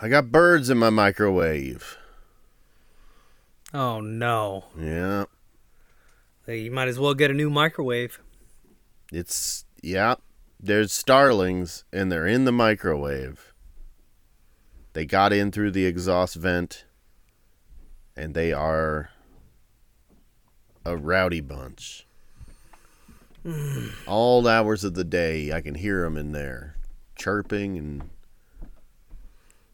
I 0.00 0.08
got 0.08 0.30
birds 0.30 0.68
in 0.68 0.78
my 0.78 0.90
microwave. 0.90 1.96
Oh 3.72 4.00
no! 4.00 4.64
Yeah. 4.78 5.24
You 6.46 6.70
might 6.70 6.88
as 6.88 6.98
well 6.98 7.14
get 7.14 7.30
a 7.30 7.34
new 7.34 7.50
microwave. 7.50 8.20
It's 9.10 9.64
yeah. 9.82 10.16
There's 10.60 10.92
starlings 10.92 11.84
and 11.92 12.10
they're 12.10 12.26
in 12.26 12.44
the 12.44 12.52
microwave. 12.52 13.52
They 14.92 15.04
got 15.04 15.32
in 15.32 15.50
through 15.50 15.72
the 15.72 15.86
exhaust 15.86 16.36
vent 16.36 16.84
and 18.16 18.34
they 18.34 18.52
are 18.52 19.10
a 20.84 20.96
rowdy 20.96 21.40
bunch. 21.40 22.06
All 24.06 24.48
hours 24.48 24.84
of 24.84 24.94
the 24.94 25.04
day 25.04 25.52
I 25.52 25.60
can 25.60 25.74
hear 25.74 26.02
them 26.02 26.16
in 26.16 26.32
there 26.32 26.76
chirping 27.16 27.78
and 27.78 28.10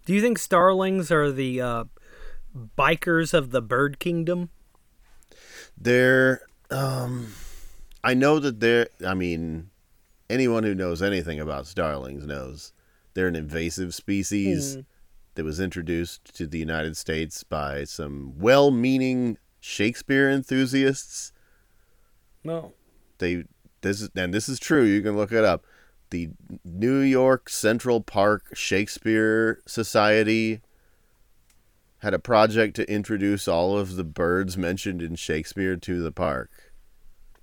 Do 0.05 0.12
you 0.12 0.20
think 0.20 0.38
starlings 0.38 1.11
are 1.11 1.30
the 1.30 1.61
uh, 1.61 1.84
bikers 2.77 3.33
of 3.34 3.51
the 3.51 3.62
bird 3.62 3.98
kingdom? 3.98 4.51
they're 5.77 6.43
um 6.70 7.33
I 8.05 8.15
know 8.15 8.38
that 8.38 8.60
they're 8.60 8.88
I 9.07 9.15
mean 9.15 9.70
anyone 10.30 10.65
who 10.65 10.74
knows 10.74 11.02
anything 11.02 11.41
about 11.41 11.66
starlings 11.66 12.27
knows 12.27 12.73
they're 13.15 13.29
an 13.29 13.37
invasive 13.37 13.95
species 13.95 14.79
that 15.34 15.45
was 15.45 15.60
introduced 15.60 16.34
to 16.37 16.46
the 16.46 16.59
United 16.59 16.96
States 16.96 17.43
by 17.43 17.84
some 17.84 18.38
well-meaning 18.38 19.38
Shakespeare 19.60 20.29
enthusiasts. 20.29 21.32
No. 22.45 22.73
They 23.19 23.45
this 23.80 24.01
is 24.01 24.10
and 24.15 24.32
this 24.32 24.48
is 24.48 24.59
true, 24.59 24.84
you 24.84 25.02
can 25.02 25.16
look 25.16 25.32
it 25.32 25.45
up. 25.45 25.65
The 26.12 26.29
New 26.62 26.98
York 26.98 27.48
Central 27.48 28.02
Park 28.02 28.55
Shakespeare 28.55 29.62
Society 29.66 30.61
had 32.01 32.13
a 32.13 32.18
project 32.18 32.77
to 32.77 32.93
introduce 32.93 33.49
all 33.49 33.79
of 33.79 33.96
the 33.96 34.05
birds 34.05 34.59
mentioned 34.59 35.01
in 35.01 35.15
Shakespeare 35.15 35.74
to 35.74 36.02
the 36.02 36.13
park. 36.13 36.51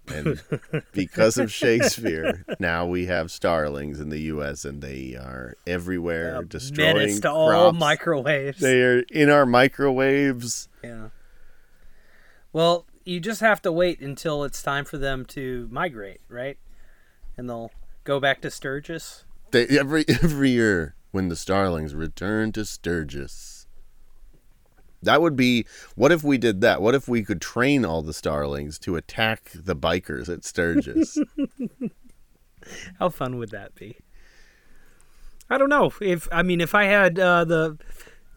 And 0.07 0.39
because 0.91 1.39
of 1.39 1.51
Shakespeare, 1.51 2.45
now 2.59 2.85
we 2.85 3.07
have 3.07 3.31
starlings 3.31 3.99
in 3.99 4.09
the 4.09 4.19
U.S. 4.19 4.65
and 4.65 4.83
they 4.83 5.15
are 5.15 5.55
everywhere, 5.65 6.43
destroying 6.43 6.95
Menace 6.95 7.19
to 7.21 7.31
all 7.31 7.71
crops. 7.71 7.79
microwaves. 7.79 8.59
They 8.59 8.83
are 8.83 8.99
in 9.09 9.31
our 9.31 9.47
microwaves. 9.47 10.69
Yeah. 10.83 11.09
Well, 12.53 12.85
you 13.03 13.19
just 13.19 13.41
have 13.41 13.63
to 13.63 13.71
wait 13.71 13.99
until 13.99 14.43
it's 14.43 14.61
time 14.61 14.85
for 14.85 14.99
them 14.99 15.25
to 15.29 15.67
migrate, 15.71 16.21
right? 16.29 16.59
And 17.35 17.49
they'll 17.49 17.71
go 18.09 18.19
back 18.19 18.41
to 18.41 18.49
Sturgis. 18.49 19.23
They, 19.51 19.67
every 19.67 20.03
every 20.23 20.49
year 20.49 20.95
when 21.11 21.29
the 21.29 21.35
starlings 21.35 21.93
return 21.93 22.51
to 22.53 22.65
Sturgis. 22.65 23.67
That 25.01 25.21
would 25.21 25.35
be 25.35 25.65
what 25.95 26.11
if 26.11 26.23
we 26.23 26.37
did 26.37 26.59
that? 26.61 26.81
What 26.81 26.95
if 26.95 27.07
we 27.07 27.23
could 27.23 27.39
train 27.39 27.85
all 27.85 28.01
the 28.01 28.13
starlings 28.13 28.79
to 28.79 28.95
attack 28.95 29.51
the 29.53 29.75
bikers 29.75 30.27
at 30.27 30.43
Sturgis? 30.43 31.17
How 32.99 33.09
fun 33.09 33.37
would 33.37 33.51
that 33.51 33.75
be? 33.75 33.97
I 35.49 35.57
don't 35.57 35.69
know. 35.69 35.91
If 36.01 36.27
I 36.31 36.41
mean, 36.41 36.61
if 36.61 36.73
I 36.73 36.85
had 36.85 37.19
uh, 37.19 37.45
the 37.45 37.77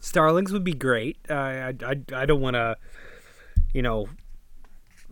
starlings, 0.00 0.52
would 0.52 0.64
be 0.64 0.74
great. 0.74 1.16
Uh, 1.30 1.34
I 1.34 1.74
I 1.82 1.96
I 2.14 2.26
don't 2.26 2.42
want 2.42 2.54
to, 2.54 2.76
you 3.72 3.80
know, 3.80 4.08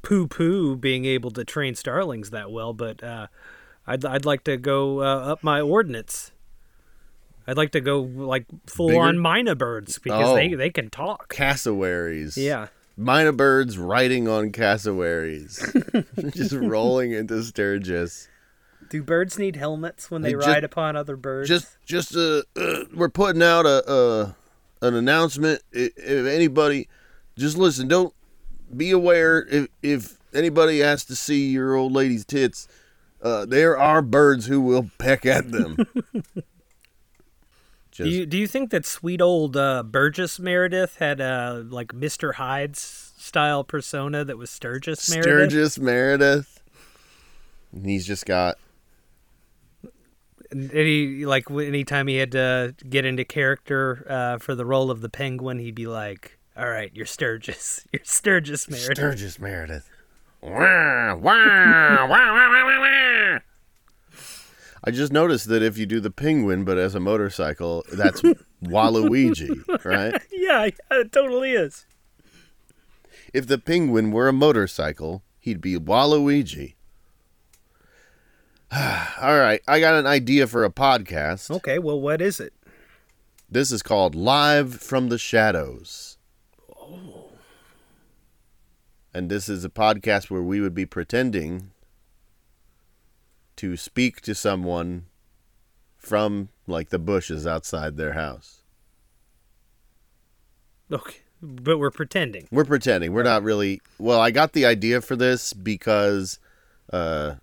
poo 0.03 0.27
poo 0.29 0.77
being 0.77 1.07
able 1.07 1.31
to 1.31 1.45
train 1.45 1.75
starlings 1.75 2.31
that 2.31 2.51
well, 2.51 2.75
but 2.75 3.03
uh, 3.03 3.27
I'd 3.87 4.05
I'd 4.05 4.25
like 4.25 4.45
to 4.45 4.57
go 4.57 5.01
uh, 5.01 5.33
up 5.33 5.43
my 5.43 5.61
ordnance. 5.61 6.33
I'd 7.47 7.57
like 7.57 7.73
to 7.73 7.81
go 7.81 8.01
like 8.01 8.47
full 8.67 8.97
on 8.99 9.17
myna 9.17 9.57
birds 9.57 9.99
because 9.99 10.29
Oh. 10.29 10.35
they 10.37 10.55
they 10.55 10.71
can 10.71 10.91
talk. 10.91 11.29
cassowaries. 11.35 12.37
Yeah. 12.37 12.69
Myna 12.99 13.33
birds 13.37 13.79
riding 13.79 14.29
on 14.29 14.53
cassowaries. 14.53 15.59
Just 16.35 16.53
rolling 16.53 17.13
into 17.13 17.43
Sturgis. 17.43 18.29
Do 18.91 19.03
birds 19.03 19.39
need 19.39 19.57
helmets 19.57 20.11
when 20.11 20.23
they 20.23 20.31
Hey, 20.31 20.35
ju- 20.35 20.41
ride 20.41 20.65
upon 20.65 20.97
other 20.97 21.17
birds? 21.17 21.49
Just 21.49 21.77
just 21.87 22.15
uh, 22.15 22.43
uh 22.57 22.85
we're 22.95 23.09
putting 23.09 23.43
out 23.43 23.65
a 23.67 23.87
uh 23.89 24.33
an 24.83 24.95
announcement 24.95 25.63
if 25.73 25.93
anybody 26.27 26.89
just 27.39 27.57
listen, 27.57 27.89
don't 27.89 28.13
be 28.77 28.91
aware 28.91 29.47
if 29.51 29.69
if 29.83 30.19
anybody 30.35 30.81
has 30.81 31.05
to 31.07 31.17
see 31.17 31.49
your 31.51 31.75
old 31.75 31.93
lady's 31.93 32.25
tits, 32.25 32.69
uh 33.23 33.47
there 33.47 33.79
are 33.79 34.03
birds 34.03 34.47
who 34.47 34.61
will 34.61 34.91
peck 34.99 35.27
at 35.27 35.51
them. 35.51 35.77
Do 37.93 38.09
you 38.09 38.25
do 38.25 38.39
you 38.39 38.47
think 38.47 38.71
that 38.71 38.87
sweet 38.87 39.21
old 39.21 39.57
uh, 39.57 39.83
Burgess 39.83 40.39
Meredith 40.39 40.97
had 40.97 41.21
a 41.21 41.67
like 41.69 41.89
Mr. 41.89 42.35
Hyde's 42.35 43.13
style 43.19 43.65
persona 43.65 44.25
that 44.25 44.39
was 44.39 44.49
Sturgis 44.51 45.11
Meredith? 45.11 45.51
Sturgis 45.51 45.79
Meredith. 45.79 46.63
And 47.73 47.87
he's 47.87 48.07
just 48.07 48.27
got 48.27 48.59
And 50.51 50.71
he 50.71 51.27
like 51.27 51.51
anytime 51.51 52.07
he 52.07 52.17
had 52.17 52.33
to 52.33 52.75
get 52.89 53.05
into 53.05 53.25
character 53.25 54.07
uh, 54.09 54.39
for 54.39 54.55
the 54.55 54.65
role 54.65 54.91
of 54.91 55.01
the 55.01 55.09
Penguin, 55.09 55.59
he'd 55.59 55.75
be 55.75 55.87
like, 55.87 56.39
"All 56.57 56.69
right, 56.69 56.91
you're 56.95 57.07
Sturgis, 57.07 57.87
you're 57.93 58.03
Sturgis 58.05 58.69
Meredith." 58.71 58.97
Sturgis 58.97 59.39
Meredith. 59.39 59.91
I 64.83 64.91
just 64.91 65.13
noticed 65.13 65.49
that 65.49 65.63
if 65.63 65.77
you 65.77 65.85
do 65.85 66.01
the 66.01 66.11
penguin 66.11 66.65
but 66.65 66.79
as 66.79 66.95
a 66.95 67.01
motorcycle, 67.01 67.85
that's 67.93 68.23
Waluigi, 68.65 69.85
right? 69.85 70.21
yeah, 70.33 70.65
yeah, 70.65 70.71
it 70.91 71.13
totally 71.13 71.53
is. 71.53 71.85
If 73.35 73.47
the 73.47 73.59
penguin 73.59 74.11
were 74.11 74.29
a 74.29 74.33
motorcycle, 74.33 75.23
he'd 75.39 75.61
be 75.61 75.77
Waluigi. 75.77 76.75
All 78.73 79.39
right, 79.39 79.61
I 79.69 79.81
got 79.81 79.95
an 79.95 80.07
idea 80.07 80.47
for 80.47 80.65
a 80.65 80.71
podcast. 80.71 81.51
Okay, 81.51 81.79
well, 81.79 82.01
what 82.01 82.23
is 82.23 82.41
it? 82.41 82.55
This 83.51 83.73
is 83.73 83.83
called 83.83 84.15
Live 84.15 84.77
from 84.77 85.09
the 85.09 85.19
Shadows. 85.19 86.17
Oh. 86.75 87.20
And 89.13 89.29
this 89.29 89.49
is 89.49 89.65
a 89.65 89.69
podcast 89.69 90.31
where 90.31 90.43
we 90.43 90.61
would 90.61 90.75
be 90.75 90.87
pretending 90.87 91.71
to 93.57 93.77
speak 93.77 94.21
to 94.23 94.35
someone 94.35 95.07
from 95.99 96.49
like 96.67 96.91
the 96.91 96.99
bushes 96.99 97.47
outside 97.47 97.97
their 97.97 98.13
house. 98.13 98.63
Okay, 100.91 101.19
but 101.43 101.79
we're 101.79 101.91
pretending. 101.91 102.49
We're 102.51 102.65
pretending. 102.65 103.13
We're 103.13 103.23
not 103.23 103.43
really 103.43 103.81
Well, 103.99 104.21
I 104.21 104.31
got 104.31 104.53
the 104.53 104.67
idea 104.67 105.01
for 105.01 105.17
this 105.17 105.53
because 105.53 106.39
uh 106.93 107.35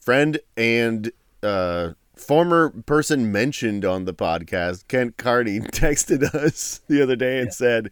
friend 0.00 0.38
and 0.56 1.12
uh 1.42 1.92
former 2.16 2.70
person 2.70 3.30
mentioned 3.30 3.84
on 3.84 4.04
the 4.04 4.14
podcast, 4.14 4.88
Kent 4.88 5.16
Carney, 5.16 5.60
texted 5.72 6.22
us 6.34 6.80
the 6.88 7.02
other 7.02 7.16
day 7.16 7.38
and 7.40 7.52
said, 7.54 7.90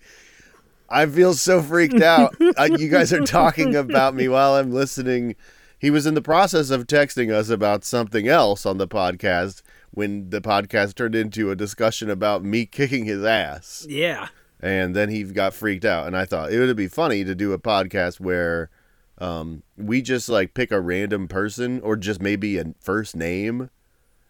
I 0.88 1.06
feel 1.06 1.34
so 1.34 1.62
freaked 1.62 2.00
out. 2.00 2.34
uh, 2.56 2.68
you 2.78 2.88
guys 2.88 3.12
are 3.12 3.20
talking 3.20 3.74
about 3.74 4.14
me 4.14 4.28
while 4.28 4.54
I'm 4.54 4.70
listening. 4.70 5.36
He 5.78 5.90
was 5.90 6.06
in 6.06 6.14
the 6.14 6.22
process 6.22 6.70
of 6.70 6.86
texting 6.86 7.32
us 7.32 7.48
about 7.50 7.84
something 7.84 8.28
else 8.28 8.64
on 8.64 8.78
the 8.78 8.88
podcast 8.88 9.62
when 9.90 10.30
the 10.30 10.40
podcast 10.40 10.94
turned 10.94 11.14
into 11.14 11.50
a 11.50 11.56
discussion 11.56 12.08
about 12.10 12.44
me 12.44 12.66
kicking 12.66 13.04
his 13.04 13.24
ass. 13.24 13.86
Yeah. 13.88 14.28
And 14.60 14.96
then 14.96 15.10
he 15.10 15.22
got 15.24 15.54
freaked 15.54 15.84
out. 15.84 16.06
And 16.06 16.16
I 16.16 16.24
thought 16.24 16.52
it 16.52 16.58
would 16.58 16.76
be 16.76 16.88
funny 16.88 17.24
to 17.24 17.34
do 17.34 17.52
a 17.52 17.58
podcast 17.58 18.20
where 18.20 18.70
um, 19.18 19.62
we 19.76 20.02
just 20.02 20.28
like 20.28 20.54
pick 20.54 20.70
a 20.70 20.80
random 20.80 21.28
person 21.28 21.80
or 21.80 21.96
just 21.96 22.20
maybe 22.20 22.58
a 22.58 22.74
first 22.80 23.16
name 23.16 23.70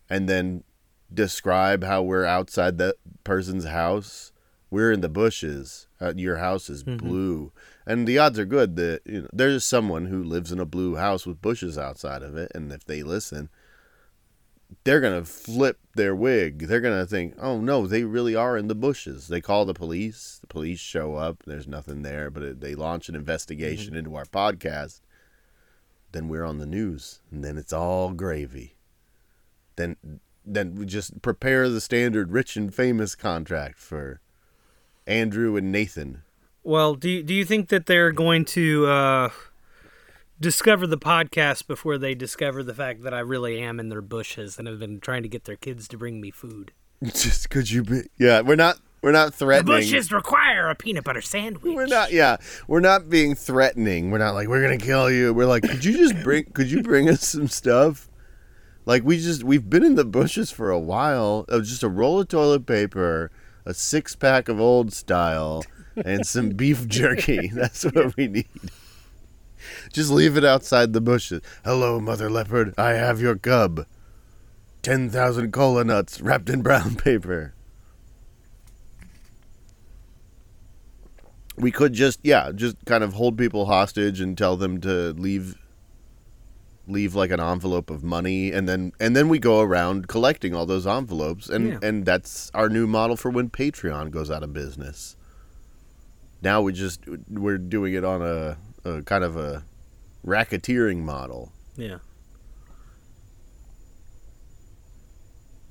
and 0.08 0.28
then 0.28 0.64
describe 1.12 1.84
how 1.84 2.02
we're 2.02 2.24
outside 2.24 2.78
that 2.78 2.96
person's 3.24 3.66
house. 3.66 4.32
We're 4.70 4.92
in 4.92 5.00
the 5.00 5.08
bushes. 5.08 5.85
Uh, 6.00 6.12
your 6.14 6.36
house 6.36 6.68
is 6.68 6.82
blue, 6.82 7.52
and 7.86 8.06
the 8.06 8.18
odds 8.18 8.38
are 8.38 8.44
good 8.44 8.76
that 8.76 9.00
you 9.06 9.22
know 9.22 9.28
there's 9.32 9.64
someone 9.64 10.06
who 10.06 10.22
lives 10.22 10.52
in 10.52 10.60
a 10.60 10.66
blue 10.66 10.96
house 10.96 11.26
with 11.26 11.40
bushes 11.40 11.78
outside 11.78 12.22
of 12.22 12.36
it, 12.36 12.52
and 12.54 12.70
if 12.70 12.84
they 12.84 13.02
listen, 13.02 13.48
they're 14.84 15.00
gonna 15.00 15.24
flip 15.24 15.78
their 15.94 16.14
wig. 16.14 16.66
They're 16.66 16.80
gonna 16.80 17.06
think, 17.06 17.34
"Oh 17.38 17.60
no, 17.60 17.86
they 17.86 18.04
really 18.04 18.34
are 18.34 18.58
in 18.58 18.68
the 18.68 18.74
bushes." 18.74 19.28
They 19.28 19.40
call 19.40 19.64
the 19.64 19.72
police. 19.74 20.38
The 20.40 20.46
police 20.48 20.80
show 20.80 21.14
up. 21.14 21.42
There's 21.46 21.68
nothing 21.68 22.02
there, 22.02 22.30
but 22.30 22.42
it, 22.42 22.60
they 22.60 22.74
launch 22.74 23.08
an 23.08 23.14
investigation 23.14 23.96
into 23.96 24.14
our 24.16 24.26
podcast. 24.26 25.00
Then 26.12 26.28
we're 26.28 26.44
on 26.44 26.58
the 26.58 26.66
news, 26.66 27.20
and 27.30 27.44
then 27.44 27.56
it's 27.56 27.72
all 27.72 28.12
gravy. 28.12 28.76
Then, 29.76 29.96
then 30.44 30.74
we 30.74 30.86
just 30.86 31.20
prepare 31.20 31.68
the 31.68 31.80
standard 31.80 32.32
rich 32.32 32.56
and 32.56 32.74
famous 32.74 33.14
contract 33.14 33.78
for 33.78 34.20
Andrew 35.06 35.56
and 35.56 35.70
Nathan. 35.70 36.22
Well, 36.62 36.94
do 36.94 37.08
you, 37.08 37.22
do 37.22 37.32
you 37.32 37.44
think 37.44 37.68
that 37.68 37.86
they're 37.86 38.12
going 38.12 38.44
to 38.46 38.86
uh, 38.86 39.30
discover 40.40 40.86
the 40.86 40.98
podcast 40.98 41.66
before 41.66 41.98
they 41.98 42.14
discover 42.14 42.62
the 42.62 42.74
fact 42.74 43.02
that 43.02 43.14
I 43.14 43.20
really 43.20 43.60
am 43.60 43.78
in 43.78 43.88
their 43.88 44.02
bushes 44.02 44.58
and 44.58 44.66
have 44.66 44.78
been 44.78 45.00
trying 45.00 45.22
to 45.22 45.28
get 45.28 45.44
their 45.44 45.56
kids 45.56 45.86
to 45.88 45.98
bring 45.98 46.20
me 46.20 46.30
food? 46.30 46.72
Just 47.04 47.50
could 47.50 47.70
you 47.70 47.82
be? 47.82 48.02
Yeah, 48.18 48.40
we're 48.40 48.56
not. 48.56 48.78
We're 49.02 49.12
not 49.12 49.34
threatening. 49.34 49.72
The 49.72 49.82
bushes 49.82 50.10
require 50.10 50.68
a 50.68 50.74
peanut 50.74 51.04
butter 51.04 51.20
sandwich. 51.20 51.74
We're 51.74 51.86
not. 51.86 52.10
Yeah, 52.10 52.38
we're 52.66 52.80
not 52.80 53.08
being 53.08 53.34
threatening. 53.34 54.10
We're 54.10 54.18
not 54.18 54.34
like 54.34 54.48
we're 54.48 54.62
gonna 54.62 54.78
kill 54.78 55.10
you. 55.10 55.32
We're 55.32 55.46
like, 55.46 55.62
could 55.62 55.84
you 55.84 55.92
just 55.92 56.20
bring? 56.24 56.44
Could 56.54 56.70
you 56.70 56.82
bring 56.82 57.08
us 57.08 57.28
some 57.28 57.46
stuff? 57.48 58.08
Like 58.86 59.04
we 59.04 59.18
just 59.18 59.44
we've 59.44 59.68
been 59.68 59.84
in 59.84 59.94
the 59.94 60.04
bushes 60.04 60.50
for 60.50 60.70
a 60.70 60.78
while. 60.78 61.44
It 61.48 61.54
was 61.54 61.68
just 61.68 61.82
a 61.82 61.88
roll 61.88 62.20
of 62.20 62.28
toilet 62.28 62.66
paper, 62.66 63.30
a 63.66 63.74
six 63.74 64.16
pack 64.16 64.48
of 64.48 64.60
old 64.60 64.92
style, 64.92 65.64
and 65.96 66.24
some 66.26 66.50
beef 66.56 66.86
jerky. 66.86 67.48
That's 67.52 67.84
what 67.84 68.16
we 68.16 68.28
need. 68.28 68.48
Just 69.92 70.10
leave 70.10 70.36
it 70.36 70.44
outside 70.44 70.92
the 70.92 71.00
bushes. 71.00 71.42
Hello, 71.64 72.00
mother 72.00 72.30
leopard. 72.30 72.72
I 72.78 72.90
have 72.90 73.20
your 73.20 73.36
cub. 73.36 73.84
Ten 74.82 75.10
thousand 75.10 75.52
cola 75.52 75.84
nuts 75.84 76.20
wrapped 76.20 76.48
in 76.48 76.62
brown 76.62 76.94
paper. 76.96 77.52
we 81.58 81.70
could 81.70 81.94
just 81.94 82.20
yeah 82.22 82.52
just 82.54 82.76
kind 82.84 83.02
of 83.02 83.14
hold 83.14 83.38
people 83.38 83.64
hostage 83.66 84.20
and 84.20 84.36
tell 84.36 84.56
them 84.58 84.78
to 84.78 85.12
leave 85.14 85.56
leave 86.88 87.14
like 87.14 87.30
an 87.30 87.40
envelope 87.40 87.90
of 87.90 88.02
money 88.04 88.52
and 88.52 88.68
then 88.68 88.92
and 89.00 89.16
then 89.16 89.28
we 89.28 89.38
go 89.38 89.60
around 89.60 90.06
collecting 90.08 90.54
all 90.54 90.66
those 90.66 90.86
envelopes 90.86 91.48
and 91.48 91.68
Yeah. 91.68 91.78
and 91.82 92.04
that's 92.06 92.50
our 92.54 92.68
new 92.68 92.86
model 92.86 93.16
for 93.16 93.30
when 93.30 93.50
patreon 93.50 94.10
goes 94.10 94.30
out 94.30 94.42
of 94.44 94.52
business 94.52 95.16
now 96.42 96.62
we 96.62 96.72
just 96.72 97.00
we're 97.28 97.58
doing 97.58 97.94
it 97.94 98.04
on 98.04 98.22
a, 98.22 98.56
a 98.84 99.02
kind 99.02 99.24
of 99.24 99.36
a 99.36 99.64
racketeering 100.24 100.98
model 100.98 101.52
Yeah. 101.76 101.98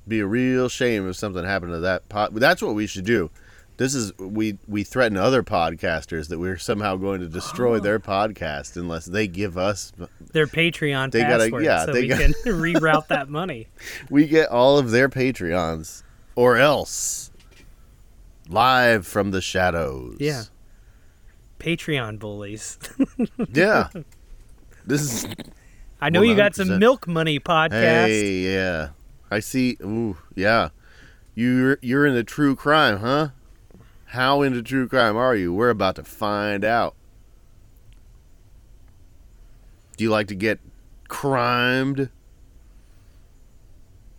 be 0.06 0.20
a 0.20 0.26
real 0.26 0.68
shame 0.68 1.08
if 1.08 1.16
something 1.16 1.44
happened 1.44 1.72
to 1.72 1.80
that 1.80 2.08
pot 2.08 2.34
That's 2.34 2.62
what 2.62 2.74
we 2.74 2.86
should 2.86 3.04
do. 3.04 3.30
This 3.76 3.94
is 3.94 4.16
we 4.18 4.58
we 4.66 4.84
threaten 4.84 5.18
other 5.18 5.42
podcasters 5.42 6.28
that 6.28 6.38
we're 6.38 6.56
somehow 6.56 6.96
going 6.96 7.20
to 7.20 7.28
destroy 7.28 7.76
oh. 7.76 7.80
their 7.80 7.98
podcast 8.00 8.76
unless 8.76 9.04
they 9.04 9.26
give 9.26 9.58
us. 9.58 9.92
Their 10.32 10.46
Patreon 10.46 11.10
They 11.10 11.20
gotta- 11.20 11.44
password, 11.44 11.64
yeah, 11.64 11.84
so 11.84 11.92
they 11.92 12.02
we 12.02 12.08
got- 12.08 12.20
can 12.20 12.32
reroute 12.46 13.08
that 13.08 13.28
money. 13.28 13.68
We 14.08 14.26
get 14.26 14.48
all 14.48 14.78
of 14.78 14.92
their 14.92 15.10
Patreons, 15.10 16.02
or 16.34 16.56
else 16.56 17.30
live 18.48 19.06
from 19.06 19.30
the 19.30 19.42
shadows. 19.42 20.16
Yeah. 20.20 20.44
Patreon 21.58 22.18
bullies. 22.18 22.78
yeah. 23.52 23.88
This 24.86 25.24
is 25.24 25.26
I 26.00 26.08
know 26.10 26.22
you 26.22 26.34
got 26.34 26.54
some 26.54 26.78
milk 26.78 27.06
money 27.06 27.40
podcast. 27.40 28.06
hey 28.06 28.54
yeah. 28.54 28.88
I 29.30 29.40
see. 29.40 29.76
Ooh 29.82 30.16
yeah. 30.34 30.70
You're 31.34 31.78
you're 31.82 32.06
in 32.06 32.14
the 32.14 32.24
true 32.24 32.56
crime, 32.56 32.98
huh? 33.00 33.30
How 34.06 34.42
into 34.42 34.62
true 34.62 34.88
crime 34.88 35.16
are 35.16 35.34
you? 35.34 35.52
We're 35.52 35.70
about 35.70 35.96
to 35.96 36.04
find 36.04 36.64
out. 36.64 36.94
Do 39.96 40.04
you 40.04 40.10
like 40.10 40.28
to 40.28 40.34
get 40.34 40.60
crimed? 41.08 42.10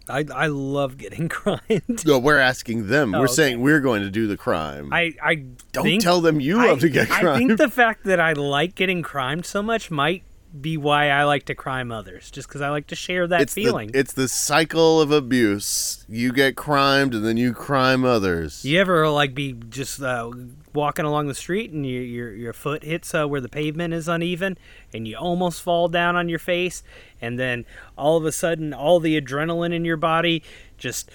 I 0.10 0.26
I 0.34 0.48
love 0.48 0.98
getting 0.98 1.30
crimed. 1.30 2.06
No, 2.06 2.18
we're 2.20 2.40
asking 2.40 2.88
them. 2.88 3.14
Oh, 3.14 3.20
we're 3.20 3.26
okay. 3.26 3.34
saying 3.34 3.62
we're 3.62 3.80
going 3.82 4.02
to 4.04 4.10
do 4.10 4.28
the 4.28 4.38
crime. 4.38 4.92
I 4.92 5.14
I 5.22 5.36
Don't 5.72 5.84
think, 5.84 6.04
tell 6.04 6.22
them 6.22 6.40
you 6.40 6.58
love 6.58 6.78
I, 6.80 6.82
to 6.82 6.90
get 6.90 7.10
crimed. 7.10 7.28
I 7.28 7.38
think 7.38 7.58
the 7.58 7.70
fact 7.70 8.04
that 8.06 8.20
I 8.20 8.34
like 8.34 8.76
getting 8.76 9.02
crimed 9.02 9.46
so 9.46 9.62
much 9.62 9.92
might 9.92 10.24
be 10.62 10.78
why 10.78 11.10
I 11.10 11.24
like 11.24 11.46
to 11.46 11.56
crime 11.56 11.92
others, 11.92 12.32
just 12.32 12.48
because 12.48 12.62
I 12.62 12.70
like 12.70 12.88
to 12.88 12.96
share 12.96 13.28
that 13.28 13.42
it's 13.42 13.54
feeling. 13.54 13.92
The, 13.92 14.00
it's 14.00 14.14
the 14.14 14.28
cycle 14.28 15.02
of 15.02 15.12
abuse. 15.12 16.06
You 16.10 16.32
get 16.32 16.56
crimed 16.56 17.14
and 17.14 17.26
then 17.26 17.38
you 17.38 17.54
crime 17.54 18.04
others. 18.06 18.64
you 18.66 18.80
ever 18.80 19.10
like 19.10 19.34
be 19.34 19.54
just 19.54 20.02
uh, 20.02 20.32
walking 20.74 21.06
along 21.06 21.28
the 21.28 21.36
street 21.36 21.72
and 21.72 21.86
your 21.86 22.04
your 22.04 22.34
your 22.34 22.54
foot 22.54 22.84
hits 22.84 23.14
uh, 23.14 23.26
where 23.28 23.42
the 23.42 23.50
pavement 23.50 23.94
is 23.94 24.08
uneven 24.08 24.58
and 24.94 25.08
you 25.08 25.18
almost 25.18 25.62
fall 25.62 25.88
down 25.88 26.16
on 26.16 26.30
your 26.30 26.40
face 26.40 26.84
and 27.22 27.40
then 27.40 27.66
all 27.98 28.18
of 28.18 28.26
a 28.26 28.32
sudden 28.32 28.74
all 28.74 29.00
the 29.00 29.20
adrenaline 29.20 29.74
in 29.74 29.84
your 29.86 29.98
body 29.98 30.44
just 30.78 31.10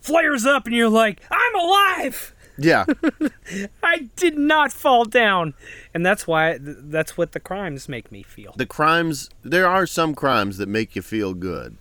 flares 0.00 0.46
up 0.46 0.66
and 0.66 0.74
you're 0.74 0.88
like 0.88 1.20
I'm 1.30 1.54
alive. 1.54 2.34
Yeah. 2.64 2.84
I 3.82 4.08
did 4.16 4.36
not 4.38 4.72
fall 4.72 5.04
down, 5.04 5.54
and 5.94 6.04
that's 6.04 6.26
why 6.26 6.58
that's 6.60 7.16
what 7.16 7.32
the 7.32 7.40
crimes 7.40 7.88
make 7.88 8.10
me 8.12 8.22
feel. 8.22 8.54
the 8.56 8.66
crimes 8.66 9.28
there 9.42 9.66
are 9.66 9.86
some 9.86 10.14
crimes 10.14 10.58
that 10.58 10.68
make 10.68 10.94
you 10.96 11.02
feel 11.02 11.34
good. 11.34 11.76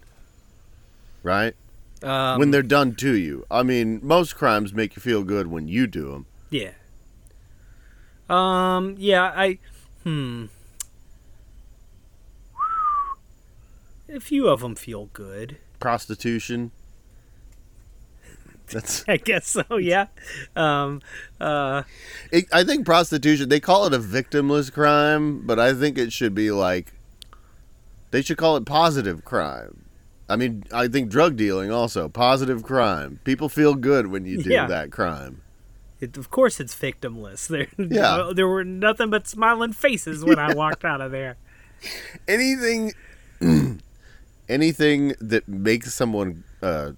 Right? 1.23 1.55
Um, 2.03 2.39
when 2.39 2.49
they're 2.51 2.63
done 2.63 2.95
to 2.95 3.15
you. 3.15 3.45
I 3.51 3.61
mean, 3.63 3.99
most 4.01 4.35
crimes 4.35 4.73
make 4.73 4.95
you 4.95 5.01
feel 5.01 5.23
good 5.23 5.47
when 5.47 5.67
you 5.67 5.85
do 5.87 6.11
them. 6.11 6.25
yeah. 6.49 6.71
Um. 8.29 8.95
Yeah. 8.97 9.31
I. 9.35 9.59
Hmm. 10.03 10.45
A 14.13 14.19
few 14.19 14.47
of 14.47 14.61
them 14.61 14.75
feel 14.75 15.05
good. 15.13 15.57
Prostitution. 15.79 16.71
That's. 18.71 19.03
I 19.07 19.17
guess 19.17 19.47
so. 19.47 19.63
Yeah. 19.77 20.07
Um. 20.55 21.01
Uh. 21.39 21.83
It, 22.31 22.45
I 22.53 22.63
think 22.63 22.85
prostitution. 22.85 23.49
They 23.49 23.59
call 23.59 23.85
it 23.85 23.93
a 23.93 23.99
victimless 23.99 24.71
crime, 24.71 25.45
but 25.45 25.59
I 25.59 25.73
think 25.73 25.97
it 25.97 26.11
should 26.13 26.33
be 26.35 26.51
like. 26.51 26.93
They 28.11 28.21
should 28.21 28.37
call 28.37 28.57
it 28.57 28.65
positive 28.65 29.23
crime. 29.23 29.85
I 30.27 30.35
mean, 30.35 30.63
I 30.73 30.87
think 30.87 31.09
drug 31.09 31.35
dealing 31.37 31.71
also 31.71 32.07
positive 32.09 32.63
crime. 32.63 33.19
People 33.23 33.47
feel 33.49 33.75
good 33.75 34.07
when 34.07 34.25
you 34.25 34.41
do 34.41 34.49
Yeah. 34.49 34.67
that 34.67 34.91
crime. 34.91 35.41
It, 35.99 36.17
of 36.17 36.29
course, 36.31 36.59
it's 36.59 36.73
victimless. 36.75 37.47
There. 37.49 37.67
Yeah. 37.77 38.31
There 38.33 38.47
were 38.47 38.63
nothing 38.63 39.09
but 39.09 39.27
smiling 39.27 39.71
faces 39.73 40.25
when 40.25 40.39
I 40.39 40.53
walked 40.53 40.83
out 40.85 40.99
of 41.01 41.11
there. 41.11 41.37
anything 42.27 42.93
anything 44.49 45.15
that 45.19 45.47
makes 45.47 45.93
someone 45.93 46.43
uh, 46.61 46.91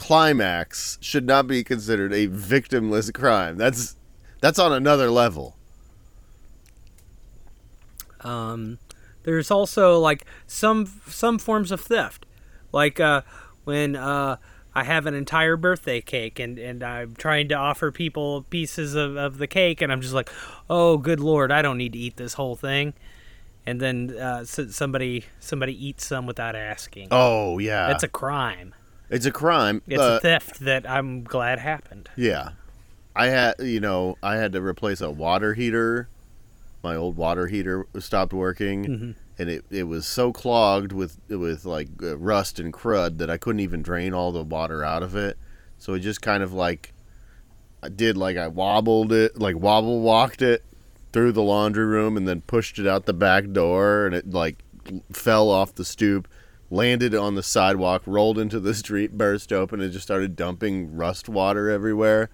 climax 0.00 0.96
should 1.02 1.26
not 1.26 1.46
be 1.46 1.62
considered 1.62 2.10
a 2.10 2.26
victimless 2.26 3.12
crime. 3.12 3.58
That's 3.58 3.96
that's 4.40 4.58
on 4.58 4.72
another 4.72 5.10
level. 5.10 5.56
Um, 8.22 8.78
there's 9.24 9.50
also 9.50 9.98
like 9.98 10.24
some 10.46 10.86
some 11.06 11.38
forms 11.38 11.70
of 11.70 11.82
theft, 11.82 12.24
like 12.72 12.98
uh, 12.98 13.20
when 13.64 13.94
uh, 13.94 14.38
I 14.74 14.84
have 14.84 15.04
an 15.04 15.12
entire 15.12 15.58
birthday 15.58 16.00
cake 16.00 16.38
and, 16.38 16.58
and 16.58 16.82
I'm 16.82 17.14
trying 17.14 17.48
to 17.50 17.54
offer 17.54 17.92
people 17.92 18.46
pieces 18.48 18.94
of, 18.94 19.18
of 19.18 19.36
the 19.36 19.46
cake, 19.46 19.82
and 19.82 19.92
I'm 19.92 20.00
just 20.00 20.14
like, 20.14 20.30
oh, 20.70 20.96
good 20.96 21.20
lord, 21.20 21.52
I 21.52 21.60
don't 21.60 21.76
need 21.76 21.92
to 21.92 21.98
eat 21.98 22.16
this 22.16 22.32
whole 22.34 22.56
thing, 22.56 22.94
and 23.66 23.82
then 23.82 24.16
uh, 24.18 24.44
s 24.44 24.58
somebody 24.70 25.26
somebody 25.40 25.74
eats 25.86 26.06
some 26.06 26.24
without 26.24 26.56
asking. 26.56 27.08
oh 27.10 27.58
yeah. 27.58 27.88
That's 27.88 28.02
a 28.02 28.08
crime. 28.08 28.72
It's 29.10 29.26
a 29.26 29.30
crime 29.32 29.82
It's 29.86 30.00
Uh, 30.00 30.16
a 30.16 30.20
theft 30.20 30.60
that 30.60 30.88
I'm 30.88 31.22
glad 31.24 31.58
happened. 31.58 32.08
yeah 32.16 32.50
i 33.16 33.26
had 33.26 33.54
you 33.58 33.80
know 33.80 34.16
i 34.22 34.36
had 34.36 34.52
to 34.52 34.62
replace 34.62 35.00
a 35.00 35.10
water 35.10 35.54
heater 35.54 36.08
my 36.82 36.94
old 36.94 37.16
water 37.16 37.48
heater 37.48 37.86
stopped 37.98 38.32
working 38.32 38.84
Mm-hmm. 38.86 39.10
and 39.38 39.50
it, 39.50 39.64
it 39.70 39.82
was 39.84 40.06
so 40.06 40.32
clogged 40.32 40.92
with 40.92 41.18
with 41.28 41.64
like 41.64 41.88
uh, 42.02 42.16
rust 42.16 42.58
and 42.60 42.72
crud 42.72 43.18
that 43.18 43.28
I 43.30 43.36
couldn't 43.36 43.60
even 43.60 43.82
drain 43.82 44.14
all 44.14 44.32
the 44.32 44.42
water 44.42 44.84
out 44.84 45.02
of 45.02 45.16
it. 45.16 45.36
So 45.78 45.94
it 45.94 46.00
just 46.00 46.20
kind 46.22 46.42
of 46.42 46.52
like 46.52 46.92
I 47.82 47.88
did 47.88 48.16
like 48.16 48.36
I 48.36 48.48
wobbled 48.48 49.12
it, 49.12 49.38
like 49.38 49.56
wobble 49.56 50.00
walked 50.02 50.40
it 50.42 50.62
through 51.12 51.32
the 51.32 51.42
laundry 51.42 51.84
room 51.86 52.16
and 52.16 52.28
then 52.28 52.42
pushed 52.42 52.78
it 52.78 52.86
out 52.86 53.06
the 53.06 53.12
back 53.14 53.50
door 53.52 54.06
and 54.06 54.14
it 54.14 54.30
like 54.30 54.62
fell 55.12 55.48
off 55.50 55.74
the 55.74 55.84
stoop, 55.84 56.28
landed 56.70 57.14
on 57.14 57.34
the 57.34 57.42
sidewalk, 57.42 58.02
rolled 58.06 58.38
into 58.38 58.60
the 58.60 58.74
street, 58.82 59.18
burst 59.18 59.52
open 59.52 59.80
and 59.80 59.92
just 59.92 60.04
started 60.04 60.36
dumping 60.36 60.94
rust 60.94 61.28
water 61.28 61.68
everywhere. 61.68 62.30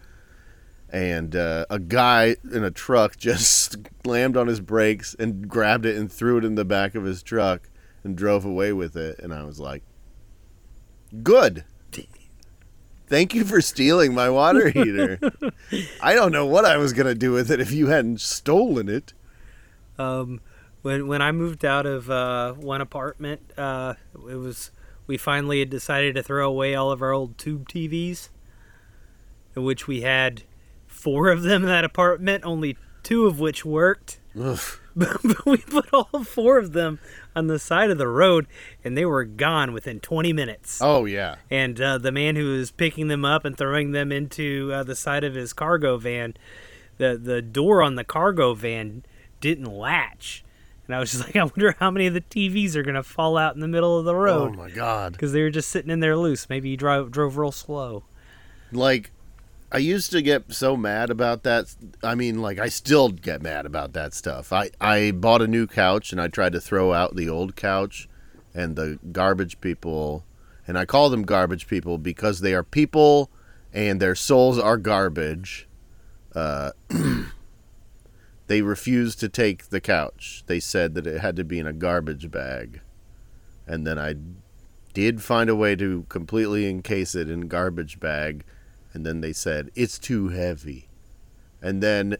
And 0.88 1.35
uh, 1.35 1.66
a 1.69 1.81
guy 1.81 2.37
in 2.52 2.62
a 2.62 2.71
truck 2.71 3.16
just 3.19 3.76
slammed 4.05 4.37
on 4.37 4.47
his 4.47 4.61
brakes 4.61 5.16
and 5.19 5.49
grabbed 5.49 5.87
it 5.87 5.97
and 5.97 6.11
threw 6.12 6.38
it 6.38 6.45
in 6.45 6.55
the 6.55 6.64
back 6.64 6.95
of 6.95 7.05
his 7.05 7.23
truck 7.23 7.69
and 8.05 8.16
drove 8.16 8.45
away 8.45 8.73
with 8.73 8.97
it. 8.97 9.19
And 9.19 9.33
i 9.33 9.43
was 9.45 9.59
like 9.59 9.83
good. 11.23 11.64
Thank 13.09 13.35
you 13.35 13.45
for 13.45 13.61
stealing 13.61 14.14
my 14.14 14.28
water 14.28 14.69
heater. 14.71 15.21
I 16.02 16.14
don't 16.14 16.33
know 16.33 16.45
what 16.45 16.64
i 16.64 16.76
was 16.76 16.93
going 16.93 17.07
to 17.07 17.14
do 17.14 17.31
with 17.33 17.50
it 17.50 17.61
if 17.61 17.71
you 17.71 17.87
hadn't 17.87 18.21
stolen 18.21 18.88
it. 18.88 19.12
Um, 19.99 20.40
when 20.87 21.09
when 21.09 21.21
I 21.21 21.33
moved 21.33 21.64
out 21.64 21.85
of 21.85 22.09
uh, 22.09 22.52
one 22.52 22.81
apartment, 22.81 23.40
uh, 23.59 23.95
it 24.14 24.37
was 24.37 24.71
we 25.09 25.16
finally 25.16 25.59
had 25.59 25.69
decided 25.69 26.14
to 26.14 26.23
throw 26.23 26.49
away 26.49 26.76
all 26.76 26.93
of 26.93 27.02
our 27.02 27.12
old 27.12 27.37
tube 27.38 27.69
TVs, 27.69 28.28
in 29.57 29.64
which 29.64 29.88
we 29.88 30.02
had 30.02 30.45
four 30.87 31.28
of 31.28 31.43
them 31.43 31.62
in 31.64 31.69
that 31.69 31.85
apartment, 31.85 32.45
only 32.45 32.76
two 33.02 33.26
of 33.26 33.40
which 33.40 33.64
worked. 33.64 34.21
Ugh. 34.40 34.61
but 34.97 35.45
we 35.45 35.59
put 35.59 35.93
all 35.93 36.25
four 36.25 36.57
of 36.57 36.73
them 36.73 37.00
on 37.35 37.49
the 37.49 37.59
side 37.59 37.90
of 37.90 37.99
the 37.99 38.09
road, 38.09 38.47
and 38.83 38.97
they 38.97 39.05
were 39.05 39.25
gone 39.25 39.73
within 39.73 40.00
20 40.00 40.33
minutes. 40.33 40.81
Oh 40.81 41.05
yeah. 41.05 41.35
And 41.50 41.81
uh, 41.81 41.99
the 41.99 42.12
man 42.12 42.37
who 42.37 42.57
was 42.57 42.71
picking 42.71 43.09
them 43.09 43.25
up 43.25 43.45
and 43.45 43.59
throwing 43.59 43.90
them 43.90 44.12
into 44.12 44.71
uh, 44.73 44.85
the 44.85 44.95
side 44.95 45.25
of 45.25 45.35
his 45.35 45.52
cargo 45.52 45.99
van, 45.99 46.35
the 46.97 47.19
the 47.21 47.43
door 47.43 47.83
on 47.83 47.97
the 47.97 48.05
cargo 48.05 48.55
van 48.55 49.05
didn't 49.40 49.66
latch, 49.71 50.45
and 50.87 50.95
I 50.97 50.99
was 51.00 51.12
just 51.12 51.25
like, 51.26 51.37
I 51.37 51.45
wonder 51.45 51.75
how 51.78 51.90
many 51.90 52.07
of 52.07 52.14
the 52.14 52.21
TVs 52.21 52.75
are 52.76 52.83
gonna 52.83 53.02
fall 53.02 53.37
out 53.37 53.55
in 53.55 53.61
the 53.61 53.69
middle 53.69 53.99
of 53.99 54.05
the 54.05 54.14
road. 54.14 54.52
Oh 54.55 54.57
my 54.57 54.71
god. 54.71 55.12
because 55.12 55.33
they 55.33 55.43
were 55.43 55.50
just 55.50 55.69
sitting 55.69 55.90
in 55.90 56.00
there 56.00 56.16
loose. 56.16 56.49
Maybe 56.49 56.71
he 56.71 56.76
drove 56.76 57.11
drove 57.11 57.37
real 57.37 57.52
slow. 57.52 58.05
Like 58.73 59.11
I 59.73 59.78
used 59.78 60.12
to 60.12 60.23
get 60.23 60.52
so 60.52 60.76
mad 60.76 61.11
about 61.11 61.43
that. 61.43 61.75
I 62.02 62.14
mean, 62.14 62.40
like 62.40 62.59
I 62.59 62.69
still 62.69 63.09
get 63.09 63.43
mad 63.43 63.66
about 63.66 63.93
that 63.95 64.14
stuff. 64.14 64.52
I 64.52 64.71
I 64.81 65.11
bought 65.11 65.43
a 65.43 65.47
new 65.49 65.66
couch 65.66 66.12
and 66.12 66.21
I 66.21 66.28
tried 66.28 66.52
to 66.52 66.61
throw 66.61 66.93
out 66.93 67.16
the 67.16 67.28
old 67.28 67.57
couch 67.57 68.09
and 68.55 68.76
the 68.76 68.99
garbage 69.12 69.61
people 69.61 70.25
and 70.69 70.78
I 70.78 70.85
call 70.85 71.11
them 71.11 71.23
garbage 71.23 71.66
people 71.69 71.99
because 71.99 72.40
they 72.40 72.55
are 72.55 72.62
people 72.64 73.31
and 73.73 74.00
their 74.00 74.14
souls 74.14 74.59
are 74.59 74.76
garbage. 74.76 75.69
Uh 76.35 76.71
they 78.47 78.62
refused 78.62 79.21
to 79.21 79.29
take 79.29 79.71
the 79.71 79.81
couch. 79.81 80.45
They 80.47 80.61
said 80.61 80.95
that 80.95 81.07
it 81.07 81.21
had 81.21 81.37
to 81.37 81.45
be 81.45 81.59
in 81.59 81.67
a 81.67 81.73
garbage 81.73 82.31
bag. 82.31 82.81
And 83.67 83.87
then 83.87 83.99
I 83.99 84.15
did 84.97 85.23
find 85.23 85.50
a 85.50 85.55
way 85.55 85.76
to 85.76 86.07
completely 86.09 86.67
encase 86.67 87.15
it 87.15 87.29
in 87.29 87.49
garbage 87.49 88.00
bag 88.00 88.43
and 88.95 89.05
then 89.05 89.21
they 89.21 89.31
said 89.31 89.71
it's 89.75 89.99
too 89.99 90.29
heavy 90.29 90.88
and 91.61 91.83
then 91.83 92.17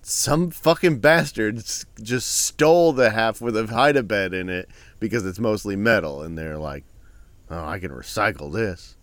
some 0.00 0.50
fucking 0.50 0.98
bastards 0.98 1.84
just 2.02 2.26
stole 2.26 2.94
the 2.94 3.10
half 3.10 3.38
with 3.42 3.54
a 3.54 3.66
hide 3.66 3.98
a 3.98 4.02
bed 4.02 4.32
in 4.32 4.48
it 4.48 4.66
because 4.98 5.26
it's 5.26 5.38
mostly 5.38 5.76
metal 5.76 6.22
and 6.22 6.38
they're 6.38 6.56
like 6.56 6.84
oh 7.50 7.66
i 7.66 7.78
can 7.78 7.90
recycle 7.90 8.50
this 8.50 8.96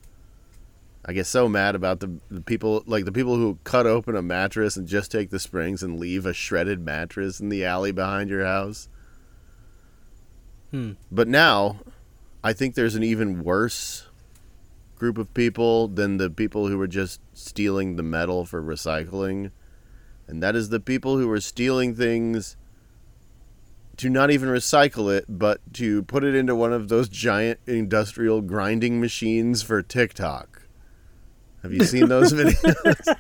i 1.05 1.13
get 1.13 1.25
so 1.25 1.47
mad 1.47 1.75
about 1.75 1.99
the, 1.99 2.19
the 2.29 2.41
people 2.41 2.83
like 2.85 3.05
the 3.05 3.11
people 3.11 3.35
who 3.35 3.57
cut 3.63 3.85
open 3.85 4.15
a 4.15 4.21
mattress 4.21 4.77
and 4.77 4.87
just 4.87 5.11
take 5.11 5.29
the 5.29 5.39
springs 5.39 5.83
and 5.83 5.99
leave 5.99 6.25
a 6.25 6.33
shredded 6.33 6.79
mattress 6.83 7.39
in 7.39 7.49
the 7.49 7.65
alley 7.65 7.91
behind 7.91 8.29
your 8.29 8.45
house 8.45 8.87
Hmm. 10.71 10.93
but 11.11 11.27
now 11.27 11.79
i 12.43 12.53
think 12.53 12.75
there's 12.75 12.95
an 12.95 13.03
even 13.03 13.43
worse 13.43 14.07
group 15.01 15.17
of 15.17 15.33
people 15.33 15.87
than 15.87 16.17
the 16.17 16.29
people 16.29 16.67
who 16.67 16.77
were 16.77 16.85
just 16.85 17.19
stealing 17.33 17.95
the 17.95 18.03
metal 18.03 18.45
for 18.45 18.61
recycling. 18.61 19.49
And 20.27 20.43
that 20.43 20.55
is 20.55 20.69
the 20.69 20.79
people 20.79 21.17
who 21.17 21.27
are 21.31 21.41
stealing 21.41 21.95
things 21.95 22.55
to 23.97 24.11
not 24.11 24.29
even 24.29 24.47
recycle 24.47 25.11
it, 25.11 25.25
but 25.27 25.59
to 25.73 26.03
put 26.03 26.23
it 26.23 26.35
into 26.35 26.55
one 26.55 26.71
of 26.71 26.89
those 26.89 27.09
giant 27.09 27.59
industrial 27.65 28.41
grinding 28.41 29.01
machines 29.01 29.63
for 29.63 29.81
TikTok. 29.81 30.60
Have 31.63 31.73
you 31.73 31.83
seen 31.85 32.07
those 32.09 32.33
videos? 32.33 33.17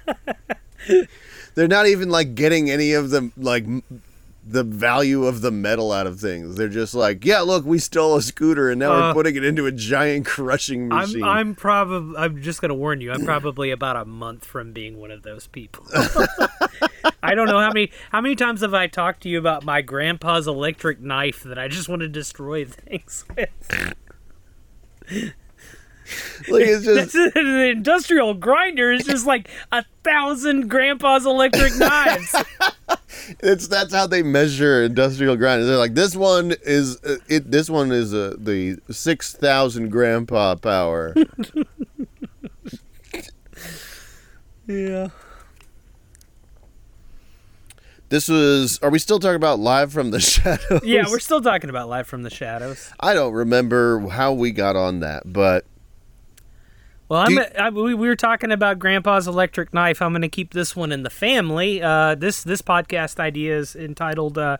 They're 1.55 1.67
not 1.67 1.87
even 1.87 2.09
like 2.09 2.33
getting 2.35 2.69
any 2.71 2.93
of 2.93 3.09
the 3.09 3.31
like 3.37 3.65
the 4.43 4.63
value 4.63 5.25
of 5.25 5.41
the 5.41 5.51
metal 5.51 5.91
out 5.91 6.07
of 6.07 6.19
things. 6.19 6.55
They're 6.55 6.67
just 6.67 6.95
like, 6.95 7.23
yeah, 7.23 7.41
look, 7.41 7.63
we 7.63 7.77
stole 7.77 8.15
a 8.15 8.21
scooter 8.23 8.71
and 8.71 8.79
now 8.79 8.89
we're 8.89 9.09
Uh, 9.09 9.13
putting 9.13 9.35
it 9.35 9.43
into 9.43 9.67
a 9.67 9.71
giant 9.71 10.25
crushing 10.25 10.87
machine. 10.87 11.23
I'm 11.23 11.29
I'm 11.49 11.55
probably 11.55 12.17
I'm 12.17 12.41
just 12.41 12.61
gonna 12.61 12.73
warn 12.73 13.01
you. 13.01 13.11
I'm 13.11 13.23
probably 13.25 13.69
about 13.69 13.95
a 13.97 14.05
month 14.05 14.45
from 14.45 14.71
being 14.73 14.97
one 14.99 15.11
of 15.11 15.21
those 15.23 15.45
people. 15.47 15.85
I 17.23 17.35
don't 17.35 17.47
know 17.47 17.59
how 17.59 17.67
many 17.71 17.91
how 18.11 18.21
many 18.21 18.35
times 18.35 18.61
have 18.61 18.73
I 18.73 18.87
talked 18.87 19.21
to 19.23 19.29
you 19.29 19.37
about 19.37 19.63
my 19.63 19.81
grandpa's 19.83 20.47
electric 20.47 20.99
knife 20.99 21.43
that 21.43 21.59
I 21.59 21.67
just 21.67 21.87
want 21.87 22.01
to 22.01 22.07
destroy 22.07 22.65
things 22.65 23.25
with. 23.35 23.93
like 26.49 26.65
it's 26.65 26.85
just 26.85 27.13
the 27.13 27.69
industrial 27.71 28.33
grinder 28.33 28.91
is 28.91 29.05
just 29.05 29.25
like 29.25 29.49
a 29.71 29.83
thousand 30.03 30.69
grandpa's 30.69 31.25
electric 31.25 31.75
knives. 31.77 32.35
it's 33.39 33.67
that's 33.67 33.93
how 33.93 34.07
they 34.07 34.23
measure 34.23 34.83
industrial 34.83 35.35
grinders. 35.35 35.67
They're 35.67 35.77
like 35.77 35.93
this 35.93 36.15
one 36.15 36.55
is 36.63 36.97
uh, 37.03 37.17
it. 37.27 37.51
This 37.51 37.69
one 37.69 37.91
is 37.91 38.13
uh, 38.13 38.35
the 38.37 38.77
six 38.89 39.33
thousand 39.33 39.89
grandpa 39.89 40.55
power. 40.55 41.13
yeah. 44.67 45.09
this 48.09 48.27
was. 48.27 48.79
Are 48.81 48.89
we 48.89 48.99
still 48.99 49.19
talking 49.19 49.35
about 49.35 49.59
live 49.59 49.93
from 49.93 50.11
the 50.11 50.19
shadows? 50.19 50.81
Yeah, 50.83 51.05
we're 51.09 51.19
still 51.19 51.41
talking 51.41 51.69
about 51.69 51.89
Live 51.89 52.07
from 52.07 52.23
the 52.23 52.29
Shadows. 52.29 52.91
I 52.99 53.13
don't 53.13 53.33
remember 53.33 54.07
how 54.07 54.33
we 54.33 54.51
got 54.51 54.75
on 54.75 54.99
that, 55.01 55.31
but 55.31 55.65
Well, 57.11 57.19
I'm, 57.19 57.31
you- 57.33 57.45
I, 57.59 57.69
we, 57.71 57.93
we 57.93 58.07
were 58.07 58.15
talking 58.15 58.53
about 58.53 58.79
Grandpa's 58.79 59.27
electric 59.27 59.73
knife. 59.73 60.01
I'm 60.01 60.13
going 60.13 60.21
to 60.21 60.29
keep 60.29 60.53
this 60.53 60.77
one 60.77 60.93
in 60.93 61.03
the 61.03 61.09
family. 61.09 61.81
Uh, 61.81 62.15
this 62.15 62.41
this 62.41 62.61
podcast 62.61 63.19
idea 63.19 63.57
is 63.57 63.75
entitled 63.75 64.37
uh, 64.37 64.55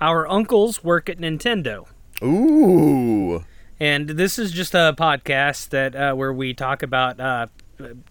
"Our 0.00 0.26
Uncles 0.26 0.82
Work 0.82 1.08
at 1.08 1.18
Nintendo," 1.18 1.86
ooh, 2.24 3.44
and 3.78 4.08
this 4.08 4.36
is 4.36 4.50
just 4.50 4.74
a 4.74 4.96
podcast 4.98 5.68
that 5.68 5.94
uh, 5.94 6.14
where 6.14 6.32
we 6.32 6.54
talk 6.54 6.82
about. 6.82 7.20
Uh, 7.20 7.46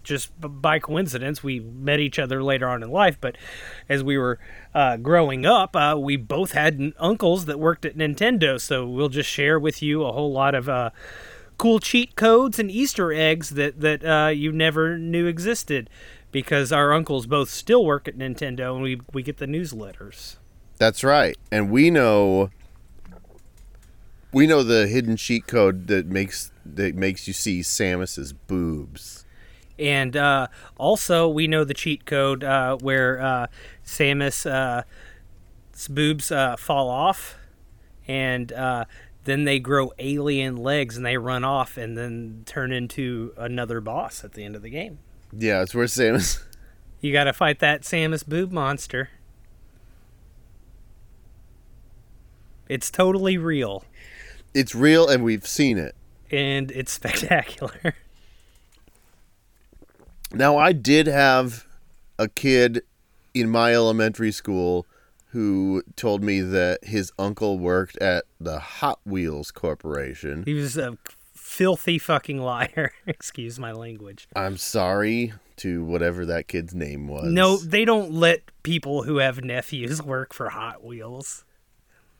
just 0.04 0.30
by 0.40 0.78
coincidence, 0.78 1.42
we 1.42 1.58
met 1.60 1.98
each 2.00 2.18
other 2.18 2.42
later 2.42 2.68
on 2.68 2.82
in 2.84 2.88
life. 2.88 3.18
But 3.20 3.36
as 3.88 4.02
we 4.02 4.16
were 4.16 4.38
uh, 4.74 4.96
growing 4.96 5.44
up, 5.44 5.74
uh, 5.74 5.96
we 5.98 6.16
both 6.16 6.52
had 6.52 6.92
uncles 6.98 7.46
that 7.46 7.58
worked 7.58 7.84
at 7.84 7.96
Nintendo. 7.96 8.60
So 8.60 8.86
we'll 8.86 9.08
just 9.08 9.28
share 9.28 9.58
with 9.58 9.82
you 9.82 10.04
a 10.04 10.12
whole 10.12 10.32
lot 10.32 10.54
of 10.54 10.68
uh, 10.68 10.90
cool 11.58 11.80
cheat 11.80 12.16
codes 12.16 12.58
and 12.58 12.70
Easter 12.70 13.12
eggs 13.12 13.50
that 13.50 13.80
that 13.80 14.04
uh, 14.04 14.28
you 14.28 14.52
never 14.52 14.98
knew 14.98 15.26
existed, 15.26 15.88
because 16.32 16.72
our 16.72 16.92
uncles 16.92 17.26
both 17.26 17.48
still 17.48 17.84
work 17.84 18.06
at 18.08 18.16
Nintendo, 18.16 18.74
and 18.74 18.82
we 18.82 19.00
we 19.12 19.22
get 19.22 19.38
the 19.38 19.46
newsletters. 19.46 20.36
that's 20.78 21.02
right. 21.02 21.36
And 21.50 21.70
we 21.70 21.90
know. 21.90 22.50
We 24.32 24.46
know 24.46 24.62
the 24.62 24.86
hidden 24.86 25.16
cheat 25.16 25.46
code 25.46 25.86
that 25.86 26.06
makes 26.06 26.50
that 26.64 26.94
makes 26.94 27.26
you 27.26 27.32
see 27.32 27.60
Samus's 27.60 28.32
boobs. 28.32 29.24
And 29.78 30.16
uh, 30.16 30.48
also, 30.78 31.28
we 31.28 31.46
know 31.46 31.64
the 31.64 31.74
cheat 31.74 32.04
code 32.06 32.42
uh, 32.44 32.76
where 32.76 33.20
uh, 33.20 33.46
Samus' 33.84 34.50
uh, 34.50 34.82
boobs 35.88 36.32
uh, 36.32 36.56
fall 36.56 36.88
off, 36.88 37.36
and 38.08 38.52
uh, 38.52 38.84
then 39.26 39.44
they 39.44 39.58
grow 39.58 39.92
alien 39.98 40.56
legs 40.56 40.96
and 40.96 41.04
they 41.04 41.18
run 41.18 41.44
off 41.44 41.76
and 41.76 41.96
then 41.96 42.42
turn 42.46 42.72
into 42.72 43.32
another 43.36 43.80
boss 43.80 44.24
at 44.24 44.32
the 44.32 44.42
end 44.44 44.56
of 44.56 44.62
the 44.62 44.70
game. 44.70 44.98
Yeah, 45.32 45.62
it's 45.62 45.74
where 45.74 45.86
Samus. 45.86 46.42
You 47.02 47.12
got 47.12 47.24
to 47.24 47.34
fight 47.34 47.58
that 47.58 47.82
Samus 47.82 48.26
boob 48.26 48.50
monster. 48.50 49.10
It's 52.68 52.90
totally 52.90 53.36
real, 53.38 53.84
It's 54.54 54.74
real, 54.74 55.08
and 55.08 55.22
we've 55.22 55.46
seen 55.46 55.78
it. 55.78 55.94
and 56.30 56.70
it's 56.72 56.90
spectacular. 57.00 57.94
Now, 60.32 60.56
I 60.56 60.72
did 60.72 61.06
have 61.06 61.66
a 62.18 62.28
kid 62.28 62.82
in 63.34 63.50
my 63.50 63.72
elementary 63.74 64.32
school 64.32 64.86
who 65.36 65.82
told 65.96 66.22
me 66.22 66.40
that 66.40 66.82
his 66.82 67.12
uncle 67.18 67.58
worked 67.58 67.98
at 67.98 68.24
the 68.40 68.58
Hot 68.58 68.98
Wheels 69.04 69.50
Corporation. 69.50 70.44
he 70.46 70.54
was 70.54 70.78
a 70.78 70.96
filthy 71.34 71.98
fucking 71.98 72.40
liar. 72.40 72.94
Excuse 73.06 73.58
my 73.58 73.70
language. 73.70 74.28
I'm 74.34 74.56
sorry 74.56 75.34
to 75.56 75.84
whatever 75.84 76.24
that 76.24 76.48
kid's 76.48 76.74
name 76.74 77.06
was. 77.06 77.26
No, 77.26 77.58
they 77.58 77.84
don't 77.84 78.12
let 78.12 78.50
people 78.62 79.02
who 79.02 79.18
have 79.18 79.44
nephews 79.44 80.02
work 80.02 80.32
for 80.32 80.48
Hot 80.48 80.82
Wheels. 80.82 81.44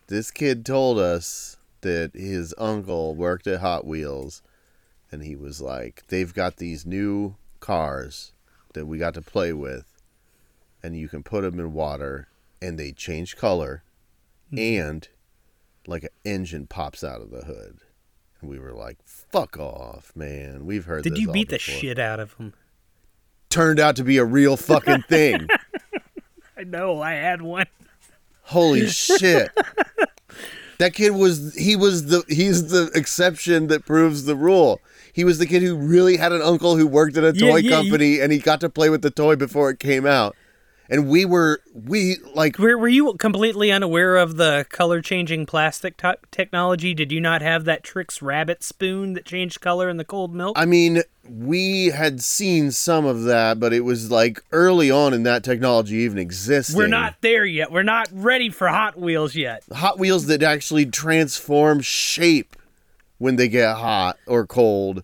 This 0.09 0.31
kid 0.31 0.67
told 0.67 0.99
us 0.99 1.57
that 1.81 2.11
his 2.13 2.55
uncle 2.59 3.15
worked 3.15 3.47
at 3.47 3.61
Hot 3.61 3.87
Wheels 3.87 4.43
and 5.11 5.23
he 5.23 5.37
was 5.37 5.63
like, 5.63 6.03
they've 6.09 6.35
got 6.35 6.59
these 6.59 6.85
new 6.85 7.37
cars 7.61 8.33
that 8.75 8.85
we 8.85 8.99
got 8.99 9.15
to 9.15 9.23
play 9.23 9.55
with 9.55 10.03
and 10.83 10.95
you 10.95 11.09
can 11.09 11.23
put 11.23 11.41
them 11.41 11.59
in 11.59 11.73
water 11.73 12.29
and 12.61 12.79
they 12.79 12.93
change 12.93 13.37
color 13.37 13.83
hmm. 14.51 14.59
and 14.59 15.09
like 15.87 16.05
an 16.05 16.11
engine 16.25 16.67
pops 16.67 17.05
out 17.05 17.21
of 17.21 17.31
the 17.31 17.43
hood. 17.43 17.79
And 18.41 18.51
we 18.51 18.59
were 18.59 18.73
like, 18.73 18.99
fuck 19.05 19.59
off, 19.59 20.13
man. 20.15 20.67
We've 20.67 20.85
heard 20.85 21.05
that. 21.05 21.11
Did 21.11 21.19
you 21.19 21.31
beat 21.31 21.49
the 21.49 21.59
shit 21.59 21.99
out 21.99 22.21
of 22.21 22.37
them? 22.37 22.55
Turned 23.49 23.81
out 23.81 23.97
to 23.97 24.05
be 24.05 24.19
a 24.19 24.25
real 24.25 24.57
fucking 24.57 25.03
thing. 25.03 25.49
I 26.57 26.65
know, 26.65 27.01
I 27.01 27.13
had 27.13 27.43
one. 27.43 27.67
Holy 28.43 28.87
shit. 28.89 29.51
That 30.79 30.93
kid 30.93 31.13
was 31.13 31.55
he 31.55 31.75
was 31.75 32.07
the 32.07 32.23
he's 32.29 32.69
the 32.69 32.91
exception 32.95 33.69
that 33.69 33.87
proves 33.87 34.25
the 34.25 34.37
rule. 34.37 34.81
He 35.13 35.25
was 35.25 35.39
the 35.39 35.47
kid 35.47 35.63
who 35.63 35.75
really 35.75 36.19
had 36.19 36.33
an 36.33 36.43
uncle 36.43 36.77
who 36.77 36.87
worked 36.87 37.17
at 37.17 37.25
a 37.25 37.33
toy 37.33 37.57
yeah, 37.59 37.71
company 37.71 38.21
and 38.21 38.31
he 38.31 38.39
got 38.39 38.61
to 38.61 38.69
play 38.69 38.91
with 38.91 39.01
the 39.01 39.11
toy 39.11 39.37
before 39.37 39.71
it 39.71 39.79
came 39.79 40.05
out. 40.05 40.37
And 40.89 41.09
we 41.09 41.25
were 41.25 41.61
we 41.73 42.17
like 42.35 42.59
Were, 42.59 42.79
were 42.79 42.89
you 42.89 43.15
completely 43.15 43.73
unaware 43.73 44.17
of 44.17 44.37
the 44.37 44.67
color 44.71 45.01
changing 45.01 45.47
plastic 45.47 45.97
t- 45.97 46.13
technology? 46.31 46.95
Did 46.95 47.13
you 47.13 47.21
not 47.21 47.43
have 47.43 47.65
that 47.65 47.83
Trix 47.83 48.23
rabbit 48.23 48.63
spoon 48.63 49.15
that 49.15 49.25
changed 49.25 49.61
color 49.61 49.89
in 49.89 49.97
the 49.97 50.05
cold 50.05 50.35
milk? 50.35 50.57
I 50.59 50.65
mean, 50.65 51.03
we 51.29 51.87
had 51.87 52.23
seen 52.23 52.71
some 52.71 53.05
of 53.05 53.25
that, 53.25 53.59
but 53.59 53.73
it 53.73 53.81
was 53.81 54.11
like 54.11 54.43
early 54.53 54.91
on 54.91 55.13
in 55.13 55.25
that 55.25 55.43
technology 55.43 55.97
even 55.97 56.19
existing. 56.19 56.77
We're 56.77 56.87
not 56.87 57.17
there 57.21 57.45
yet. 57.45 57.73
We're 57.73 57.83
not 57.83 58.09
ready 58.13 58.51
for 58.51 58.69
Hot 58.69 58.99
Wheels 58.99 59.35
yet. 59.35 59.65
Hot 59.73 59.99
Wheels 59.99 60.27
that 60.27 60.43
actually 60.43 60.87
transform 60.87 61.81
shape 61.81 62.57
when 63.19 63.37
they 63.37 63.49
get 63.49 63.77
hot 63.77 64.19
or 64.27 64.47
cold. 64.47 65.03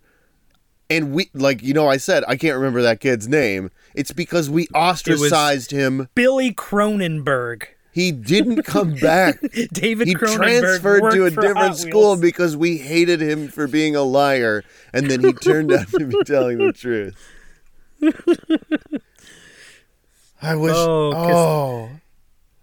And 0.91 1.12
we 1.12 1.31
like 1.33 1.62
you 1.62 1.73
know 1.73 1.89
I 1.89 1.97
said 1.97 2.23
I 2.29 2.37
can't 2.37 2.57
remember 2.57 2.83
that 2.83 3.01
kid's 3.01 3.27
name. 3.27 3.71
It's 3.95 4.13
because 4.13 4.49
we 4.51 4.69
ostracized 4.69 5.71
him. 5.71 6.09
Billy 6.15 6.53
Cronenberg. 6.53 7.65
He 7.93 8.11
didn't 8.11 8.63
come 8.63 8.95
back. 9.01 9.41
David 9.73 10.09
Cronenberg. 10.09 10.09
he 10.09 10.15
Cronenberg 10.15 10.37
transferred 10.37 11.13
to 11.13 11.27
a 11.27 11.31
different 11.31 11.77
school 11.77 12.17
because 12.17 12.57
we 12.57 12.79
hated 12.79 13.21
him 13.21 13.49
for 13.49 13.69
being 13.69 13.95
a 13.95 14.03
liar 14.03 14.65
and 14.93 15.11
then 15.11 15.21
he 15.23 15.33
turned 15.43 15.73
out 15.73 15.89
to 15.89 16.07
be 16.07 16.17
telling 16.25 16.59
the 16.59 16.73
truth. 16.73 17.17
I 20.43 20.57
wish 20.57 20.73
Oh, 20.75 21.13
oh, 21.15 21.91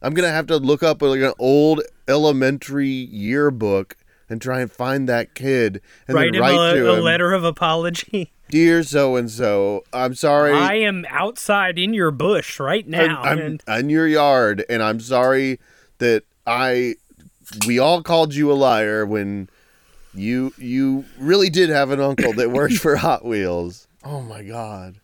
I'm 0.02 0.14
going 0.14 0.28
to 0.28 0.34
have 0.34 0.48
to 0.48 0.58
look 0.58 0.84
up 0.84 1.02
like 1.02 1.22
an 1.22 1.34
old 1.40 1.82
elementary 2.08 2.88
yearbook 2.88 3.96
and 4.30 4.42
try 4.42 4.62
and 4.62 4.72
find 4.72 5.10
that 5.10 5.36
kid 5.36 5.82
and 6.08 6.16
write 6.16 6.34
then 6.34 6.44
him 6.44 6.44
a, 6.44 6.74
to 6.74 6.92
a 6.92 6.98
him, 6.98 7.04
letter 7.04 7.34
of 7.34 7.44
apology. 7.44 8.32
dear 8.50 8.84
so 8.84 9.16
and 9.16 9.30
so. 9.30 9.84
I'm 9.94 10.14
sorry. 10.16 10.54
I 10.54 10.76
am 10.76 11.06
outside 11.10 11.80
in 11.80 11.94
your 11.94 12.12
bush 12.12 12.60
right 12.60 12.88
now. 12.88 13.22
I'm, 13.22 13.60
I'm 13.68 13.80
in 13.82 13.90
your 13.90 14.08
yard, 14.08 14.66
and 14.70 14.84
I'm 14.84 15.00
sorry 15.00 15.60
that 16.00 16.24
I 16.46 16.96
we 17.68 17.80
all 17.80 18.02
called 18.04 18.34
you 18.34 18.52
a 18.52 18.54
liar 18.54 19.06
when 19.06 19.50
you 20.14 20.54
you 20.58 21.06
really 21.18 21.50
did 21.50 21.70
have 21.70 21.92
an 21.92 22.00
uncle 22.00 22.34
that 22.34 22.52
worked 22.52 22.78
for 22.78 22.96
Hot 22.98 23.26
Wheels. 23.26 23.88
Oh 24.04 24.22
my 24.22 24.44
god. 24.44 25.00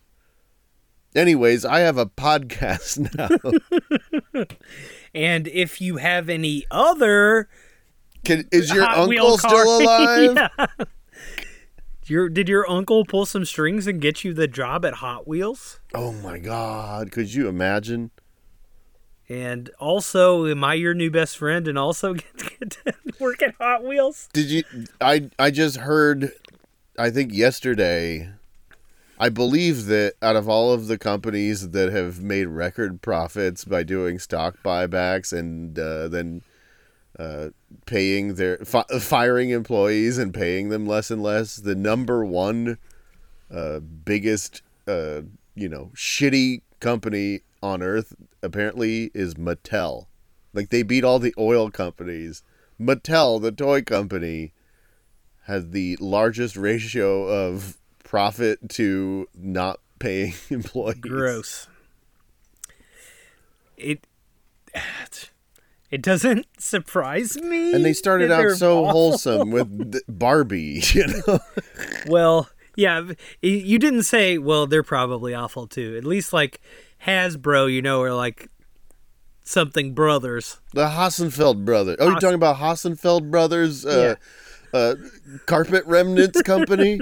Anyways, 1.15 1.63
I 1.63 1.79
have 1.79 1.97
a 1.97 2.05
podcast 2.05 2.99
now. 4.35 4.45
and 5.15 5.47
if 5.47 5.79
you 5.79 5.97
have 5.97 6.27
any 6.27 6.65
other 6.69 7.47
Can, 8.25 8.47
is 8.51 8.73
your 8.73 8.83
Hot 8.83 8.97
uncle 8.97 9.37
still 9.37 9.81
alive? 9.81 10.35
Yeah. 10.35 10.85
Your, 12.07 12.29
did 12.29 12.47
your 12.47 12.69
uncle 12.69 13.03
pull 13.03 13.25
some 13.25 13.45
strings 13.45 13.87
and 13.87 13.99
get 13.99 14.23
you 14.23 14.33
the 14.33 14.47
job 14.47 14.85
at 14.85 14.95
Hot 14.95 15.27
Wheels? 15.27 15.79
Oh 15.93 16.11
my 16.11 16.37
god, 16.37 17.11
could 17.11 17.33
you 17.33 17.47
imagine? 17.47 18.11
And 19.27 19.71
also, 19.79 20.45
am 20.45 20.63
I 20.63 20.75
your 20.75 20.93
new 20.93 21.09
best 21.09 21.37
friend 21.37 21.67
and 21.67 21.79
also 21.79 22.13
get, 22.15 22.59
get 22.59 22.69
to 22.71 22.93
work 23.19 23.41
at 23.41 23.55
Hot 23.59 23.83
Wheels? 23.83 24.29
Did 24.33 24.51
you 24.51 24.63
I 25.01 25.29
I 25.39 25.49
just 25.49 25.77
heard 25.77 26.31
I 26.97 27.09
think 27.09 27.33
yesterday 27.33 28.29
I 29.19 29.29
believe 29.29 29.85
that 29.85 30.13
out 30.21 30.35
of 30.35 30.47
all 30.47 30.73
of 30.73 30.87
the 30.87 30.97
companies 30.97 31.71
that 31.71 31.91
have 31.91 32.21
made 32.21 32.45
record 32.47 33.01
profits 33.01 33.65
by 33.65 33.81
doing 33.81 34.19
stock 34.19 34.57
buybacks 34.63 35.33
and 35.33 35.79
uh, 35.79 36.07
then 36.07 36.43
uh, 37.17 37.49
paying 37.85 38.35
their 38.35 38.57
fi- 38.57 38.83
firing 38.99 39.49
employees 39.49 40.17
and 40.17 40.33
paying 40.33 40.69
them 40.69 40.85
less 40.85 41.09
and 41.11 41.21
less, 41.23 41.55
the 41.55 41.75
number 41.75 42.25
one 42.25 42.77
uh, 43.51 43.79
biggest 43.79 44.61
uh, 44.87 45.21
you 45.55 45.69
know 45.69 45.91
shitty 45.95 46.61
company 46.79 47.41
on 47.61 47.81
earth 47.81 48.13
apparently 48.43 49.11
is 49.13 49.35
Mattel. 49.35 50.07
Like 50.53 50.69
they 50.69 50.83
beat 50.83 51.03
all 51.03 51.19
the 51.19 51.33
oil 51.37 51.69
companies. 51.71 52.43
Mattel, 52.79 53.41
the 53.41 53.51
toy 53.51 53.81
company, 53.81 54.53
has 55.43 55.69
the 55.69 55.97
largest 55.99 56.55
ratio 56.57 57.23
of 57.23 57.77
profit 58.03 58.69
to 58.69 59.27
not 59.35 59.79
paying 59.99 60.33
employees. 60.49 60.99
Gross. 60.99 61.67
It 63.77 64.07
it 65.91 66.01
doesn't 66.01 66.45
surprise 66.59 67.37
me. 67.37 67.73
And 67.73 67.85
they 67.85 67.93
started 67.93 68.31
out 68.31 68.51
so 68.51 68.79
awful. 68.85 68.91
wholesome 68.91 69.51
with 69.51 70.01
Barbie, 70.07 70.81
you 70.93 71.07
know. 71.07 71.39
Well, 72.07 72.49
yeah, 72.75 73.11
you 73.41 73.79
didn't 73.79 74.03
say. 74.03 74.37
Well, 74.37 74.67
they're 74.67 74.83
probably 74.83 75.33
awful 75.33 75.67
too. 75.67 75.95
At 75.97 76.03
least 76.03 76.33
like 76.33 76.61
Hasbro, 77.05 77.71
you 77.71 77.81
know, 77.81 78.01
or 78.01 78.13
like 78.13 78.49
something 79.43 79.93
brothers. 79.93 80.59
The 80.73 80.87
Hassenfeld 80.87 81.63
brothers. 81.63 81.97
Oh, 81.99 82.09
you're 82.09 82.19
talking 82.19 82.35
about 82.35 82.57
Hassenfeld 82.57 83.31
brothers 83.31 83.85
uh, 83.85 84.15
uh, 84.73 84.95
carpet 85.45 85.85
remnants 85.85 86.41
company? 86.41 86.99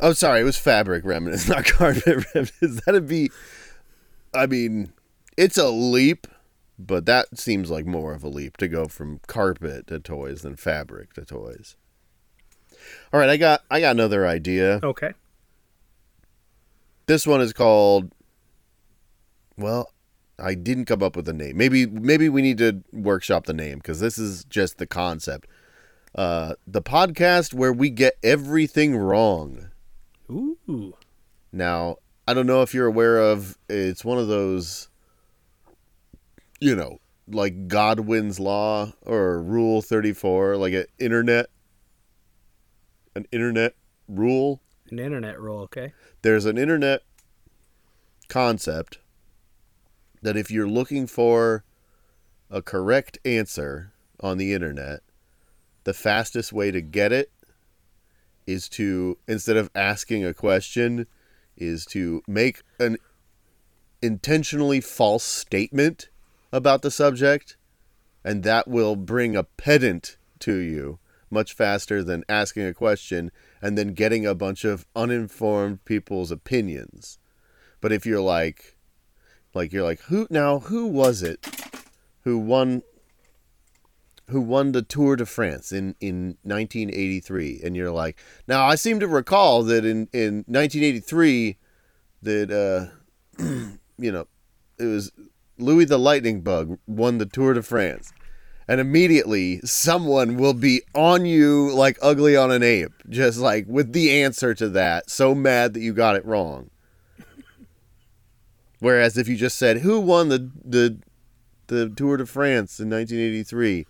oh, 0.00 0.12
sorry, 0.12 0.42
it 0.42 0.44
was 0.44 0.56
fabric 0.56 1.04
remnants, 1.04 1.48
not 1.48 1.64
carpet 1.64 2.24
remnants. 2.34 2.84
That'd 2.84 3.08
be 3.08 3.30
I 4.34 4.46
mean, 4.46 4.92
it's 5.36 5.58
a 5.58 5.68
leap, 5.68 6.26
but 6.78 7.06
that 7.06 7.38
seems 7.38 7.70
like 7.70 7.86
more 7.86 8.14
of 8.14 8.24
a 8.24 8.28
leap 8.28 8.56
to 8.58 8.68
go 8.68 8.86
from 8.86 9.20
carpet 9.26 9.86
to 9.88 9.98
toys 9.98 10.42
than 10.42 10.56
fabric 10.56 11.12
to 11.14 11.24
toys. 11.24 11.76
All 13.12 13.20
right, 13.20 13.28
I 13.28 13.36
got 13.36 13.62
I 13.70 13.80
got 13.80 13.92
another 13.92 14.26
idea. 14.26 14.80
Okay. 14.82 15.12
This 17.06 17.26
one 17.26 17.40
is 17.40 17.52
called 17.52 18.10
well, 19.56 19.92
I 20.38 20.54
didn't 20.54 20.86
come 20.86 21.02
up 21.02 21.16
with 21.16 21.28
a 21.28 21.32
name. 21.32 21.56
Maybe 21.56 21.86
maybe 21.86 22.28
we 22.28 22.42
need 22.42 22.58
to 22.58 22.82
workshop 22.92 23.46
the 23.46 23.54
name 23.54 23.80
cuz 23.80 24.00
this 24.00 24.18
is 24.18 24.44
just 24.44 24.78
the 24.78 24.86
concept. 24.86 25.48
Uh 26.14 26.54
the 26.66 26.82
podcast 26.82 27.54
where 27.54 27.72
we 27.72 27.90
get 27.90 28.14
everything 28.22 28.96
wrong. 28.96 29.68
Ooh. 30.30 30.94
Now, 31.52 31.98
I 32.26 32.34
don't 32.34 32.46
know 32.46 32.62
if 32.62 32.74
you're 32.74 32.86
aware 32.86 33.18
of 33.18 33.58
it's 33.68 34.04
one 34.04 34.18
of 34.18 34.28
those 34.28 34.88
you 36.64 36.74
know, 36.74 36.98
like 37.28 37.68
Godwin's 37.68 38.40
law 38.40 38.90
or 39.02 39.42
rule 39.42 39.82
34, 39.82 40.56
like 40.56 40.72
an 40.72 40.86
internet 40.98 41.50
an 43.14 43.26
internet 43.30 43.74
rule. 44.08 44.62
An 44.90 44.98
internet 44.98 45.38
rule. 45.38 45.60
Okay. 45.60 45.92
There's 46.22 46.46
an 46.46 46.56
internet 46.56 47.02
concept 48.28 48.98
that 50.22 50.38
if 50.38 50.50
you're 50.50 50.68
looking 50.68 51.06
for 51.06 51.64
a 52.50 52.62
correct 52.62 53.18
answer 53.26 53.92
on 54.20 54.38
the 54.38 54.54
internet, 54.54 55.00
the 55.84 55.92
fastest 55.92 56.50
way 56.50 56.70
to 56.70 56.80
get 56.80 57.12
it 57.12 57.30
is 58.46 58.70
to 58.70 59.18
instead 59.28 59.58
of 59.58 59.70
asking 59.74 60.24
a 60.24 60.32
question 60.32 61.06
is 61.58 61.84
to 61.86 62.22
make 62.26 62.62
an 62.80 62.96
intentionally 64.00 64.80
false 64.80 65.24
statement 65.24 66.08
about 66.54 66.82
the 66.82 66.90
subject 66.90 67.56
and 68.24 68.44
that 68.44 68.68
will 68.68 68.94
bring 68.94 69.34
a 69.34 69.42
pedant 69.42 70.16
to 70.38 70.54
you 70.54 71.00
much 71.28 71.52
faster 71.52 72.04
than 72.04 72.22
asking 72.28 72.64
a 72.64 72.72
question 72.72 73.32
and 73.60 73.76
then 73.76 73.88
getting 73.92 74.24
a 74.24 74.36
bunch 74.36 74.64
of 74.64 74.86
uninformed 74.94 75.84
people's 75.84 76.30
opinions. 76.30 77.18
But 77.80 77.90
if 77.90 78.06
you're 78.06 78.20
like 78.20 78.76
like 79.52 79.72
you're 79.72 79.82
like 79.82 80.00
who 80.02 80.28
now 80.30 80.60
who 80.60 80.86
was 80.86 81.22
it 81.24 81.44
who 82.22 82.38
won 82.38 82.82
who 84.30 84.40
won 84.40 84.70
the 84.70 84.82
Tour 84.82 85.16
de 85.16 85.26
France 85.26 85.72
in, 85.72 85.96
in 86.00 86.38
1983 86.44 87.62
and 87.64 87.74
you're 87.74 87.90
like 87.90 88.16
now 88.46 88.64
I 88.64 88.76
seem 88.76 89.00
to 89.00 89.08
recall 89.08 89.64
that 89.64 89.84
in, 89.84 90.08
in 90.12 90.44
1983 90.46 91.56
that 92.22 92.50
uh 92.52 93.42
you 93.98 94.12
know 94.12 94.28
it 94.78 94.84
was 94.84 95.10
Louis 95.58 95.84
the 95.84 95.98
Lightning 95.98 96.40
Bug 96.40 96.78
won 96.86 97.18
the 97.18 97.26
Tour 97.26 97.54
de 97.54 97.62
France 97.62 98.12
and 98.66 98.80
immediately 98.80 99.60
someone 99.64 100.36
will 100.36 100.54
be 100.54 100.82
on 100.94 101.26
you 101.26 101.70
like 101.72 101.98
ugly 102.00 102.36
on 102.36 102.50
an 102.50 102.62
ape 102.62 102.92
just 103.08 103.38
like 103.38 103.66
with 103.68 103.92
the 103.92 104.22
answer 104.22 104.54
to 104.54 104.68
that 104.68 105.10
so 105.10 105.34
mad 105.34 105.74
that 105.74 105.80
you 105.80 105.92
got 105.92 106.16
it 106.16 106.24
wrong. 106.24 106.70
Whereas 108.80 109.16
if 109.16 109.28
you 109.28 109.36
just 109.36 109.58
said 109.58 109.78
who 109.78 110.00
won 110.00 110.28
the 110.28 110.50
the 110.64 110.98
the 111.66 111.88
Tour 111.88 112.18
de 112.18 112.26
France 112.26 112.78
in 112.78 112.90
1983 112.90 113.86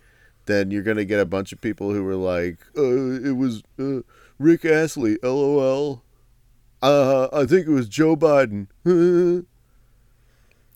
then 0.47 0.71
you're 0.71 0.83
going 0.83 0.99
to 0.99 1.05
get 1.05 1.19
a 1.19 1.27
bunch 1.27 1.53
of 1.53 1.61
people 1.61 1.93
who 1.93 2.05
were 2.05 2.17
like 2.17 2.59
uh, 2.77 2.83
it 2.83 3.37
was 3.37 3.63
uh, 3.79 4.01
Rick 4.39 4.65
Astley 4.65 5.19
lol 5.23 6.03
uh 6.83 7.29
I 7.33 7.47
think 7.47 7.67
it 7.67 7.73
was 7.73 7.89
Joe 7.89 8.17
Biden 8.17 8.67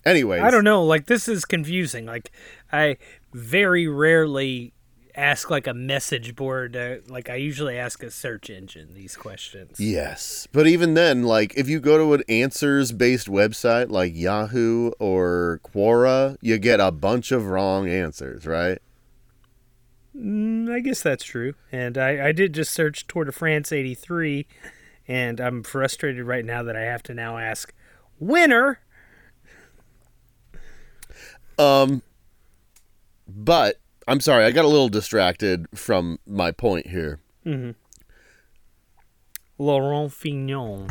anyways 0.08 0.42
I 0.42 0.50
don't 0.50 0.64
know. 0.64 0.84
Like 0.84 1.06
this 1.06 1.28
is 1.28 1.44
confusing. 1.44 2.06
Like 2.06 2.30
I 2.72 2.96
very 3.32 3.86
rarely 3.86 4.72
ask 5.14 5.50
like 5.50 5.66
a 5.66 5.74
message 5.74 6.36
board. 6.36 6.76
Uh, 6.76 6.96
like 7.08 7.28
I 7.28 7.34
usually 7.34 7.76
ask 7.76 8.02
a 8.02 8.10
search 8.10 8.48
engine 8.48 8.94
these 8.94 9.16
questions. 9.16 9.78
Yes. 9.80 10.46
But 10.52 10.66
even 10.66 10.94
then, 10.94 11.24
like 11.24 11.54
if 11.56 11.68
you 11.68 11.80
go 11.80 11.98
to 11.98 12.14
an 12.14 12.22
answers 12.28 12.92
based 12.92 13.28
website 13.28 13.90
like 13.90 14.14
Yahoo 14.14 14.92
or 14.98 15.60
Quora, 15.64 16.36
you 16.40 16.58
get 16.58 16.80
a 16.80 16.92
bunch 16.92 17.32
of 17.32 17.46
wrong 17.46 17.88
answers, 17.88 18.46
right? 18.46 18.78
Mm, 20.16 20.70
I 20.70 20.80
guess 20.80 21.02
that's 21.02 21.24
true. 21.24 21.54
And 21.70 21.98
I, 21.98 22.28
I 22.28 22.32
did 22.32 22.54
just 22.54 22.72
search 22.72 23.06
Tour 23.06 23.24
de 23.24 23.32
France 23.32 23.72
83, 23.72 24.46
and 25.06 25.40
I'm 25.40 25.62
frustrated 25.62 26.24
right 26.24 26.44
now 26.44 26.62
that 26.62 26.76
I 26.76 26.82
have 26.82 27.02
to 27.04 27.14
now 27.14 27.38
ask 27.38 27.72
winner. 28.18 28.80
Um, 31.58 32.02
but 33.26 33.76
I'm 34.06 34.20
sorry, 34.20 34.44
I 34.44 34.50
got 34.52 34.64
a 34.64 34.68
little 34.68 34.88
distracted 34.88 35.66
from 35.74 36.18
my 36.26 36.50
point 36.50 36.86
here. 36.86 37.20
Laurent 39.58 40.12
Fignon. 40.12 40.88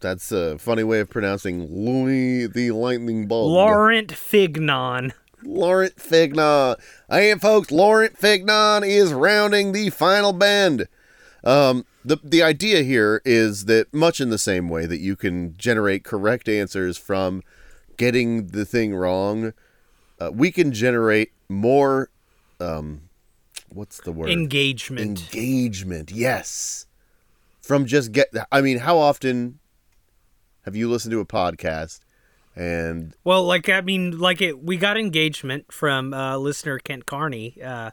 That's 0.00 0.30
a 0.32 0.58
funny 0.58 0.84
way 0.84 1.00
of 1.00 1.08
pronouncing 1.08 1.66
Louis 1.70 2.46
the 2.46 2.70
Lightning 2.72 3.26
Bolt. 3.26 3.50
Laurent 3.50 4.12
Fignon. 4.12 5.12
Laurent 5.42 5.98
Fignon. 6.00 6.76
Hey, 7.08 7.34
folks, 7.36 7.70
Laurent 7.70 8.16
Fignon 8.16 8.84
is 8.84 9.12
rounding 9.12 9.72
the 9.72 9.90
final 9.90 10.32
bend. 10.32 10.88
Um, 11.44 11.86
the 12.04 12.18
the 12.22 12.42
idea 12.42 12.82
here 12.82 13.22
is 13.24 13.66
that 13.66 13.92
much 13.94 14.20
in 14.20 14.30
the 14.30 14.38
same 14.38 14.68
way 14.68 14.86
that 14.86 14.98
you 14.98 15.16
can 15.16 15.56
generate 15.56 16.04
correct 16.04 16.48
answers 16.48 16.98
from 16.98 17.42
getting 17.96 18.48
the 18.48 18.64
thing 18.64 18.94
wrong, 18.94 19.52
uh, 20.20 20.30
we 20.32 20.50
can 20.50 20.72
generate 20.72 21.32
more. 21.48 22.10
Um, 22.60 23.02
what's 23.68 24.00
the 24.00 24.12
word? 24.12 24.30
Engagement. 24.30 25.20
Engagement. 25.20 26.10
Yes. 26.10 26.86
From 27.62 27.86
just 27.86 28.12
get. 28.12 28.28
I 28.52 28.60
mean, 28.60 28.78
how 28.78 28.98
often 28.98 29.58
have 30.64 30.76
you 30.76 30.88
listened 30.88 31.12
to 31.12 31.20
a 31.20 31.26
podcast 31.26 32.00
and 32.54 33.14
Well, 33.24 33.44
like 33.44 33.68
I 33.68 33.80
mean, 33.80 34.18
like 34.18 34.40
it, 34.40 34.62
we 34.62 34.76
got 34.76 34.96
engagement 34.96 35.72
from 35.72 36.14
uh, 36.14 36.36
listener 36.38 36.78
Kent 36.78 37.06
Carney 37.06 37.56
uh, 37.62 37.90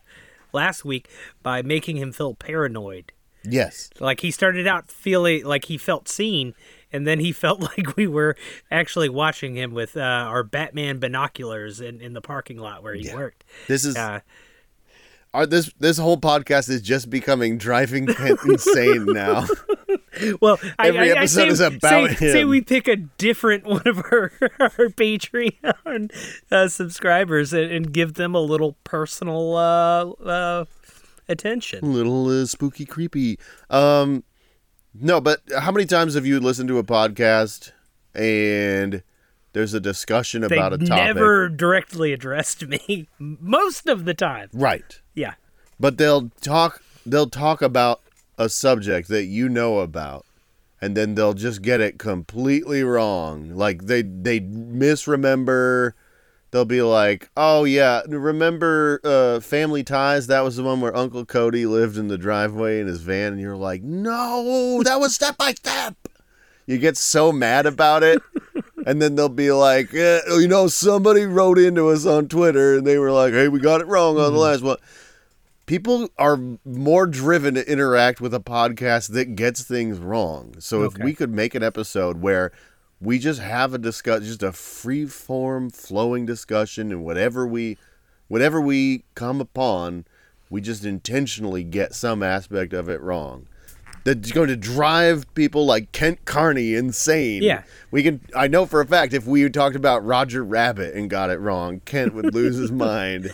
last 0.54 0.86
week 0.86 1.10
by 1.42 1.62
making 1.62 1.98
him 1.98 2.12
feel 2.12 2.34
paranoid. 2.34 3.12
yes, 3.44 3.90
Like 4.00 4.22
he 4.22 4.32
started 4.32 4.68
out 4.68 4.90
feeling 4.90 5.44
like 5.44 5.66
he 5.66 5.78
felt 5.78 6.08
seen, 6.08 6.56
and 6.94 7.06
then 7.08 7.20
he 7.20 7.32
felt 7.32 7.60
like 7.78 7.98
we 7.98 8.08
were 8.08 8.36
actually 8.72 9.10
watching 9.10 9.56
him 9.58 9.74
with 9.74 9.98
uh, 9.98 10.02
our 10.02 10.44
Batman 10.44 11.00
binoculars 11.00 11.82
in, 11.82 12.00
in 12.00 12.14
the 12.14 12.22
parking 12.22 12.58
lot 12.58 12.84
where 12.84 12.94
he 12.94 13.08
Yeah. 13.08 13.16
worked. 13.16 13.44
this 13.68 13.84
is 13.84 13.98
Uh, 13.98 14.20
Our, 15.34 15.48
this 15.48 15.72
this 15.80 15.98
whole 15.98 16.18
podcast 16.18 16.70
is 16.70 16.82
just 16.82 17.10
becoming 17.10 17.58
driving 17.58 18.08
insane 18.46 19.06
now. 19.08 19.48
well, 20.42 20.60
Every 20.78 21.12
I, 21.12 21.16
I 21.16 21.18
episode 21.18 21.46
say, 21.46 21.48
is 21.48 21.60
about 21.60 22.10
say, 22.12 22.16
Say 22.34 22.46
we 22.46 22.62
pick 22.62 22.88
a 22.88 22.98
different 22.98 23.66
one 23.66 23.82
of 23.88 23.98
our, 23.98 24.32
our 24.60 24.90
Patreon 24.90 26.12
uh, 26.52 26.68
subscribers 26.68 27.52
and, 27.52 27.72
and 27.72 27.92
give 27.92 28.14
them 28.14 28.36
a 28.36 28.40
little 28.42 28.74
personal 28.84 29.56
uh, 29.56 30.12
uh, 30.24 30.66
attention. 31.28 31.94
little 31.94 32.28
uh, 32.30 32.46
spooky, 32.46 32.86
creepy. 32.86 33.40
Um, 33.72 34.24
no, 35.00 35.20
but 35.22 35.42
how 35.60 35.72
many 35.72 35.86
times 35.86 36.14
have 36.16 36.26
you 36.26 36.40
listened 36.40 36.70
to 36.70 36.78
a 36.78 36.84
podcast 36.84 37.72
and 38.14 39.04
there's 39.54 39.74
a 39.74 39.80
discussion 39.80 40.42
They 40.42 40.56
about 40.56 40.74
a 40.74 40.78
topic? 40.78 40.90
They 40.90 40.96
never 40.96 41.50
directly 41.50 42.14
addressed 42.14 42.66
me 42.68 43.08
most 43.20 43.88
of 43.88 44.06
the 44.06 44.14
time. 44.14 44.50
Right, 44.54 45.00
Yeah. 45.14 45.34
but 45.80 45.98
they'll 45.98 46.30
talk. 46.42 46.82
They'll 47.06 47.30
talk 47.30 47.62
about 47.62 48.02
a 48.38 48.48
subject 48.50 49.10
that 49.10 49.26
you 49.26 49.50
know 49.50 49.80
about, 49.80 50.26
and 50.82 50.96
then 50.96 51.16
they'll 51.16 51.34
just 51.34 51.62
get 51.62 51.82
it 51.82 52.00
completely 52.00 52.84
wrong. 52.84 53.50
Like 53.56 53.84
they 53.88 54.02
they 54.04 54.40
misremember. 54.40 55.96
They'll 56.54 56.66
be 56.66 56.84
like, 56.84 57.32
"Oh 57.36 57.64
yeah, 57.64 58.04
remember 58.08 59.02
uh, 59.04 59.40
Family 59.40 59.84
Ties? 59.84 60.28
That 60.28 60.42
was 60.42 60.56
the 60.56 60.62
one 60.62 60.82
where 60.82 60.96
Uncle 60.96 61.26
Cody 61.26 61.66
lived 61.66 61.98
in 61.98 62.10
the 62.10 62.18
driveway 62.18 62.80
in 62.80 62.86
his 62.86 63.02
van." 63.02 63.34
And 63.34 63.42
you're 63.42 63.58
like, 63.58 63.82
"No, 63.82 64.84
that 64.84 65.00
was 65.00 65.16
step 65.16 65.36
by 65.36 65.56
step." 65.56 65.96
You 66.68 66.78
get 66.78 66.96
so 66.96 67.32
mad 67.32 67.66
about 67.66 68.04
it, 68.04 68.22
and 68.86 69.02
then 69.02 69.16
they'll 69.16 69.30
be 69.30 69.52
like, 69.52 69.96
eh, 69.96 70.20
"You 70.28 70.48
know, 70.48 70.68
somebody 70.68 71.26
wrote 71.26 71.58
into 71.58 71.90
us 71.90 72.06
on 72.06 72.28
Twitter, 72.28 72.78
and 72.78 72.86
they 72.86 73.00
were 73.00 73.12
like, 73.12 73.34
"Hey, 73.34 73.48
we 73.48 73.60
got 73.60 73.82
it 73.82 73.88
wrong 73.88 74.20
on 74.20 74.32
the 74.32 74.40
last 74.40 74.62
one." 74.62 74.78
People 75.66 76.10
are 76.20 76.38
more 76.64 77.08
driven 77.08 77.56
to 77.56 77.68
interact 77.68 78.22
with 78.22 78.32
a 78.32 78.40
podcast 78.40 79.14
that 79.14 79.36
gets 79.36 79.64
things 79.64 79.98
wrong. 79.98 80.54
So 80.60 80.84
if 80.84 81.00
we 81.00 81.16
could 81.16 81.32
make 81.32 81.56
an 81.56 81.64
episode 81.64 82.22
where 82.22 82.52
we 83.04 83.20
just 83.20 83.42
have 83.42 83.74
a 83.74 83.78
discuss, 83.78 84.24
just 84.24 84.44
a 84.44 84.54
free 84.54 85.06
form, 85.06 85.70
flowing 85.70 86.26
discussion, 86.26 86.92
and 86.92 87.04
whatever 87.04 87.46
we, 87.46 87.78
whatever 88.30 88.62
we 88.62 89.04
come 89.14 89.42
upon, 89.42 90.06
we 90.50 90.62
just 90.62 90.86
intentionally 90.86 91.64
get 91.64 91.94
some 91.94 92.24
aspect 92.24 92.72
of 92.72 92.88
it 92.88 93.02
wrong. 93.02 93.48
That's 94.06 94.32
going 94.32 94.50
to 94.50 94.56
drive 94.56 95.34
people 95.34 95.66
like 95.66 95.92
Kent 95.92 96.26
Carney 96.26 96.76
insane. 96.76 97.44
Yeah. 97.44 97.64
we 97.92 98.04
can. 98.04 98.22
I 98.36 98.48
know 98.48 98.66
for 98.66 98.82
a 98.82 98.86
fact 98.86 99.14
if 99.14 99.26
we 99.26 99.50
talked 99.50 99.76
about 99.76 100.06
Roger 100.06 100.44
Rabbit 100.44 100.94
and 100.94 101.10
got 101.10 101.30
it 101.30 101.40
wrong, 101.40 101.82
Kent 101.82 102.14
would 102.14 102.34
lose 102.34 102.58
his 102.58 102.72
mind. 102.72 103.34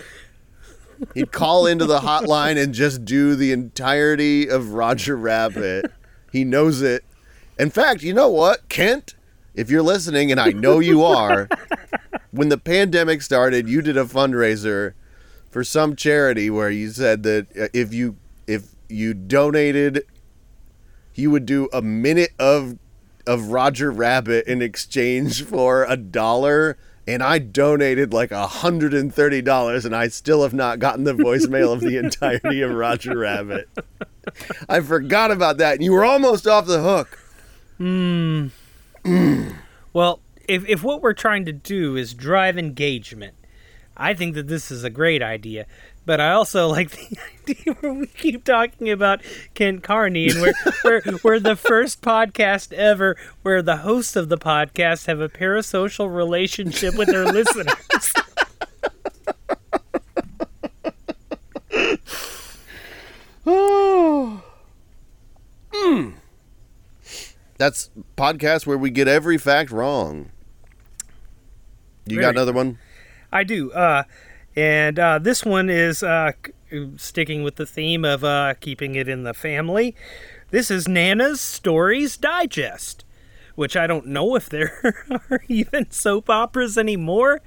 He'd 1.13 1.32
call 1.32 1.65
into 1.65 1.86
the 1.86 1.99
hotline 1.99 2.62
and 2.62 2.73
just 2.73 3.05
do 3.05 3.36
the 3.36 3.51
entirety 3.51 4.49
of 4.49 4.73
Roger 4.73 5.15
Rabbit. 5.15 5.91
He 6.32 6.43
knows 6.43 6.82
it. 6.82 7.03
In 7.58 7.71
fact, 7.71 8.03
you 8.03 8.13
know 8.13 8.29
what, 8.29 8.69
Kent? 8.69 9.15
If 9.55 9.69
you're 9.69 9.83
listening, 9.83 10.31
and 10.31 10.39
I 10.39 10.51
know 10.51 10.79
you 10.79 11.03
are, 11.03 11.49
when 12.31 12.49
the 12.49 12.57
pandemic 12.57 13.21
started, 13.21 13.67
you 13.67 13.81
did 13.81 13.97
a 13.97 14.05
fundraiser 14.05 14.93
for 15.49 15.63
some 15.63 15.95
charity 15.95 16.49
where 16.49 16.69
you 16.69 16.89
said 16.91 17.23
that 17.23 17.47
uh, 17.57 17.67
if 17.73 17.93
you 17.93 18.17
if 18.47 18.75
you 18.88 19.13
donated, 19.13 20.03
you 21.15 21.31
would 21.31 21.45
do 21.45 21.69
a 21.73 21.81
minute 21.81 22.31
of 22.39 22.77
of 23.27 23.47
Roger 23.47 23.91
Rabbit 23.91 24.47
in 24.47 24.62
exchange 24.62 25.43
for 25.43 25.85
a 25.85 25.97
dollar. 25.97 26.77
And 27.07 27.23
I 27.23 27.39
donated 27.39 28.13
like 28.13 28.31
hundred 28.31 28.93
and 28.93 29.13
thirty 29.13 29.41
dollars, 29.41 29.83
and 29.83 29.95
I 29.95 30.09
still 30.09 30.43
have 30.43 30.53
not 30.53 30.77
gotten 30.77 31.05
the 31.05 31.13
voicemail 31.13 31.73
of 31.73 31.81
the 31.81 31.97
entirety 31.97 32.62
of 32.62 32.71
Roger 32.71 33.17
Rabbit. 33.17 33.67
I 34.67 34.81
forgot 34.81 35.31
about 35.31 35.57
that, 35.57 35.73
and 35.75 35.83
you 35.83 35.91
were 35.91 36.05
almost 36.05 36.45
off 36.45 36.67
the 36.67 36.81
hook. 36.81 37.17
Well, 39.93 40.19
if, 40.47 40.67
if 40.67 40.83
what 40.83 41.01
we're 41.01 41.13
trying 41.13 41.45
to 41.45 41.51
do 41.51 41.95
is 41.95 42.13
drive 42.13 42.57
engagement, 42.57 43.35
I 43.95 44.13
think 44.13 44.35
that 44.35 44.47
this 44.47 44.71
is 44.71 44.83
a 44.83 44.89
great 44.89 45.21
idea. 45.21 45.65
But 46.05 46.19
I 46.19 46.31
also 46.31 46.67
like 46.71 46.91
the 46.91 47.17
idea 47.47 47.73
where 47.75 47.93
we 47.93 48.07
keep 48.07 48.43
talking 48.43 48.89
about 48.89 49.21
Kent 49.53 49.83
Carney 49.83 50.29
and 50.29 50.41
we're, 50.41 50.53
we're, 50.83 51.01
we're 51.23 51.39
the 51.39 51.55
first 51.55 52.01
podcast 52.01 52.73
ever 52.73 53.15
where 53.41 53.61
the 53.61 53.77
hosts 53.77 54.15
of 54.15 54.29
the 54.29 54.37
podcast 54.37 55.05
have 55.05 55.19
a 55.19 55.29
parasocial 55.29 56.13
relationship 56.13 56.95
with 56.95 57.09
their 57.09 57.25
listeners. 57.25 58.13
Oh. 63.45 64.43
That's 67.59 67.91
podcast 68.17 68.65
where 68.65 68.77
we 68.77 68.89
get 68.89 69.09
every 69.09 69.37
fact 69.37 69.69
wrong. 69.69 70.31
You 72.05 72.21
got 72.21 72.29
another 72.29 72.53
one? 72.53 72.79
I 73.33 73.43
do. 73.43 73.71
Uh, 73.73 74.03
and 74.55 74.97
uh, 74.97 75.19
this 75.19 75.43
one 75.43 75.69
is 75.69 76.01
uh, 76.01 76.31
sticking 76.95 77.43
with 77.43 77.57
the 77.57 77.65
theme 77.65 78.05
of 78.05 78.23
uh, 78.23 78.53
keeping 78.61 78.95
it 78.95 79.09
in 79.09 79.23
the 79.23 79.33
family. 79.33 79.93
This 80.51 80.71
is 80.71 80.87
Nana's 80.87 81.41
Stories 81.41 82.15
Digest, 82.15 83.03
which 83.55 83.75
I 83.75 83.87
don't 83.87 84.07
know 84.07 84.35
if 84.35 84.47
there 84.47 85.03
are 85.29 85.43
even 85.49 85.91
soap 85.91 86.29
operas 86.29 86.77
anymore. 86.77 87.41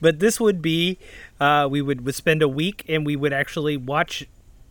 But 0.00 0.18
this 0.18 0.40
would 0.40 0.60
be, 0.60 0.98
uh, 1.38 1.68
we 1.70 1.80
would, 1.80 2.04
would 2.04 2.16
spend 2.16 2.42
a 2.42 2.48
week 2.48 2.84
and 2.88 3.06
we 3.06 3.14
would 3.14 3.32
actually 3.32 3.76
watch, 3.76 4.26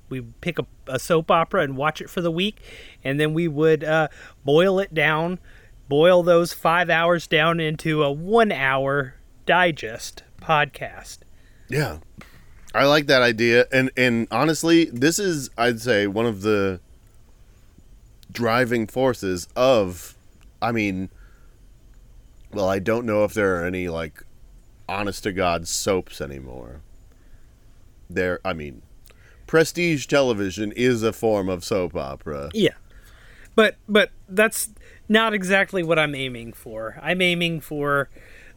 we 0.10 0.22
pick 0.42 0.60
a, 0.60 0.66
a 0.88 1.00
soap 1.00 1.32
opera 1.32 1.64
and 1.64 1.78
watch 1.78 2.02
it 2.02 2.10
for 2.10 2.22
the 2.22 2.32
week. 2.32 2.62
And 3.04 3.20
then 3.20 3.34
we 3.34 3.48
would 3.48 3.84
uh, 3.84 4.08
boil 4.46 4.80
it 4.80 4.94
down, 4.94 5.40
boil 5.90 6.24
those 6.24 6.54
five 6.54 6.90
hours 6.90 7.28
down 7.28 7.60
into 7.60 8.04
a 8.04 8.12
one 8.12 8.52
hour 8.52 9.16
digest 9.46 10.24
podcast. 10.42 11.20
Yeah. 11.70 12.00
I 12.74 12.86
like 12.86 13.08
that 13.08 13.22
idea. 13.22 13.66
And 13.72 13.92
and 13.98 14.28
honestly, 14.32 14.86
this 14.86 15.20
is 15.20 15.50
I'd 15.58 15.82
say 15.82 16.08
one 16.08 16.26
of 16.26 16.42
the 16.42 16.80
driving 18.32 18.88
forces 18.88 19.48
of 19.56 20.16
I 20.62 20.72
mean 20.72 21.10
well, 22.54 22.70
I 22.70 22.80
don't 22.80 23.06
know 23.06 23.24
if 23.24 23.34
there 23.34 23.62
are 23.62 23.66
any 23.66 23.88
like 23.88 24.24
honest 24.88 25.24
to 25.24 25.32
god 25.32 25.68
soaps 25.68 26.22
anymore. 26.22 26.82
there. 28.10 28.40
I 28.46 28.54
mean, 28.54 28.82
prestige 29.48 30.06
television 30.06 30.72
is 30.74 31.04
a 31.04 31.14
form 31.14 31.50
of 31.50 31.64
soap 31.64 31.96
opera. 31.96 32.50
Yeah. 32.54 32.76
But 33.56 33.78
but 33.88 34.12
that's 34.30 34.70
not 35.10 35.34
exactly 35.34 35.82
what 35.84 35.98
I'm 35.98 36.14
aiming 36.14 36.54
for. 36.54 37.00
I'm 37.02 37.22
aiming 37.22 37.62
for 37.62 38.10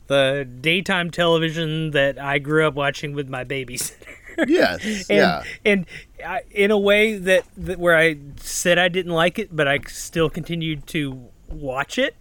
the 0.09 0.47
daytime 0.61 1.11
television 1.11 1.93
that 1.93 2.19
I 2.19 2.39
grew 2.39 2.67
up 2.67 2.75
watching 2.75 3.13
with 3.15 3.29
my 3.29 3.45
babysitter. 3.45 3.95
Yes, 4.47 4.83
and, 5.11 5.19
yeah, 5.19 5.43
And 5.67 5.87
I, 6.25 6.43
in 6.51 6.71
a 6.71 6.79
way 6.79 7.19
that, 7.19 7.45
that 7.59 7.79
where 7.79 7.97
I 7.97 8.17
said 8.37 8.79
I 8.79 8.89
didn't 8.89 9.13
like 9.13 9.39
it, 9.39 9.55
but 9.55 9.69
I 9.69 9.81
still 9.89 10.31
continued 10.31 10.87
to 10.87 11.29
watch 11.49 11.99
it. 11.99 12.17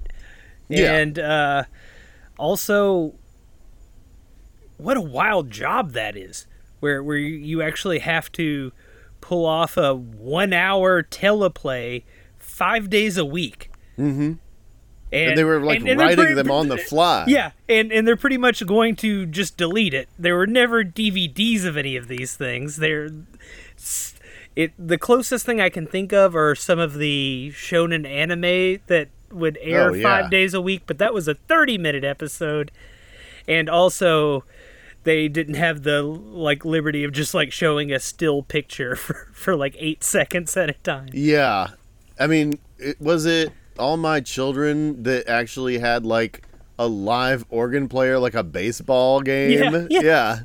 Yeah. 0.67 0.95
And 0.95 1.19
uh, 1.19 1.63
also, 2.37 3.13
what 4.77 4.97
a 4.97 5.01
wild 5.01 5.49
job 5.51 5.91
that 5.93 6.17
is, 6.17 6.45
where 6.79 7.01
where 7.03 7.17
you, 7.17 7.61
actually 7.61 7.99
have 7.99 8.31
to 8.33 8.71
pull 9.21 9.45
off 9.45 9.77
a 9.77 9.93
one 9.95 10.53
hour 10.53 11.03
teleplay 11.03 12.03
five 12.37 12.89
days 12.89 13.17
a 13.17 13.25
week. 13.25 13.69
Mm-hmm. 13.97 14.33
And, 15.11 15.29
and 15.31 15.37
they 15.37 15.43
were 15.43 15.59
like 15.59 15.79
and- 15.79 15.89
and 15.89 15.99
writing 15.99 16.17
pretty- 16.17 16.33
them 16.35 16.51
on 16.51 16.67
the 16.67 16.77
fly. 16.89 17.25
yeah, 17.27 17.51
and 17.67 17.91
and 17.91 18.07
they're 18.07 18.15
pretty 18.15 18.37
much 18.37 18.65
going 18.65 18.95
to 18.97 19.25
just 19.25 19.57
delete 19.57 19.93
it. 19.93 20.07
There 20.19 20.35
were 20.35 20.47
never 20.47 20.83
DVDs 20.83 21.65
of 21.65 21.75
any 21.77 21.95
of 21.95 22.07
these 22.07 22.35
things. 22.35 22.77
They're 22.77 23.09
it 24.55 24.71
the 24.77 24.97
closest 24.97 25.45
thing 25.45 25.61
I 25.61 25.69
can 25.69 25.87
think 25.87 26.11
of 26.13 26.35
are 26.35 26.53
some 26.55 26.79
of 26.79 26.95
the 26.95 27.51
shonen 27.55 28.07
anime 28.07 28.81
that 28.87 29.09
would 29.31 29.57
air 29.61 29.91
Oh, 29.91 29.93
yeah. 29.93 30.21
5 30.23 30.31
days 30.31 30.53
a 30.53 30.61
week, 30.61 30.83
but 30.85 30.97
that 30.97 31.13
was 31.13 31.27
a 31.27 31.35
30 31.35 31.77
minute 31.77 32.03
episode. 32.03 32.71
And 33.47 33.69
also 33.69 34.43
they 35.03 35.27
didn't 35.27 35.55
have 35.55 35.83
the 35.83 36.01
like 36.01 36.65
liberty 36.65 37.03
of 37.03 37.11
just 37.11 37.33
like 37.33 37.51
showing 37.51 37.91
a 37.91 37.99
still 37.99 38.43
picture 38.43 38.95
for, 38.95 39.29
for 39.33 39.55
like 39.55 39.75
8 39.77 40.03
seconds 40.03 40.55
at 40.57 40.69
a 40.69 40.73
time. 40.73 41.09
Yeah. 41.13 41.69
I 42.19 42.27
mean, 42.27 42.59
it, 42.77 42.99
was 42.99 43.25
it 43.25 43.51
All 43.77 43.97
My 43.97 44.19
Children 44.19 45.03
that 45.03 45.27
actually 45.27 45.79
had 45.79 46.05
like 46.05 46.43
a 46.77 46.87
live 46.87 47.45
organ 47.49 47.87
player, 47.87 48.19
like 48.19 48.33
a 48.33 48.43
baseball 48.43 49.21
game? 49.21 49.87
Yeah, 49.89 50.01
yeah. 50.01 50.39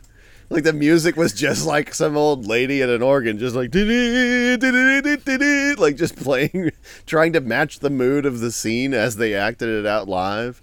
Like 0.50 0.64
the 0.64 0.72
music 0.72 1.16
was 1.16 1.32
just 1.32 1.66
like 1.66 1.94
some 1.94 2.16
old 2.16 2.46
lady 2.46 2.82
at 2.82 2.88
an 2.88 3.02
organ, 3.02 3.38
just 3.38 3.56
like 3.56 3.74
like 3.74 5.96
just 5.96 6.16
playing, 6.16 6.70
trying 7.06 7.32
to 7.32 7.40
match 7.40 7.80
the 7.80 7.90
mood 7.90 8.26
of 8.26 8.40
the 8.40 8.52
scene 8.52 8.94
as 8.94 9.16
they 9.16 9.34
acted 9.34 9.68
it 9.68 9.86
out 9.86 10.06
live. 10.06 10.62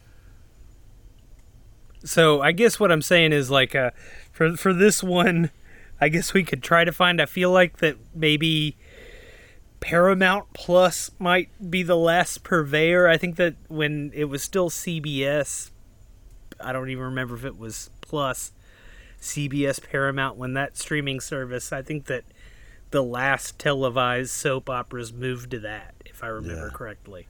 So 2.03 2.41
I 2.41 2.51
guess 2.51 2.79
what 2.79 2.91
I'm 2.91 3.01
saying 3.01 3.31
is 3.33 3.49
like 3.51 3.75
uh, 3.75 3.91
for 4.31 4.55
for 4.57 4.73
this 4.73 5.03
one, 5.03 5.51
I 5.99 6.09
guess 6.09 6.33
we 6.33 6.43
could 6.43 6.63
try 6.63 6.83
to 6.83 6.91
find. 6.91 7.21
I 7.21 7.25
feel 7.25 7.51
like 7.51 7.77
that 7.77 7.97
maybe 8.15 8.75
Paramount 9.79 10.53
Plus 10.53 11.11
might 11.19 11.49
be 11.69 11.83
the 11.83 11.97
last 11.97 12.43
purveyor. 12.43 13.07
I 13.07 13.17
think 13.17 13.35
that 13.37 13.55
when 13.67 14.11
it 14.13 14.25
was 14.25 14.41
still 14.43 14.69
CBS, 14.69 15.71
I 16.59 16.71
don't 16.73 16.89
even 16.89 17.03
remember 17.03 17.35
if 17.35 17.45
it 17.45 17.57
was 17.57 17.89
Plus, 18.01 18.51
CBS 19.19 19.81
Paramount 19.81 20.37
when 20.37 20.53
that 20.53 20.77
streaming 20.77 21.19
service. 21.19 21.71
I 21.71 21.81
think 21.81 22.05
that 22.05 22.23
the 22.91 23.03
last 23.03 23.57
televised 23.57 24.31
soap 24.31 24.69
operas 24.69 25.13
moved 25.13 25.51
to 25.51 25.59
that, 25.59 25.95
if 26.05 26.23
I 26.23 26.27
remember 26.27 26.67
Yeah. 26.67 26.73
correctly. 26.77 27.27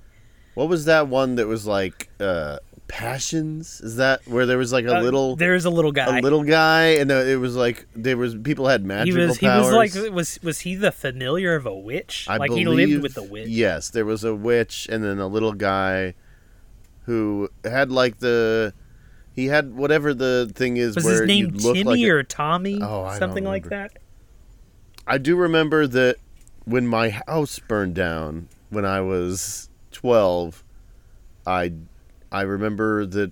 What 0.54 0.68
was 0.70 0.86
that 0.86 1.08
one 1.08 1.36
that 1.36 1.48
was 1.48 1.66
like 1.66 2.10
uh 2.20 2.60
Passions? 2.88 3.80
Is 3.80 3.96
that 3.96 4.28
where 4.28 4.46
there 4.46 4.58
was 4.58 4.74
like 4.74 4.84
a 4.86 4.98
Uh, 4.98 5.02
little 5.02 5.36
there's 5.38 5.64
a 5.64 5.70
little 5.70 5.94
guy. 5.94 6.20
a 6.20 6.22
little 6.22 6.44
guy 6.44 6.88
and 6.96 7.10
it 7.10 7.40
was 7.40 7.56
like 7.56 7.88
there 7.96 8.18
was 8.18 8.36
people 8.36 8.68
had 8.68 8.82
he 8.82 8.88
magical 8.88 9.28
was 9.28 9.38
he 9.38 9.48
was 9.48 9.72
like 9.72 9.94
was 10.14 10.40
was 10.44 10.60
he 10.60 10.76
the 10.76 10.92
familiar 10.92 11.56
of 11.56 11.66
a 11.66 11.74
witch? 11.74 12.26
I 12.30 12.36
like 12.36 12.50
believe, 12.50 12.68
he 12.90 12.96
lived 12.96 13.04
with 13.04 13.14
the 13.16 13.24
witch. 13.24 13.48
Yes, 13.48 13.90
there 13.90 14.04
was 14.04 14.26
a 14.26 14.36
witch 14.36 14.90
and 14.92 15.04
then 15.06 15.20
a 15.20 15.28
little 15.28 15.54
guy 15.54 16.16
who 17.06 17.50
had 17.64 17.90
like 17.92 18.20
the 18.20 18.74
he 19.34 19.46
had 19.46 19.74
whatever 19.74 20.14
the 20.14 20.52
thing 20.54 20.76
is 20.76 20.96
Was 20.96 21.06
where 21.06 21.22
his 21.22 21.28
name 21.28 21.54
Timmy 21.58 21.84
like 21.86 22.04
or 22.10 22.24
Tommy? 22.24 22.80
Oh, 22.82 23.04
I 23.04 23.12
don't 23.12 23.20
something 23.20 23.46
like 23.46 23.70
that. 23.70 23.94
I 25.08 25.18
do 25.18 25.38
remember 25.38 25.88
that 25.88 26.18
when 26.66 26.86
my 26.88 27.10
house 27.26 27.58
burned 27.60 27.96
down 27.96 28.50
when 28.70 28.84
I 28.86 29.00
was 29.00 29.70
12, 30.02 30.64
I 31.46 31.74
I 32.32 32.42
remember 32.42 33.06
that 33.06 33.32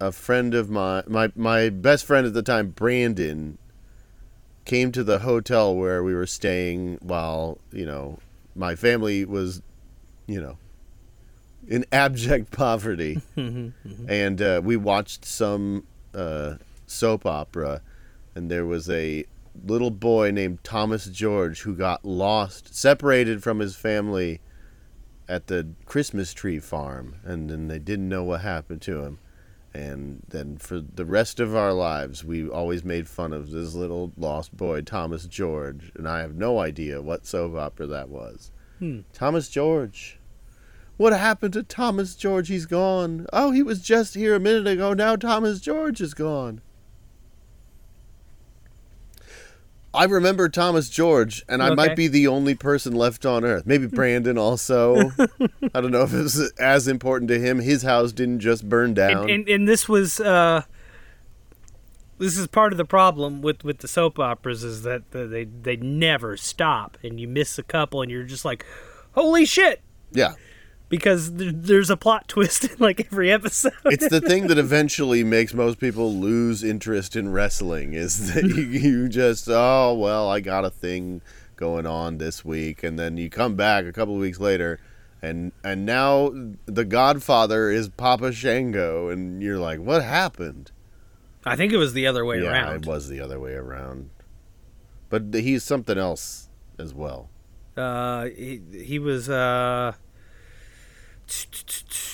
a 0.00 0.12
friend 0.12 0.54
of 0.54 0.70
my 0.70 1.02
my 1.06 1.32
my 1.34 1.68
best 1.68 2.04
friend 2.04 2.26
at 2.26 2.34
the 2.34 2.42
time, 2.42 2.70
Brandon, 2.70 3.58
came 4.64 4.92
to 4.92 5.02
the 5.02 5.20
hotel 5.20 5.74
where 5.74 6.02
we 6.02 6.14
were 6.14 6.26
staying 6.26 6.98
while, 7.00 7.58
you 7.72 7.86
know, 7.86 8.18
my 8.54 8.74
family 8.74 9.24
was, 9.24 9.62
you 10.26 10.40
know, 10.40 10.58
in 11.66 11.84
abject 11.92 12.50
poverty. 12.52 13.20
and 13.36 14.42
uh, 14.42 14.60
we 14.62 14.76
watched 14.76 15.24
some 15.24 15.84
uh, 16.14 16.54
soap 16.86 17.26
opera 17.26 17.80
and 18.34 18.50
there 18.50 18.66
was 18.66 18.90
a 18.90 19.24
little 19.64 19.90
boy 19.90 20.30
named 20.30 20.62
Thomas 20.62 21.06
George 21.06 21.62
who 21.62 21.74
got 21.74 22.04
lost, 22.04 22.74
separated 22.74 23.42
from 23.42 23.60
his 23.60 23.74
family 23.74 24.40
at 25.28 25.46
the 25.48 25.68
Christmas 25.84 26.32
tree 26.32 26.58
farm, 26.58 27.16
and 27.24 27.50
then 27.50 27.68
they 27.68 27.78
didn't 27.78 28.08
know 28.08 28.24
what 28.24 28.42
happened 28.42 28.82
to 28.82 29.02
him. 29.02 29.18
And 29.74 30.22
then 30.28 30.56
for 30.56 30.80
the 30.80 31.04
rest 31.04 31.38
of 31.38 31.54
our 31.54 31.72
lives, 31.72 32.24
we 32.24 32.48
always 32.48 32.82
made 32.82 33.08
fun 33.08 33.32
of 33.32 33.50
this 33.50 33.74
little 33.74 34.12
lost 34.16 34.56
boy, 34.56 34.80
Thomas 34.80 35.26
George, 35.26 35.92
and 35.94 36.08
I 36.08 36.20
have 36.20 36.34
no 36.34 36.60
idea 36.60 37.02
what 37.02 37.26
soap 37.26 37.56
opera 37.56 37.86
that 37.88 38.08
was. 38.08 38.50
Hmm. 38.78 39.00
Thomas 39.12 39.48
George. 39.48 40.18
What 40.96 41.12
happened 41.12 41.52
to 41.54 41.62
Thomas 41.62 42.14
George? 42.14 42.48
He's 42.48 42.64
gone. 42.64 43.26
Oh, 43.32 43.50
he 43.50 43.62
was 43.62 43.82
just 43.82 44.14
here 44.14 44.34
a 44.34 44.40
minute 44.40 44.66
ago. 44.66 44.94
Now 44.94 45.14
Thomas 45.14 45.60
George 45.60 46.00
is 46.00 46.14
gone. 46.14 46.62
I 49.96 50.04
remember 50.04 50.48
Thomas 50.48 50.88
George, 50.88 51.42
and 51.48 51.62
I 51.62 51.66
Okay. 51.68 51.74
might 51.74 51.96
be 51.96 52.06
the 52.06 52.28
only 52.28 52.54
person 52.54 52.94
left 52.94 53.24
on 53.26 53.44
Earth. 53.44 53.64
Maybe 53.66 53.86
Brandon 53.86 54.36
also. 54.38 55.12
I 55.74 55.80
don't 55.80 55.90
know 55.90 56.02
if 56.02 56.12
it 56.12 56.22
was 56.22 56.52
as 56.58 56.86
important 56.86 57.28
to 57.30 57.40
him. 57.40 57.58
His 57.60 57.82
house 57.82 58.12
didn't 58.12 58.40
just 58.40 58.68
burn 58.68 58.94
down. 58.94 59.22
And, 59.22 59.30
and 59.30 59.48
and 59.48 59.68
this 59.68 59.88
was 59.88 60.20
uh, 60.20 60.62
this 62.18 62.38
is 62.38 62.46
part 62.46 62.72
of 62.72 62.76
the 62.78 62.84
problem 62.84 63.42
with 63.42 63.64
with 63.64 63.78
the 63.78 63.88
soap 63.88 64.18
operas 64.18 64.62
is 64.64 64.82
that 64.82 65.10
they 65.10 65.44
they 65.44 65.76
never 65.76 66.36
stop, 66.36 66.96
and 67.02 67.18
you 67.20 67.28
miss 67.28 67.58
a 67.58 67.62
couple, 67.62 68.02
and 68.02 68.10
you're 68.10 68.24
just 68.24 68.44
like, 68.44 68.64
holy 69.14 69.44
shit, 69.44 69.80
yeah. 70.12 70.34
Because 70.88 71.32
there's 71.34 71.90
a 71.90 71.96
plot 71.96 72.28
twist 72.28 72.64
in 72.64 72.76
like 72.78 73.06
every 73.06 73.30
episode. 73.30 73.72
It's 73.86 74.08
the 74.08 74.20
thing 74.20 74.46
that 74.48 74.58
eventually 74.66 75.24
makes 75.24 75.54
most 75.54 75.78
people 75.78 76.14
lose 76.14 76.62
interest 76.62 77.16
in 77.16 77.30
wrestling 77.32 77.94
is 77.94 78.34
that 78.34 78.44
you, 78.44 78.62
you 78.62 79.08
just, 79.08 79.48
oh, 79.48 79.94
well, 79.94 80.28
I 80.28 80.40
got 80.40 80.64
a 80.64 80.70
thing 80.70 81.22
going 81.56 81.86
on 81.86 82.18
this 82.18 82.44
week. 82.44 82.82
And 82.82 82.98
then 82.98 83.16
you 83.16 83.30
come 83.30 83.56
back 83.56 83.84
a 83.84 83.92
couple 83.92 84.14
of 84.14 84.20
weeks 84.20 84.40
later. 84.40 84.78
And 85.22 85.52
and 85.64 85.86
now 85.86 86.30
the 86.66 86.84
Godfather 86.84 87.70
is 87.70 87.88
Papa 87.88 88.32
Shango, 88.32 89.08
and 89.08 89.42
you're 89.42 89.58
like, 89.58 89.80
what 89.80 90.04
happened? 90.04 90.70
I 91.44 91.56
think 91.56 91.72
it 91.72 91.78
was 91.78 91.94
the 91.94 92.06
other 92.06 92.24
way 92.24 92.42
yeah, 92.42 92.50
around. 92.50 92.84
it 92.84 92.86
was 92.86 93.08
the 93.08 93.20
other 93.20 93.40
way 93.40 93.54
around. 93.54 94.10
But 95.08 95.32
he's 95.32 95.64
something 95.64 95.96
else 95.96 96.48
as 96.78 96.92
well. 96.92 97.30
Uh, 97.76 98.26
he, 98.26 98.60
he 98.72 98.98
was 98.98 99.28
uh, 99.28 99.94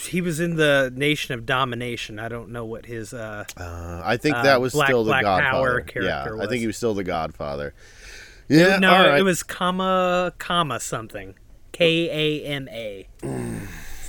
he 0.08 0.20
was 0.20 0.40
in 0.40 0.56
the 0.56 0.92
Nation 0.94 1.34
of 1.34 1.46
Domination. 1.46 2.18
I 2.18 2.28
don't 2.28 2.50
know 2.50 2.64
what 2.64 2.86
his 2.86 3.12
uh. 3.14 3.44
Uh, 3.56 4.00
I 4.04 4.16
think 4.16 4.36
Uh, 4.36 4.42
that 4.42 4.60
was 4.60 4.72
Black- 4.72 4.88
still 4.88 5.04
the 5.04 5.10
Black 5.10 5.22
Godfather. 5.22 5.50
Power 5.52 5.78
yeah, 6.04 6.24
character 6.24 6.42
I 6.42 6.46
think 6.46 6.60
he 6.60 6.66
was 6.66 6.76
still 6.76 6.94
the 6.94 7.04
Godfather. 7.04 7.74
Yeah, 8.48 8.78
no, 8.78 8.90
all 8.92 9.06
right. 9.08 9.18
it 9.20 9.22
was 9.22 9.42
Kama 9.42 10.32
Kama 10.38 10.80
something, 10.80 11.34
K 11.72 12.40
A 12.42 12.44
M 12.46 12.68
A, 12.68 13.06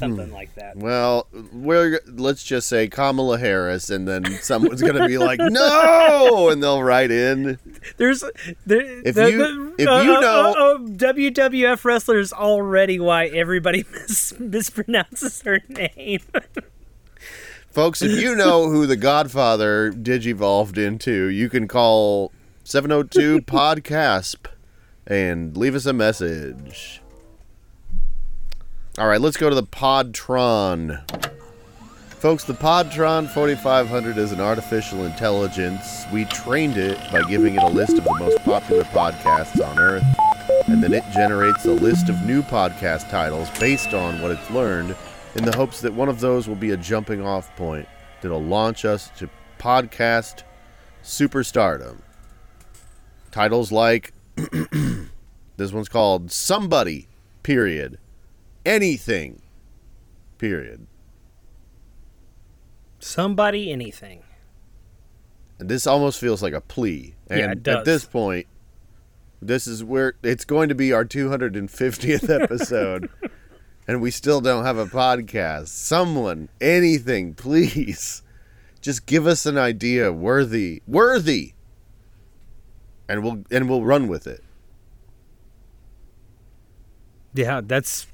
something 0.04 0.32
like 0.32 0.54
that. 0.56 0.78
Well, 0.78 1.28
we're 1.52 2.00
let's 2.08 2.44
just 2.44 2.68
say 2.68 2.88
Kamala 2.88 3.38
Harris, 3.40 3.90
and 3.90 4.08
then 4.08 4.26
someone's 4.42 4.82
gonna 4.82 5.08
be 5.08 5.18
like, 5.18 5.40
"No," 5.42 6.50
and 6.50 6.62
they'll 6.62 6.84
write 6.84 7.12
in. 7.12 7.58
There's 7.98 8.24
there, 8.66 8.82
If 9.06 9.16
the- 9.16 9.32
you- 9.32 9.38
the- 9.38 9.74
if 9.84 9.88
uh, 9.88 10.02
you 10.02 10.16
uh, 10.16 10.20
know- 10.22 10.54
uh, 10.58 10.74
uh, 10.76 10.78
WWF 10.80 11.84
wrestlers 11.86 12.32
already 12.34 13.00
why 13.00 13.26
everybody 13.28 13.84
mis- 13.92 14.34
mispronounces 14.40 15.44
her 15.46 15.62
name. 15.70 16.20
Folks, 17.72 18.02
if 18.04 18.22
you 18.22 18.36
know 18.36 18.70
who 18.70 18.86
the 18.86 18.96
Godfather 18.96 19.92
digivolved 19.92 20.78
into, 20.78 21.26
you 21.26 21.50
can 21.50 21.68
call 21.68 22.32
702 22.64 23.40
Podcasp 23.42 24.46
and 25.08 25.58
leave 25.58 25.74
us 25.74 25.88
a 25.88 25.94
message. 25.94 27.02
All 29.00 29.08
right, 29.08 29.20
let's 29.20 29.38
go 29.38 29.50
to 29.50 29.56
the 29.56 29.64
Podtron. 29.64 31.02
Folks, 32.20 32.44
the 32.44 32.54
Podtron 32.54 33.28
4500 33.28 34.20
is 34.20 34.32
an 34.32 34.40
artificial 34.40 35.06
intelligence. 35.06 36.06
We 36.14 36.26
trained 36.26 36.78
it 36.78 37.00
by 37.12 37.24
giving 37.24 37.56
it 37.56 37.64
a 37.64 37.68
list 37.68 37.98
of 37.98 38.04
the 38.04 38.16
most 38.20 38.38
popular 38.44 38.84
podcasts 38.84 39.68
on 39.68 39.80
Earth, 39.80 40.04
and 40.68 40.84
then 40.84 40.94
it 40.94 41.04
generates 41.12 41.66
a 41.66 41.72
list 41.72 42.08
of 42.08 42.22
new 42.22 42.44
podcast 42.44 43.10
titles 43.10 43.50
based 43.60 43.96
on 43.96 44.22
what 44.22 44.30
it's 44.30 44.52
learned 44.52 44.96
in 45.34 45.44
the 45.44 45.56
hopes 45.56 45.82
that 45.82 45.96
one 45.96 46.08
of 46.08 46.20
those 46.20 46.48
will 46.48 46.56
be 46.56 46.70
a 46.70 46.78
jumping 46.78 47.26
off 47.26 47.54
point 47.56 47.88
that'll 48.22 48.44
launch 48.44 48.86
us 48.86 49.10
to 49.18 49.28
podcast 49.58 50.44
superstardom. 51.04 51.98
Titles 53.32 53.72
like 53.72 54.14
this 55.58 55.74
one's 55.74 55.90
called 55.90 56.32
Somebody, 56.32 57.08
period. 57.42 57.98
Anything, 58.66 59.42
period. 60.38 60.88
Somebody, 63.00 63.72
anything. 63.72 64.24
And 65.60 65.70
this 65.70 65.86
almost 65.86 66.20
feels 66.20 66.42
like 66.42 66.54
a 66.54 66.62
plea. 66.62 67.16
And 67.30 67.40
Yeah, 67.40 67.52
it 67.52 67.64
does. 67.64 67.76
at 67.80 67.86
this 67.86 68.06
point, 68.06 68.48
this 69.42 69.68
is 69.68 69.84
where 69.84 70.14
it's 70.24 70.46
going 70.46 70.70
to 70.70 70.76
be 70.76 70.94
our 70.94 71.04
250th 71.06 72.30
episode. 72.44 73.10
and 73.88 74.02
we 74.02 74.10
still 74.12 74.40
don't 74.40 74.64
have 74.66 74.78
a 74.78 74.86
podcast. 74.86 75.68
Someone, 75.68 76.48
anything, 76.62 77.34
please. 77.34 78.22
Just 78.82 79.06
give 79.06 79.28
us 79.28 79.46
an 79.46 79.58
idea 79.58 80.12
worthy, 80.12 80.82
worthy. 80.88 81.54
And 83.10 83.22
we'll 83.24 83.44
and 83.52 83.70
we'll 83.70 83.84
run 83.84 84.08
with 84.08 84.26
it. 84.28 84.42
Yeah, 87.34 87.62
that's 87.64 88.08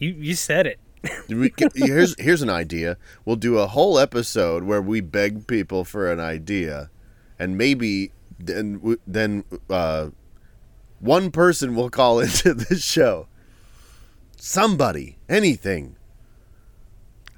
you. 0.00 0.10
You 0.18 0.34
said 0.34 0.66
it. 0.66 0.80
Can- 1.56 1.70
here's 1.74 2.14
here's 2.18 2.42
an 2.42 2.50
idea. 2.50 2.96
We'll 3.24 3.36
do 3.36 3.58
a 3.58 3.68
whole 3.68 3.98
episode 3.98 4.64
where 4.64 4.82
we 4.82 5.00
beg 5.00 5.46
people 5.46 5.84
for 5.84 6.10
an 6.10 6.18
idea, 6.20 6.90
and 7.38 7.56
maybe 7.56 8.10
then 8.38 8.98
then 9.06 9.44
uh, 9.70 10.10
one 10.98 11.30
person 11.30 11.74
will 11.74 11.90
call 11.90 12.20
into 12.20 12.52
the 12.54 12.76
show. 12.76 13.28
Somebody, 14.36 15.18
anything. 15.28 15.96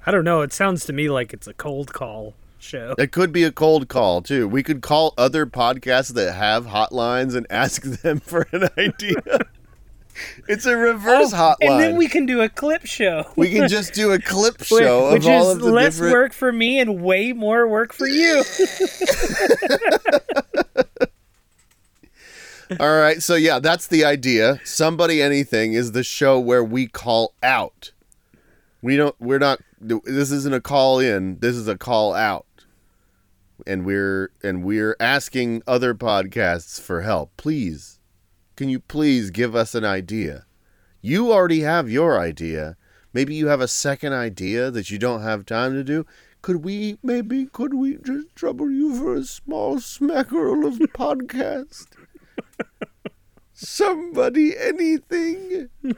I 0.05 0.11
don't 0.11 0.25
know. 0.25 0.41
It 0.41 0.51
sounds 0.51 0.85
to 0.85 0.93
me 0.93 1.09
like 1.09 1.33
it's 1.33 1.47
a 1.47 1.53
cold 1.53 1.93
call 1.93 2.33
show. 2.59 2.95
It 2.97 3.11
could 3.11 3.31
be 3.31 3.43
a 3.43 3.51
cold 3.51 3.87
call 3.87 4.21
too. 4.21 4.47
We 4.47 4.63
could 4.63 4.81
call 4.81 5.13
other 5.17 5.45
podcasts 5.45 6.13
that 6.13 6.33
have 6.33 6.65
hotlines 6.67 7.35
and 7.35 7.45
ask 7.49 7.83
them 7.83 8.19
for 8.19 8.47
an 8.51 8.69
idea. 8.77 9.21
It's 10.47 10.65
a 10.65 10.75
reverse 10.77 11.33
hotline. 11.33 11.55
Oh, 11.63 11.71
and 11.73 11.79
then 11.81 11.95
we 11.95 12.07
can 12.07 12.25
do 12.25 12.41
a 12.41 12.49
clip 12.49 12.85
show. 12.85 13.25
we 13.35 13.51
can 13.51 13.67
just 13.67 13.93
do 13.93 14.11
a 14.11 14.19
clip 14.19 14.63
show 14.63 15.11
which 15.13 15.23
of 15.23 15.29
all 15.29 15.49
is 15.51 15.57
of 15.57 15.61
the 15.63 15.71
less 15.71 15.95
different. 15.95 16.13
work 16.13 16.33
for 16.33 16.51
me 16.51 16.79
and 16.79 17.01
way 17.01 17.33
more 17.33 17.67
work 17.67 17.93
for 17.93 18.07
you. 18.07 18.43
All 22.79 22.97
right, 22.97 23.21
so 23.21 23.35
yeah, 23.35 23.59
that's 23.59 23.87
the 23.87 24.03
idea. 24.03 24.59
Somebody 24.63 25.21
anything 25.21 25.73
is 25.73 25.91
the 25.91 26.03
show 26.03 26.39
where 26.39 26.63
we 26.63 26.87
call 26.87 27.33
out. 27.43 27.91
We 28.81 28.95
don't 28.97 29.15
we're 29.19 29.39
not 29.39 29.59
this 29.79 30.31
isn't 30.31 30.53
a 30.53 30.61
call 30.61 30.99
in, 30.99 31.39
this 31.39 31.55
is 31.55 31.67
a 31.67 31.77
call 31.77 32.13
out. 32.13 32.45
And 33.67 33.85
we're 33.85 34.31
and 34.41 34.63
we're 34.63 34.95
asking 34.99 35.61
other 35.67 35.93
podcasts 35.93 36.81
for 36.81 37.01
help. 37.01 37.31
Please. 37.37 37.92
Can 38.55 38.69
you 38.69 38.79
please 38.79 39.31
give 39.31 39.55
us 39.55 39.75
an 39.75 39.83
idea? 39.83 40.45
You 41.01 41.31
already 41.31 41.61
have 41.61 41.89
your 41.89 42.19
idea. 42.19 42.77
Maybe 43.13 43.35
you 43.35 43.47
have 43.47 43.61
a 43.61 43.67
second 43.67 44.13
idea 44.13 44.71
that 44.71 44.89
you 44.89 44.97
don't 44.97 45.21
have 45.21 45.45
time 45.45 45.73
to 45.73 45.83
do. 45.83 46.05
Could 46.41 46.63
we 46.63 46.97
maybe 47.03 47.45
could 47.45 47.73
we 47.73 47.97
just 47.97 48.35
trouble 48.35 48.69
you 48.69 48.97
for 48.97 49.15
a 49.15 49.23
small 49.23 49.77
smackerel 49.77 50.65
of 50.65 50.73
podcast? 50.93 51.87
Somebody, 53.53 54.57
anything. 54.57 55.69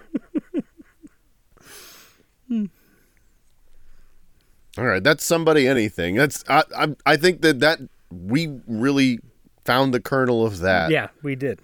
All 4.78 4.86
right, 4.86 5.04
that's 5.04 5.24
somebody, 5.24 5.68
anything. 5.68 6.16
That's 6.16 6.44
I, 6.50 6.64
I. 6.78 6.96
I 7.06 7.18
think 7.18 7.42
that 7.42 7.60
that 7.62 7.80
we 8.12 8.60
really 8.68 9.20
found 9.64 9.94
the 9.94 10.02
kernel 10.02 10.46
of 10.46 10.60
that. 10.60 10.92
yeah, 10.92 11.08
we 11.24 11.36
did. 11.36 11.62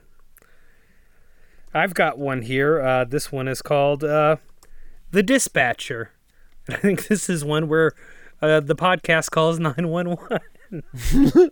I've 1.74 1.94
got 1.94 2.18
one 2.18 2.42
here. 2.42 2.82
Uh, 2.82 3.06
this 3.06 3.32
one 3.32 3.48
is 3.48 3.62
called 3.62 4.04
uh, 4.04 4.38
The 5.12 5.24
Dispatcher. 5.24 6.12
I 6.70 6.76
think 6.76 7.08
this 7.08 7.30
is 7.30 7.46
one 7.46 7.68
where 7.68 7.94
uh, 8.42 8.60
the 8.60 8.76
podcast 8.76 9.32
calls 9.32 9.60
911. 9.60 10.40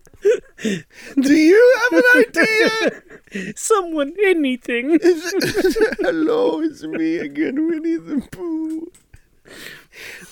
Do 1.21 1.33
you 1.33 1.79
have 1.83 2.03
an 2.03 2.25
idea? 2.25 3.53
Someone, 3.55 4.13
anything. 4.23 4.97
Hello, 5.99 6.61
it's 6.61 6.83
me 6.83 7.17
again, 7.17 7.67
Winnie 7.67 7.97
the 7.97 8.25
Pooh. 8.31 8.91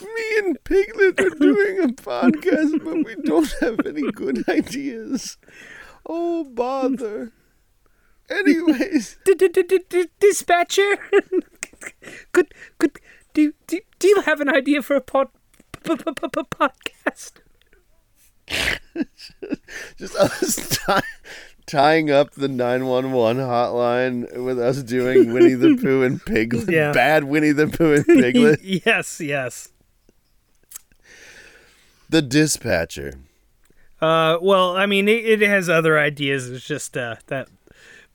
Me 0.02 0.38
and 0.40 0.64
Piglet 0.64 1.20
are 1.20 1.30
doing 1.30 1.80
a 1.84 1.88
podcast, 1.88 2.84
but 2.84 3.06
we 3.06 3.16
don't 3.24 3.54
have 3.62 3.86
any 3.86 4.10
good 4.12 4.48
ideas. 4.48 5.38
Oh, 6.06 6.44
bother. 6.46 7.32
Anyways, 8.30 9.18
Dispatcher. 10.20 10.98
could 12.32 12.54
could 12.78 13.00
do, 13.34 13.54
do 13.68 13.80
do 14.00 14.08
you 14.08 14.22
have 14.22 14.42
an 14.42 14.50
idea 14.50 14.82
for 14.82 14.96
a 14.96 15.02
pod 15.02 15.30
podcast? 15.84 17.32
just 19.98 20.16
us 20.16 20.78
tie, 20.86 21.02
tying 21.66 22.12
up 22.12 22.32
the 22.32 22.48
911 22.50 23.42
hotline 23.44 24.44
with 24.44 24.60
us 24.60 24.84
doing 24.84 25.32
Winnie 25.32 25.54
the 25.54 25.78
Pooh 25.82 26.04
and 26.04 26.24
Piglet. 26.26 26.70
Yeah. 26.70 26.92
Bad 26.92 27.26
Winnie 27.26 27.52
the 27.54 27.68
Pooh 27.68 27.94
and 27.94 28.06
Piglet. 28.06 28.62
yes, 28.62 29.22
yes. 29.22 29.70
the 32.10 32.22
dispatcher. 32.22 33.14
Uh, 34.02 34.38
well, 34.42 34.76
I 34.76 34.86
mean, 34.86 35.08
it, 35.08 35.42
it 35.42 35.48
has 35.48 35.70
other 35.70 35.98
ideas. 35.98 36.50
It's 36.50 36.68
just 36.68 36.96
uh, 36.98 37.16
that 37.28 37.48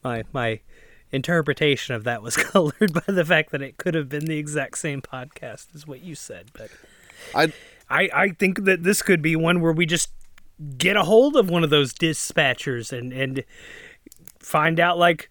my 0.03 0.25
my 0.33 0.61
interpretation 1.11 1.95
of 1.95 2.05
that 2.05 2.23
was 2.23 2.37
colored 2.51 2.93
by 2.93 3.13
the 3.13 3.25
fact 3.25 3.51
that 3.53 3.63
it 3.63 3.77
could 3.77 3.95
have 3.95 4.09
been 4.09 4.25
the 4.25 4.39
exact 4.39 4.79
same 4.79 5.03
podcast 5.03 5.75
as 5.75 5.87
what 5.87 6.01
you 6.01 6.15
said. 6.15 6.51
But 6.53 6.71
I 7.35 7.53
I 7.89 8.09
I 8.13 8.29
think 8.31 8.65
that 8.65 8.83
this 8.83 9.03
could 9.03 9.23
be 9.23 9.37
one 9.37 9.61
where 9.61 9.73
we 9.73 9.87
just 9.87 10.11
get 10.79 10.97
a 10.97 11.05
hold 11.05 11.37
of 11.37 11.51
one 11.51 11.65
of 11.65 11.71
those 11.71 11.93
dispatchers 11.93 12.97
and 12.97 13.13
and 13.13 13.45
find 14.39 14.81
out 14.81 14.99
like 14.99 15.31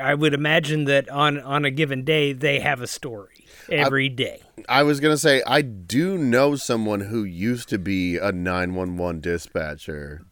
I 0.00 0.14
would 0.14 0.34
imagine 0.34 0.84
that 0.84 1.08
on 1.08 1.38
on 1.40 1.64
a 1.64 1.70
given 1.70 2.04
day 2.04 2.32
they 2.32 2.60
have 2.60 2.80
a 2.80 2.86
story 2.86 3.46
every 3.70 4.08
day. 4.08 4.42
I 4.68 4.82
was 4.82 5.00
gonna 5.00 5.18
say 5.18 5.42
I 5.46 5.62
do 5.62 6.18
know 6.18 6.56
someone 6.56 7.00
who 7.00 7.24
used 7.24 7.68
to 7.68 7.78
be 7.78 8.16
a 8.16 8.32
911 8.32 9.20
dispatcher. 9.20 10.22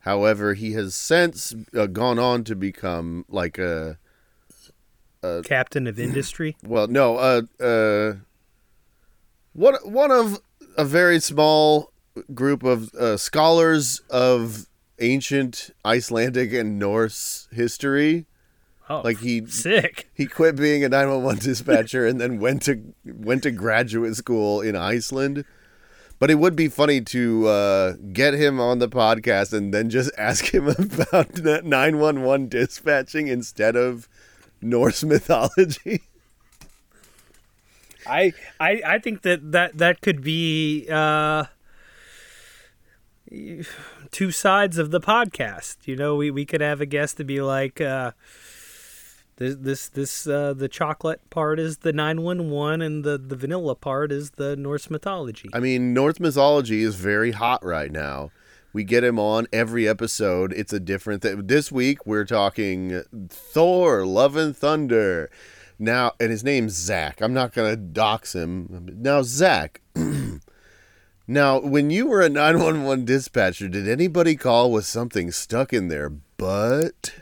However, 0.00 0.54
he 0.54 0.72
has 0.72 0.94
since 0.94 1.54
uh, 1.76 1.86
gone 1.86 2.18
on 2.18 2.44
to 2.44 2.56
become 2.56 3.24
like 3.28 3.58
a 3.58 3.98
Captain 5.44 5.86
of 5.86 5.98
industry. 5.98 6.56
well, 6.64 6.86
no, 6.88 7.16
uh, 7.16 7.42
uh, 7.62 8.14
one 9.52 9.74
one 9.84 10.10
of 10.10 10.38
a 10.76 10.84
very 10.84 11.20
small 11.20 11.92
group 12.34 12.62
of 12.62 12.92
uh, 12.94 13.16
scholars 13.16 14.00
of 14.10 14.66
ancient 14.98 15.70
Icelandic 15.84 16.52
and 16.52 16.78
Norse 16.78 17.48
history. 17.52 18.26
Oh, 18.88 19.02
Like 19.04 19.18
he 19.20 19.46
sick. 19.46 20.08
he 20.14 20.26
quit 20.26 20.56
being 20.56 20.82
a 20.82 20.88
911 20.88 21.44
dispatcher 21.44 22.06
and 22.06 22.20
then 22.20 22.40
went 22.40 22.62
to 22.62 22.94
went 23.04 23.42
to 23.44 23.50
graduate 23.50 24.16
school 24.16 24.60
in 24.60 24.74
Iceland. 24.74 25.44
But 26.20 26.30
it 26.30 26.36
would 26.36 26.54
be 26.54 26.68
funny 26.68 27.00
to 27.00 27.48
uh, 27.48 27.92
get 28.12 28.34
him 28.34 28.60
on 28.60 28.78
the 28.78 28.88
podcast 28.88 29.52
and 29.52 29.74
then 29.74 29.90
just 29.90 30.12
ask 30.18 30.54
him 30.54 30.68
about 30.68 31.32
that 31.32 31.62
911 31.64 32.48
dispatching 32.48 33.26
instead 33.26 33.74
of 33.74 34.08
Norse 34.62 35.02
mythology. 35.14 36.02
I, 38.06 38.32
I 38.60 38.82
I 38.86 38.98
think 38.98 39.22
that 39.22 39.52
that 39.52 39.78
that 39.78 40.00
could 40.00 40.22
be 40.22 40.86
uh, 40.90 41.44
two 44.10 44.30
sides 44.30 44.78
of 44.78 44.90
the 44.90 45.00
podcast. 45.00 45.76
You 45.86 45.96
know, 45.96 46.16
we, 46.16 46.30
we 46.30 46.44
could 46.44 46.60
have 46.60 46.80
a 46.80 46.86
guest 46.86 47.16
to 47.18 47.24
be 47.24 47.40
like, 47.40 47.80
uh, 47.80 48.12
this 49.40 49.56
this 49.56 49.88
this 49.88 50.26
uh, 50.26 50.52
the 50.52 50.68
chocolate 50.68 51.28
part 51.30 51.58
is 51.58 51.78
the 51.78 51.94
nine 51.94 52.20
one 52.20 52.50
one, 52.50 52.82
and 52.82 53.02
the 53.02 53.16
the 53.16 53.34
vanilla 53.34 53.74
part 53.74 54.12
is 54.12 54.32
the 54.32 54.54
Norse 54.54 54.90
mythology. 54.90 55.48
I 55.54 55.60
mean, 55.60 55.94
Norse 55.94 56.20
mythology 56.20 56.82
is 56.82 56.94
very 56.94 57.30
hot 57.32 57.64
right 57.64 57.90
now. 57.90 58.30
We 58.74 58.84
get 58.84 59.02
him 59.02 59.18
on 59.18 59.46
every 59.50 59.88
episode. 59.88 60.52
It's 60.52 60.74
a 60.74 60.78
different 60.78 61.22
thing. 61.22 61.46
This 61.46 61.72
week 61.72 62.04
we're 62.04 62.26
talking 62.26 63.02
Thor, 63.30 64.04
Love 64.04 64.36
and 64.36 64.54
Thunder. 64.54 65.30
Now, 65.78 66.12
and 66.20 66.30
his 66.30 66.44
name's 66.44 66.74
Zach. 66.74 67.22
I'm 67.22 67.32
not 67.32 67.54
gonna 67.54 67.76
dox 67.76 68.34
him. 68.34 68.90
Now, 69.00 69.22
Zach, 69.22 69.80
Now, 71.26 71.60
when 71.60 71.90
you 71.90 72.08
were 72.08 72.22
a 72.22 72.28
911 72.28 73.04
dispatcher, 73.04 73.68
did 73.68 73.88
anybody 73.88 74.34
call 74.34 74.72
with 74.72 74.84
something 74.84 75.30
stuck 75.30 75.72
in 75.72 75.86
their 75.86 76.10
butt? 76.10 77.12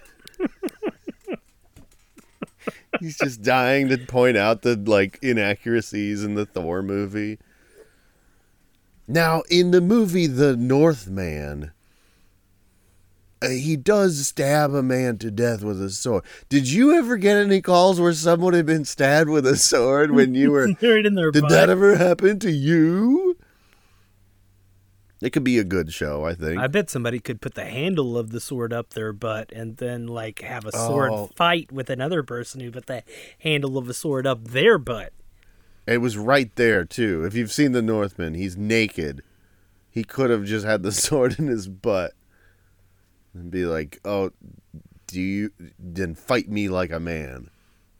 He's 3.00 3.18
just 3.18 3.42
dying 3.42 3.88
to 3.88 3.98
point 3.98 4.36
out 4.36 4.62
the 4.62 4.76
like 4.76 5.18
inaccuracies 5.22 6.24
in 6.24 6.34
the 6.34 6.46
Thor 6.46 6.82
movie. 6.82 7.38
Now, 9.06 9.42
in 9.50 9.70
the 9.70 9.80
movie 9.80 10.26
The 10.26 10.54
Northman, 10.54 11.72
uh, 13.40 13.48
he 13.48 13.74
does 13.76 14.26
stab 14.26 14.74
a 14.74 14.82
man 14.82 15.16
to 15.18 15.30
death 15.30 15.62
with 15.62 15.80
a 15.80 15.88
sword. 15.88 16.24
Did 16.50 16.70
you 16.70 16.92
ever 16.94 17.16
get 17.16 17.36
any 17.38 17.62
calls 17.62 17.98
where 18.00 18.12
someone 18.12 18.52
had 18.52 18.66
been 18.66 18.84
stabbed 18.84 19.30
with 19.30 19.46
a 19.46 19.56
sword 19.56 20.10
when 20.10 20.34
you 20.34 20.50
were 20.50 20.66
right 20.82 21.06
in 21.06 21.14
their 21.14 21.30
Did 21.30 21.42
butt. 21.42 21.50
that 21.50 21.70
ever 21.70 21.96
happen 21.96 22.38
to 22.40 22.50
you? 22.50 23.37
It 25.20 25.30
could 25.30 25.42
be 25.44 25.58
a 25.58 25.64
good 25.64 25.92
show, 25.92 26.24
I 26.24 26.34
think. 26.34 26.58
I 26.60 26.68
bet 26.68 26.88
somebody 26.90 27.18
could 27.18 27.40
put 27.40 27.54
the 27.54 27.64
handle 27.64 28.16
of 28.16 28.30
the 28.30 28.40
sword 28.40 28.72
up 28.72 28.90
their 28.90 29.12
butt 29.12 29.50
and 29.52 29.76
then 29.78 30.06
like 30.06 30.40
have 30.42 30.64
a 30.64 30.70
sword 30.72 31.10
Oh. 31.12 31.30
fight 31.34 31.72
with 31.72 31.90
another 31.90 32.22
person 32.22 32.60
who 32.60 32.70
put 32.70 32.86
the 32.86 33.02
handle 33.40 33.76
of 33.76 33.88
a 33.88 33.94
sword 33.94 34.26
up 34.28 34.44
their 34.44 34.78
butt. 34.78 35.12
It 35.86 35.98
was 35.98 36.16
right 36.16 36.54
there 36.54 36.84
too. 36.84 37.24
If 37.24 37.34
you've 37.34 37.50
seen 37.50 37.72
The 37.72 37.82
Northman, 37.82 38.34
he's 38.34 38.56
naked. 38.56 39.22
He 39.90 40.04
could 40.04 40.30
have 40.30 40.44
just 40.44 40.64
had 40.64 40.82
the 40.84 40.92
sword 41.06 41.38
in 41.38 41.48
his 41.48 41.66
butt 41.66 42.12
and 43.34 43.50
be 43.50 43.64
like, 43.64 43.98
"Oh, 44.04 44.30
do 45.08 45.20
you 45.20 45.50
then 45.78 46.14
fight 46.14 46.48
me 46.48 46.68
like 46.68 46.92
a 46.92 47.00
man?" 47.00 47.50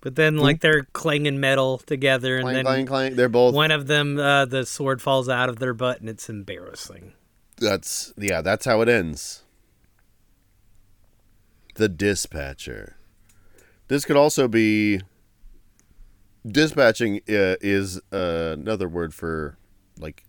But 0.01 0.15
then 0.15 0.37
like 0.37 0.61
they're 0.61 0.85
clanging 0.93 1.41
metal 1.41 1.79
together 1.79 2.37
and 2.37 2.45
Clang, 2.45 2.55
then 2.55 2.65
clang, 2.65 2.87
clang. 2.87 3.17
They're 3.17 3.29
both. 3.29 3.53
one 3.55 3.71
of 3.73 3.89
them 3.89 4.19
uh, 4.19 4.45
the 4.45 4.65
sword 4.65 5.03
falls 5.03 5.29
out 5.29 5.49
of 5.49 5.59
their 5.59 5.75
butt 5.75 6.01
and 6.01 6.09
it's 6.09 6.29
embarrassing. 6.29 7.13
That's 7.57 8.13
yeah. 8.17 8.41
That's 8.41 8.65
how 8.65 8.81
it 8.83 8.89
ends. 8.89 9.43
The 11.75 11.89
dispatcher. 11.89 12.97
This 13.89 14.05
could 14.05 14.17
also 14.17 14.49
be. 14.49 15.01
Dispatching 16.47 17.17
uh, 17.29 17.57
is 17.61 18.01
uh, 18.13 18.55
another 18.59 18.89
word 18.89 19.13
for, 19.13 19.59
like, 19.99 20.25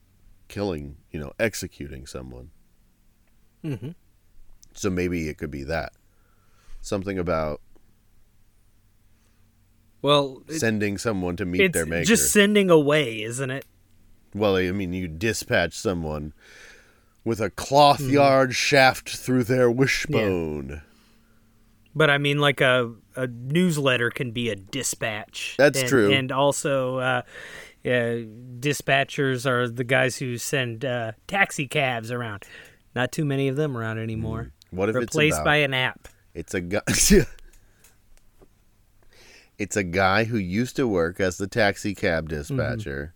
killing. 0.48 0.98
You 1.12 1.20
know, 1.20 1.34
executing 1.40 2.06
someone. 2.08 2.50
Mhm. 3.64 3.94
So 4.74 4.90
maybe 4.90 5.30
it 5.30 5.38
could 5.38 5.52
be 5.52 5.64
that. 5.66 5.94
Something 6.82 7.20
about 7.20 7.62
Well, 10.02 10.44
it- 10.48 10.60
sending 10.60 10.98
someone 10.98 11.36
to 11.38 11.46
meet 11.46 11.74
their 11.74 11.86
maker. 11.86 12.06
just 12.06 12.32
sending 12.32 12.70
away, 12.70 13.22
isn't 13.24 13.50
it? 13.52 13.66
Well, 14.34 14.56
I 14.58 14.72
mean, 14.72 14.94
you 14.94 15.08
dispatch 15.08 15.74
someone 15.74 16.34
with 17.26 17.42
a 17.42 17.50
cloth 17.50 18.00
Mm-hmm. 18.00 18.14
yard 18.14 18.56
shaft 18.56 19.10
through 19.10 19.44
their 19.46 19.70
wishbone. 19.70 20.82
But 21.96 22.10
I 22.10 22.18
mean, 22.20 22.40
like 22.40 22.62
a 22.62 22.94
a 23.16 23.28
newsletter 23.28 24.10
can 24.12 24.32
be 24.32 24.50
a 24.50 24.56
dispatch. 24.56 25.56
That's 25.58 25.80
And- 25.82 25.90
true. 25.90 26.12
And 26.14 26.32
also, 26.32 26.98
uh, 27.00 27.22
uh, 27.84 27.90
dispatchers 28.60 29.46
are 29.46 29.68
the 29.68 29.84
guys 29.84 30.18
who 30.18 30.38
send 30.38 30.86
uh, 30.86 31.14
taxi 31.28 31.68
cabs 31.68 32.12
around. 32.12 32.44
Not 32.96 33.12
too 33.12 33.26
many 33.26 33.48
of 33.48 33.56
them 33.56 33.76
around 33.76 33.98
anymore. 33.98 34.52
What 34.72 34.88
if 34.90 34.96
it's 34.96 35.02
Replaced 35.16 35.44
by 35.44 35.58
an 35.58 35.74
app. 35.74 36.08
It's 36.34 36.54
a 36.54 36.62
guy. 36.62 36.82
it's 39.60 39.76
a 39.76 39.84
guy 39.84 40.24
who 40.24 40.38
used 40.38 40.76
to 40.78 40.88
work 40.88 41.20
as 41.20 41.38
the 41.38 41.48
taxi 41.48 41.94
cab 41.94 42.30
dispatcher. 42.30 43.14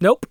Nope. 0.00 0.26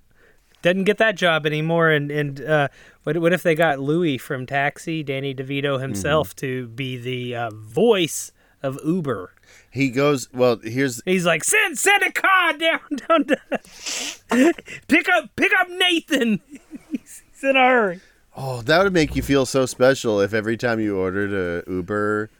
Doesn't 0.62 0.84
get 0.84 0.98
that 0.98 1.16
job 1.16 1.46
anymore. 1.46 1.90
And 1.90 2.12
and 2.12 2.42
uh, 2.42 2.68
what 3.04 3.18
what 3.20 3.32
if 3.32 3.44
they 3.44 3.56
got 3.56 3.80
Louis 3.80 4.18
from 4.18 4.46
Taxi, 4.46 5.04
Danny 5.04 5.34
DeVito 5.34 5.80
himself, 5.80 6.36
to 6.38 6.68
be 6.68 6.98
the 6.98 7.36
uh, 7.36 7.50
voice 7.52 8.34
of 8.62 8.78
Uber? 8.84 9.32
He 9.72 9.90
goes, 9.90 10.28
well, 10.34 10.60
here's 10.62 11.02
He's 11.06 11.26
like, 11.26 11.44
send 11.46 11.78
send 11.78 12.04
a 12.04 12.12
car 12.12 12.54
down 12.54 12.80
down 13.08 13.26
to 13.26 14.54
pick 14.88 15.08
up 15.08 15.30
pick 15.38 15.52
up 15.60 15.70
Nathan. 15.70 16.42
he's, 16.92 17.24
he's 17.32 17.44
in 17.44 17.56
a 17.56 17.60
hurry. 17.60 18.02
oh, 18.36 18.62
that 18.64 18.84
would 18.84 18.94
make 18.94 19.16
you 19.16 19.22
feel 19.22 19.46
so 19.46 19.66
special 19.66 20.20
if 20.20 20.34
every 20.34 20.58
time 20.58 20.80
you 20.82 20.98
ordered 20.98 21.32
a 21.32 21.70
Uber, 21.72 22.32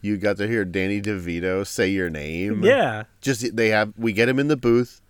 you 0.00 0.16
got 0.16 0.36
to 0.38 0.48
hear 0.48 0.64
Danny 0.64 1.00
DeVito 1.00 1.66
say 1.66 1.88
your 1.88 2.10
name. 2.10 2.64
Yeah. 2.64 3.04
Just 3.20 3.56
they 3.56 3.68
have 3.68 3.92
we 3.96 4.12
get 4.12 4.28
him 4.28 4.38
in 4.38 4.48
the 4.48 4.56
booth. 4.56 5.00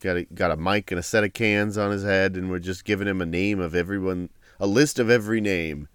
Got 0.00 0.16
a 0.16 0.24
got 0.24 0.50
a 0.50 0.56
mic 0.56 0.90
and 0.90 0.98
a 0.98 1.02
set 1.02 1.24
of 1.24 1.32
cans 1.32 1.76
on 1.76 1.90
his 1.90 2.04
head, 2.04 2.36
and 2.36 2.50
we're 2.50 2.60
just 2.60 2.84
giving 2.84 3.08
him 3.08 3.20
a 3.20 3.26
name 3.26 3.58
of 3.60 3.74
everyone, 3.74 4.30
a 4.60 4.66
list 4.66 4.98
of 4.98 5.10
every 5.10 5.40
name, 5.40 5.88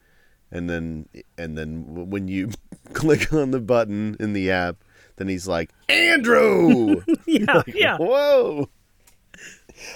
and 0.51 0.69
then 0.69 1.07
and 1.37 1.57
then 1.57 2.09
when 2.09 2.27
you 2.27 2.49
click 2.93 3.31
on 3.31 3.51
the 3.51 3.61
button 3.61 4.17
in 4.19 4.33
the 4.33 4.51
app, 4.51 4.83
then 5.15 5.27
he's 5.29 5.47
like 5.47 5.71
Andrew. 5.89 7.01
Yeah, 7.25 7.63
yeah. 7.65 7.97
Whoa. 7.97 8.69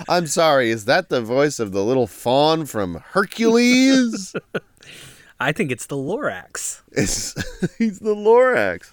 I'm 0.10 0.26
sorry, 0.26 0.72
is 0.72 0.86
that 0.86 1.10
the 1.10 1.22
voice 1.22 1.60
of 1.60 1.72
the 1.72 1.84
little 1.84 2.08
fawn 2.08 2.66
from 2.66 2.96
Hercules? 2.96 4.34
I 5.40 5.52
think 5.52 5.72
it's 5.72 5.86
the 5.86 5.96
Lorax. 5.96 6.82
it's, 6.92 7.34
he's 7.78 8.00
the 8.00 8.16
Lorax. 8.16 8.92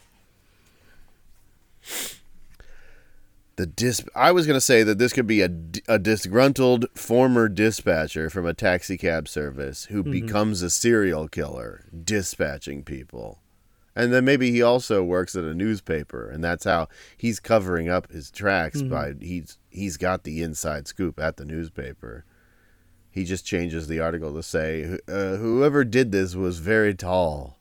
The 3.57 3.67
dis 3.67 4.05
I 4.17 4.33
was 4.33 4.47
going 4.47 4.57
to 4.57 4.61
say 4.61 4.83
that 4.83 4.99
this 4.99 5.13
could 5.13 5.29
be 5.29 5.41
a, 5.41 5.51
a 5.87 5.99
disgruntled 5.99 6.87
former 6.95 7.49
dispatcher 7.49 8.29
from 8.29 8.47
a 8.47 8.55
taxi 8.55 8.97
cab 8.97 9.29
service 9.29 9.85
who 9.87 10.03
mm-hmm. 10.03 10.11
becomes 10.11 10.61
a 10.61 10.71
serial 10.71 11.29
killer 11.29 11.85
dispatching 12.05 12.83
people. 12.83 13.39
And 13.95 14.13
then 14.13 14.25
maybe 14.25 14.51
he 14.51 14.61
also 14.61 15.05
works 15.05 15.37
at 15.37 15.45
a 15.45 15.55
newspaper 15.55 16.29
and 16.29 16.43
that's 16.43 16.65
how 16.65 16.89
he's 17.17 17.39
covering 17.39 17.89
up 17.89 18.11
his 18.11 18.33
tracks 18.33 18.81
mm-hmm. 18.81 18.91
by 18.91 19.15
he's 19.21 19.57
he's 19.71 19.97
got 19.97 20.25
the 20.25 20.43
inside 20.43 20.89
scoop 20.89 21.21
at 21.21 21.37
the 21.37 21.45
newspaper. 21.45 22.25
He 23.15 23.23
just 23.23 23.47
changes 23.47 23.87
the 23.87 24.01
article 24.01 24.35
to 24.35 24.43
say 24.43 24.99
uh, 25.07 25.37
whoever 25.37 25.85
did 25.85 26.11
this 26.11 26.35
was 26.35 26.59
very 26.59 26.95
tall. 26.95 27.59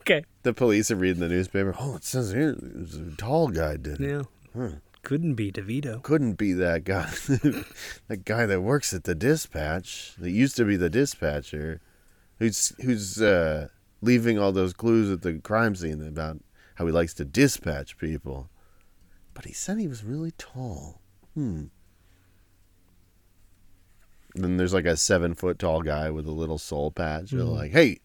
Okay. 0.00 0.24
The 0.42 0.52
police 0.52 0.90
are 0.90 0.96
reading 0.96 1.20
the 1.20 1.28
newspaper. 1.28 1.72
Oh, 1.78 1.94
it 1.94 2.04
says 2.04 2.32
here 2.32 2.50
it 2.50 2.76
was 2.76 2.94
a 2.96 3.10
tall 3.16 3.46
guy 3.48 3.76
did 3.76 4.00
it. 4.00 4.26
Yeah. 4.56 4.68
Couldn't 5.04 5.34
be 5.34 5.52
DeVito. 5.52 6.02
Couldn't 6.02 6.34
be 6.34 6.52
that 6.52 6.82
guy. 6.82 7.08
that 8.08 8.24
guy 8.24 8.44
that 8.44 8.62
works 8.62 8.92
at 8.92 9.04
the 9.04 9.14
dispatch. 9.14 10.14
That 10.18 10.30
used 10.30 10.56
to 10.56 10.64
be 10.64 10.76
the 10.76 10.90
dispatcher. 10.90 11.80
Who's 12.40 12.72
who's 12.80 13.22
uh, 13.22 13.68
leaving 14.02 14.36
all 14.36 14.50
those 14.50 14.72
clues 14.72 15.12
at 15.12 15.22
the 15.22 15.34
crime 15.34 15.76
scene 15.76 16.04
about 16.04 16.40
how 16.74 16.86
he 16.86 16.92
likes 16.92 17.14
to 17.14 17.24
dispatch 17.24 17.98
people. 17.98 18.50
But 19.38 19.44
he 19.44 19.52
said 19.52 19.78
he 19.78 19.86
was 19.86 20.02
really 20.02 20.32
tall. 20.32 21.00
Hmm. 21.34 21.66
Then 24.34 24.56
there's 24.56 24.74
like 24.74 24.84
a 24.84 24.96
seven 24.96 25.36
foot 25.36 25.60
tall 25.60 25.80
guy 25.80 26.10
with 26.10 26.26
a 26.26 26.32
little 26.32 26.58
soul 26.58 26.90
patch. 26.90 27.30
They're 27.30 27.44
like, 27.44 27.70
hey, 27.70 28.00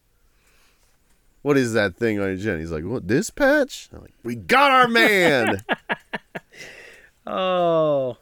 what 1.42 1.58
is 1.58 1.74
that 1.74 1.96
thing 1.98 2.20
on 2.20 2.28
your 2.28 2.38
chin? 2.38 2.60
He's 2.60 2.70
like, 2.72 2.84
what, 2.84 3.08
this 3.08 3.32
patch? 3.32 3.90
I'm 3.92 4.02
like, 4.02 4.14
we 4.22 4.36
got 4.36 4.70
our 4.70 4.88
man. 4.88 5.64
Oh. 7.26 8.18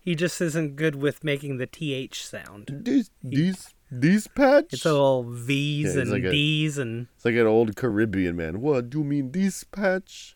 He 0.00 0.14
just 0.14 0.40
isn't 0.40 0.76
good 0.76 0.94
with 0.94 1.22
making 1.22 1.58
the 1.58 1.66
TH 1.66 2.24
sound. 2.24 2.70
this, 2.72 3.10
this, 3.22 3.74
this 3.90 4.26
patch? 4.26 4.72
It's 4.72 4.86
all 4.86 5.22
V's 5.24 5.94
Yeah, 5.96 6.00
and 6.02 6.10
like 6.10 6.24
a- 6.24 6.80
and 6.80 7.08
It's 7.16 7.26
like 7.26 7.34
an 7.34 7.46
old 7.46 7.76
Caribbean 7.76 8.36
man. 8.36 8.62
What 8.62 8.88
do 8.88 8.98
you 9.00 9.04
mean 9.04 9.32
this 9.32 9.64
patch? 9.64 10.34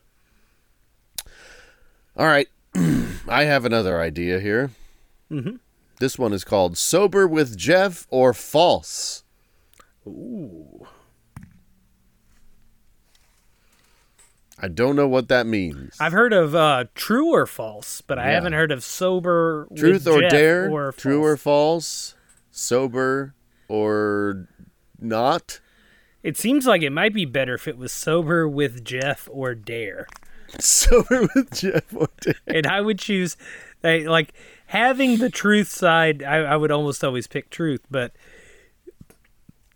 All 2.16 2.26
right, 2.26 2.48
I 3.28 3.44
have 3.44 3.64
another 3.64 4.00
idea 4.00 4.40
here. 4.40 4.70
Mhm. 5.30 5.58
This 5.98 6.18
one 6.18 6.32
is 6.32 6.44
called 6.44 6.76
"Sober 6.78 7.26
with 7.26 7.56
Jeff" 7.56 8.06
or 8.10 8.32
"False." 8.32 9.24
Ooh. 10.06 10.86
I 14.58 14.68
don't 14.68 14.96
know 14.96 15.08
what 15.08 15.28
that 15.28 15.46
means. 15.46 15.96
I've 16.00 16.12
heard 16.12 16.32
of 16.32 16.54
uh, 16.54 16.84
true 16.94 17.34
or 17.34 17.44
false, 17.46 18.00
but 18.00 18.18
I 18.18 18.28
Yeah. 18.28 18.34
haven't 18.36 18.54
heard 18.54 18.72
of 18.72 18.82
sober. 18.82 19.66
with 19.68 19.78
Truth 19.78 20.06
or 20.06 20.20
Jeff 20.22 20.30
dare? 20.30 20.70
Or 20.70 20.92
True 20.92 21.22
or 21.22 21.36
false? 21.36 22.14
Sober 22.50 23.34
or 23.68 24.48
not? 24.98 25.60
It 26.22 26.38
seems 26.38 26.66
like 26.66 26.80
it 26.82 26.90
might 26.90 27.12
be 27.12 27.26
better 27.26 27.54
if 27.54 27.68
it 27.68 27.76
was 27.76 27.92
sober 27.92 28.48
with 28.48 28.82
Jeff 28.82 29.28
or 29.30 29.54
dare. 29.54 30.06
Sober 30.58 31.28
with 31.34 31.50
Jeff 31.52 31.94
or 31.94 32.08
dare? 32.20 32.34
and 32.46 32.66
I 32.66 32.80
would 32.80 32.98
choose, 32.98 33.36
like 33.82 34.32
having 34.66 35.18
the 35.18 35.30
truth 35.30 35.68
side. 35.68 36.22
I, 36.22 36.36
I 36.38 36.56
would 36.56 36.70
almost 36.70 37.04
always 37.04 37.26
pick 37.26 37.50
truth, 37.50 37.82
but 37.90 38.12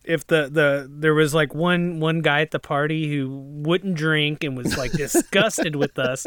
if 0.05 0.27
the 0.27 0.49
the 0.51 0.89
there 0.91 1.14
was 1.14 1.35
like 1.35 1.55
one 1.55 2.01
one 2.01 2.21
guy 2.21 2.41
at 2.41 2.51
the 2.51 2.59
party 2.59 3.11
who 3.11 3.29
wouldn't 3.29 3.95
drink 3.95 4.43
and 4.43 4.57
was 4.57 4.77
like 4.77 4.93
disgusted 5.05 5.77
with 5.77 5.99
us, 5.99 6.27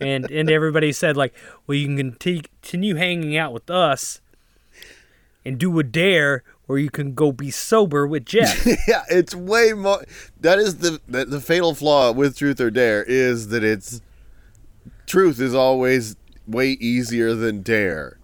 and 0.00 0.30
and 0.30 0.50
everybody 0.50 0.92
said 0.92 1.16
like, 1.16 1.34
well, 1.66 1.76
you 1.76 1.86
can 1.86 2.12
continue 2.12 2.94
hanging 2.94 3.36
out 3.36 3.52
with 3.52 3.68
us, 3.68 4.20
and 5.44 5.58
do 5.58 5.78
a 5.78 5.82
dare, 5.82 6.44
or 6.70 6.78
you 6.78 6.88
can 6.88 7.14
go 7.14 7.32
be 7.32 7.50
sober 7.50 8.06
with 8.06 8.24
Jeff. 8.24 8.64
yeah, 8.86 9.02
it's 9.10 9.34
way 9.34 9.72
more. 9.72 10.04
That 10.40 10.60
is 10.60 10.76
the, 10.76 11.00
the 11.08 11.24
the 11.24 11.40
fatal 11.40 11.74
flaw 11.74 12.12
with 12.12 12.36
Truth 12.36 12.60
or 12.60 12.70
Dare 12.70 13.02
is 13.02 13.48
that 13.48 13.64
it's 13.64 14.00
truth 15.04 15.40
is 15.40 15.52
always 15.52 16.14
way 16.46 16.68
easier 16.80 17.34
than 17.34 17.62
dare. 17.62 18.20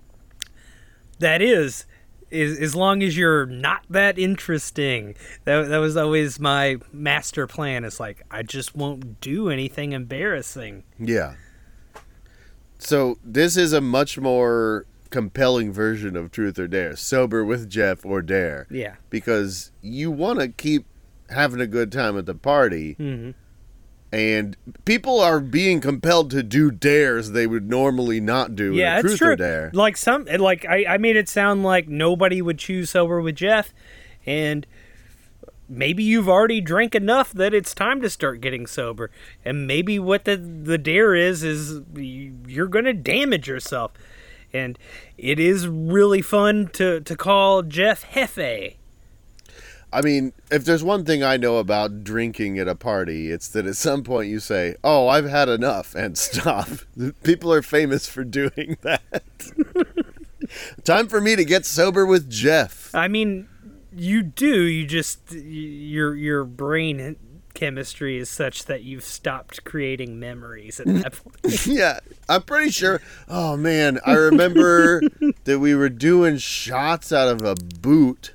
that 1.19 1.43
is. 1.43 1.87
Is, 2.31 2.59
as 2.59 2.77
long 2.77 3.03
as 3.03 3.17
you're 3.17 3.47
not 3.47 3.83
that 3.91 4.17
interesting, 4.17 5.17
that 5.45 5.69
that 5.69 5.79
was 5.79 5.97
always 5.97 6.39
my 6.39 6.77
master 6.93 7.49
plan. 7.49 7.85
It's 7.85 7.99
like 7.99 8.23
I 8.31 8.45
just 8.45 8.77
won't 8.77 9.21
do 9.21 9.49
anything 9.51 9.93
embarrassing. 9.93 10.85
Yeah. 11.01 11.35
So 12.79 13.19
this 13.25 13.57
is 13.57 13.73
a 13.73 13.81
much 13.81 14.19
more 14.19 14.87
compelling 15.11 15.73
version 15.73 16.17
of 16.17 16.31
Truth 16.31 16.59
or 16.59 16.67
Dare, 16.69 16.97
sober 16.97 17.45
with 17.45 17.69
Jeff 17.69 18.05
or 18.05 18.23
Dare, 18.23 18.67
Yeah. 18.71 18.95
because 19.11 19.71
you 19.83 20.11
want 20.11 20.41
to 20.41 20.49
keep 20.49 20.87
having 21.31 21.61
a 21.61 21.67
good 21.67 21.91
time 21.93 22.17
at 22.19 22.27
the 22.27 22.35
party, 22.35 22.93
hmm 22.95 23.31
and 24.13 24.57
people 24.85 25.21
are 25.21 25.41
being 25.41 25.81
compelled 25.81 26.31
to 26.31 26.41
do 26.43 26.71
dares 26.71 27.33
they 27.33 27.47
would 27.47 27.69
normally 27.69 28.21
not 28.21 28.55
do 28.55 28.73
Yeah, 28.73 28.97
in 28.99 29.03
Truth 29.03 29.19
true. 29.19 29.33
or 29.33 29.37
Dare. 29.37 29.71
Like 29.75 29.97
some, 29.97 30.27
like 30.39 30.65
I, 30.65 30.85
I 30.91 30.97
made 30.97 31.17
it 31.17 31.29
sound 31.29 31.65
like 31.65 31.89
nobody 31.89 32.41
would 32.41 32.57
choose 32.59 32.91
sober 32.91 33.21
with 33.21 33.35
Jeff, 33.35 33.75
and 34.25 34.65
maybe 35.69 36.05
you've 36.05 36.29
already 36.29 36.61
drank 36.61 36.95
enough 36.95 37.33
that 37.33 37.53
it's 37.53 37.75
time 37.75 38.01
to 38.01 38.09
start 38.09 38.41
getting 38.41 38.67
sober. 38.69 39.11
And 39.45 39.67
maybe 39.67 39.99
what 39.99 40.25
the 40.25 40.37
the 40.37 40.79
dare 40.79 41.17
is 41.17 41.43
is 41.43 41.81
you're 41.95 42.69
going 42.69 42.85
to 42.85 42.93
damage 42.95 43.49
yourself, 43.49 43.91
and 44.53 44.79
it 45.19 45.39
is 45.39 45.67
really 45.69 46.23
fun 46.23 46.69
to 46.75 47.01
to 47.01 47.17
call 47.17 47.63
Jeff 47.63 48.05
Jefe. 48.15 48.77
I 49.93 50.03
mean, 50.03 50.33
if 50.51 50.65
there's 50.65 50.83
one 50.83 51.05
thing 51.05 51.23
I 51.23 51.37
know 51.37 51.59
about 51.59 52.05
drinking 52.05 52.59
at 52.59 52.69
a 52.69 52.75
party, 52.75 53.31
it's 53.31 53.49
that 53.49 53.67
at 53.67 53.77
some 53.77 54.03
point 54.03 54.29
you 54.29 54.41
say, 54.41 54.75
"Oh, 54.83 55.09
I've 55.09 55.29
had 55.29 55.49
enough," 55.49 55.95
and 55.95 56.19
stop. 56.19 56.69
People 57.23 57.53
are 57.53 57.63
famous 57.63 58.09
for 58.09 58.25
doing 58.25 58.77
that. 58.83 59.03
Time 60.85 61.09
for 61.09 61.21
me 61.21 61.37
to 61.37 61.45
get 61.45 61.65
sober 61.67 62.05
with 62.05 62.31
Jeff. 62.31 62.95
I 62.95 63.09
mean, 63.09 63.49
you 63.93 64.23
do. 64.23 64.63
You 64.63 64.87
just 64.87 65.33
your 65.33 66.15
your 66.15 66.45
brain 66.45 67.17
chemistry 67.57 68.19
is 68.19 68.29
such 68.29 68.67
that 68.67 68.85
you've 68.85 69.03
stopped 69.03 69.65
creating 69.65 70.21
memories 70.21 70.79
at 70.79 70.87
that 70.87 71.15
point. 71.15 71.67
yeah, 71.67 71.99
I'm 72.29 72.43
pretty 72.43 72.71
sure. 72.71 73.01
Oh 73.29 73.57
man, 73.57 73.99
I 74.07 74.13
remember 74.13 75.01
that 75.45 75.59
we 75.59 75.75
were 75.75 75.89
doing 75.89 76.37
shots 76.37 77.13
out 77.13 77.29
of 77.29 77.43
a 77.43 77.57
boot, 77.57 78.35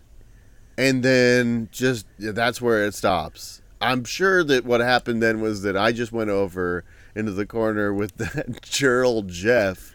and 0.78 1.04
then 1.04 1.70
just 1.72 2.06
yeah, 2.18 2.32
that's 2.32 2.62
where 2.62 2.84
it 2.84 2.96
stops. 2.96 3.62
I'm 3.80 4.04
sure 4.04 4.44
that 4.44 4.66
what 4.66 4.82
happened 4.82 5.24
then 5.24 5.40
was 5.40 5.62
that 5.62 5.78
I 5.78 5.92
just 5.92 6.12
went 6.12 6.30
over 6.30 6.84
into 7.16 7.32
the 7.32 7.46
corner 7.46 7.94
with 7.94 8.16
that 8.18 8.62
churl 8.64 9.22
Jeff, 9.22 9.94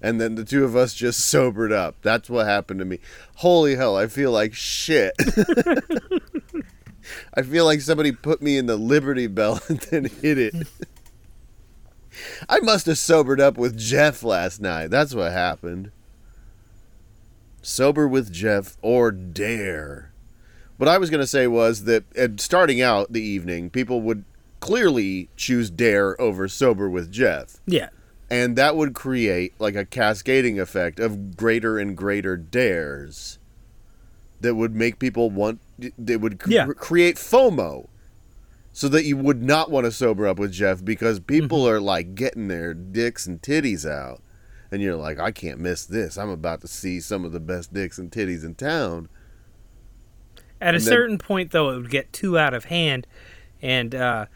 and 0.00 0.20
then 0.20 0.36
the 0.36 0.44
two 0.44 0.64
of 0.64 0.76
us 0.76 0.94
just 0.94 1.18
sobered 1.20 1.72
up. 1.72 1.96
That's 2.02 2.30
what 2.30 2.46
happened 2.46 2.78
to 2.78 2.86
me. 2.86 3.00
Holy 3.36 3.74
hell, 3.74 3.96
I 3.96 4.06
feel 4.06 4.30
like 4.30 4.54
shit. 4.54 5.14
I 7.34 7.42
feel 7.42 7.64
like 7.64 7.80
somebody 7.80 8.12
put 8.12 8.42
me 8.42 8.56
in 8.58 8.66
the 8.66 8.76
Liberty 8.76 9.26
Bell 9.26 9.60
and 9.68 9.80
then 9.80 10.04
hit 10.04 10.38
it. 10.38 10.54
I 12.48 12.60
must 12.60 12.86
have 12.86 12.98
sobered 12.98 13.40
up 13.40 13.56
with 13.56 13.76
Jeff 13.76 14.22
last 14.22 14.60
night. 14.60 14.88
That's 14.88 15.14
what 15.14 15.32
happened. 15.32 15.90
Sober 17.62 18.06
with 18.08 18.32
Jeff 18.32 18.76
or 18.82 19.10
dare. 19.10 20.12
What 20.76 20.88
I 20.88 20.98
was 20.98 21.10
going 21.10 21.20
to 21.20 21.26
say 21.26 21.46
was 21.46 21.84
that 21.84 22.04
at 22.16 22.40
starting 22.40 22.80
out 22.82 23.12
the 23.12 23.22
evening, 23.22 23.70
people 23.70 24.00
would 24.02 24.24
clearly 24.60 25.28
choose 25.36 25.70
dare 25.70 26.20
over 26.20 26.48
sober 26.48 26.88
with 26.88 27.10
Jeff. 27.10 27.60
yeah. 27.66 27.88
And 28.30 28.56
that 28.56 28.76
would 28.76 28.94
create 28.94 29.52
like 29.58 29.74
a 29.74 29.84
cascading 29.84 30.58
effect 30.58 30.98
of 30.98 31.36
greater 31.36 31.78
and 31.78 31.94
greater 31.94 32.38
dares 32.38 33.38
that 34.42 34.54
would 34.54 34.74
make 34.74 34.98
people 34.98 35.30
want, 35.30 35.60
they 35.98 36.16
would 36.16 36.38
cr- 36.38 36.50
Yeah. 36.50 36.66
create 36.66 37.16
FOMO 37.16 37.88
so 38.72 38.88
that 38.88 39.04
you 39.04 39.16
would 39.16 39.42
not 39.42 39.70
want 39.70 39.84
to 39.86 39.92
sober 39.92 40.26
up 40.26 40.38
with 40.38 40.52
Jeff 40.52 40.84
because 40.84 41.18
people 41.20 41.66
are 41.68 41.80
like 41.80 42.14
getting 42.14 42.48
their 42.48 42.74
dicks 42.74 43.26
and 43.26 43.40
titties 43.42 43.88
out. 43.88 44.20
And 44.70 44.80
you're 44.80 44.96
like, 44.96 45.18
I 45.20 45.32
can't 45.32 45.60
miss 45.60 45.84
this. 45.84 46.16
I'm 46.16 46.30
about 46.30 46.60
to 46.62 46.68
see 46.68 46.98
some 47.00 47.24
of 47.26 47.32
the 47.32 47.40
best 47.40 47.74
dicks 47.74 47.98
and 47.98 48.10
titties 48.10 48.44
in 48.44 48.54
town. 48.54 49.08
At 50.60 50.74
a 50.74 50.76
And 50.76 50.76
then- 50.76 50.80
certain 50.92 51.18
point, 51.18 51.50
though, 51.50 51.70
it 51.70 51.76
would 51.76 51.90
get 51.90 52.12
too 52.12 52.38
out 52.38 52.54
of 52.54 52.66
hand, 52.66 53.06
and 53.60 53.94
uh, 53.94 54.26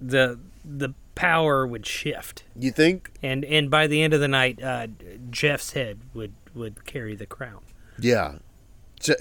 the 0.00 0.38
the 0.64 0.90
power 1.14 1.66
would 1.66 1.84
shift, 1.84 2.44
You 2.56 2.70
think? 2.70 3.10
and 3.22 3.44
and 3.44 3.70
by 3.70 3.86
the 3.86 4.00
end 4.02 4.14
of 4.14 4.20
the 4.20 4.28
night, 4.28 4.62
uh, 4.62 4.86
Jeff's 5.30 5.72
head 5.72 5.98
would 6.14 6.32
would 6.54 6.84
carry 6.84 7.16
the 7.16 7.26
crown. 7.26 7.60
Yeah. 7.98 8.36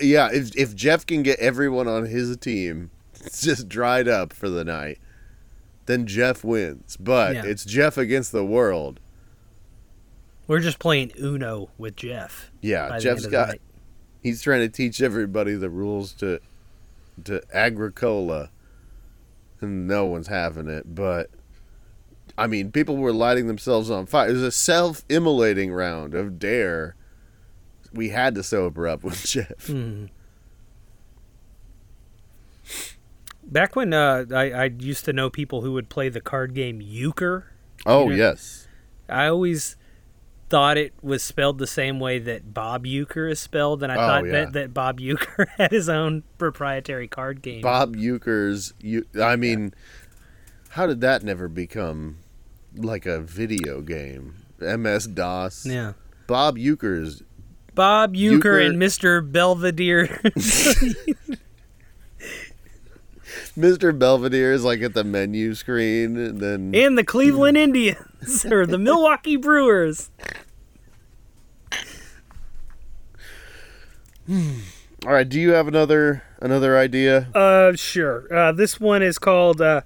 Yeah, 0.01 0.29
if, 0.31 0.55
if 0.55 0.75
Jeff 0.75 1.05
can 1.05 1.23
get 1.23 1.39
everyone 1.39 1.87
on 1.87 2.05
his 2.05 2.35
team 2.37 2.91
it's 3.23 3.41
just 3.43 3.69
dried 3.69 4.07
up 4.07 4.33
for 4.33 4.49
the 4.49 4.63
night, 4.63 4.99
then 5.85 6.07
Jeff 6.07 6.43
wins. 6.43 6.97
But 6.99 7.35
Yeah. 7.35 7.45
it's 7.45 7.65
Jeff 7.65 7.97
against 7.97 8.31
the 8.31 8.45
world. 8.45 8.99
We're 10.47 10.59
just 10.59 10.79
playing 10.79 11.11
Uno 11.19 11.69
with 11.77 11.95
Jeff. 11.95 12.51
Yeah, 12.61 12.97
Jeff's 12.99 13.05
end 13.05 13.17
of 13.17 13.23
the 13.23 13.29
got 13.29 13.57
he's 14.21 14.41
trying 14.41 14.61
to 14.61 14.69
teach 14.69 15.01
everybody 15.01 15.55
the 15.55 15.69
rules 15.69 16.13
to 16.13 16.39
to 17.23 17.41
agricola 17.53 18.49
and 19.59 19.87
no 19.87 20.05
one's 20.05 20.27
having 20.27 20.67
it 20.67 20.95
but 20.95 21.29
i 22.37 22.47
mean 22.47 22.71
people 22.71 22.97
were 22.97 23.11
lighting 23.11 23.47
themselves 23.47 23.89
on 23.91 24.05
fire 24.05 24.29
it 24.29 24.33
was 24.33 24.41
a 24.43 24.51
self-immolating 24.51 25.71
round 25.71 26.13
of 26.13 26.39
dare 26.39 26.95
we 27.93 28.09
had 28.09 28.35
to 28.35 28.43
sober 28.43 28.87
up 28.87 29.03
with 29.03 29.23
jeff 29.25 29.67
Mhm. 29.67 30.09
Back 33.43 33.75
when 33.75 33.93
uh, 33.93 34.25
I, 34.33 34.51
I 34.51 34.63
used 34.65 35.03
to 35.05 35.13
know 35.13 35.29
people 35.29 35.61
who 35.61 35.73
would 35.73 35.89
play 35.89 36.07
the 36.09 36.21
card 36.21 36.53
game 36.53 36.79
Euchre, 36.81 37.47
oh 37.85 38.09
Yeah. 38.09 38.15
yes 38.17 38.67
I 39.09 39.27
always 39.27 39.75
thought 40.49 40.77
it 40.77 40.93
was 41.01 41.21
spelled 41.23 41.57
the 41.57 41.67
same 41.67 41.99
way 41.99 42.19
that 42.19 42.53
Bob 42.53 42.85
Uecker 42.85 43.29
is 43.31 43.39
spelled, 43.39 43.83
and 43.83 43.91
I 43.91 43.95
Oh, 43.95 44.07
thought 44.07 44.25
yeah. 44.25 44.31
that, 44.31 44.53
that 44.53 44.73
Bob 44.73 44.99
Uecker 44.99 45.47
had 45.57 45.71
his 45.71 45.89
own 45.89 46.23
proprietary 46.37 47.07
card 47.07 47.41
game. 47.41 47.61
bob 47.61 47.95
uecker's 47.95 48.73
you 48.79 49.05
i 49.21 49.35
mean 49.35 49.73
how 50.69 50.85
did 50.87 51.01
that 51.01 51.23
never 51.23 51.47
become 51.49 52.17
like 52.75 53.05
a 53.05 53.19
video 53.19 53.81
game 53.81 54.35
ms 54.59 55.07
dos 55.07 55.65
Yeah. 55.65 55.93
bob 56.27 56.57
uecker's 56.57 57.21
Bob 57.73 58.13
Uecker, 58.13 58.17
Euchre- 58.17 58.59
and 58.59 58.81
Mr. 58.81 59.29
Belvedere. 59.29 60.21
Mr. 63.57 63.97
Belvedere 63.97 64.53
is 64.53 64.63
like 64.63 64.81
at 64.81 64.93
the 64.93 65.03
menu 65.03 65.53
screen, 65.55 66.15
and 66.17 66.39
then 66.39 66.71
and 66.73 66.97
the 66.97 67.03
Cleveland 67.03 67.57
Indians 67.57 68.45
or 68.51 68.65
the 68.65 68.77
Milwaukee 68.77 69.35
Brewers. 69.35 70.09
all 74.31 74.37
right. 75.03 75.27
Do 75.27 75.37
you 75.39 75.51
have 75.51 75.67
another 75.67 76.23
another 76.39 76.77
idea? 76.77 77.27
Uh, 77.35 77.75
sure. 77.75 78.33
Uh, 78.33 78.51
this 78.53 78.79
one 78.79 79.03
is 79.03 79.19
called 79.19 79.61
uh, 79.61 79.81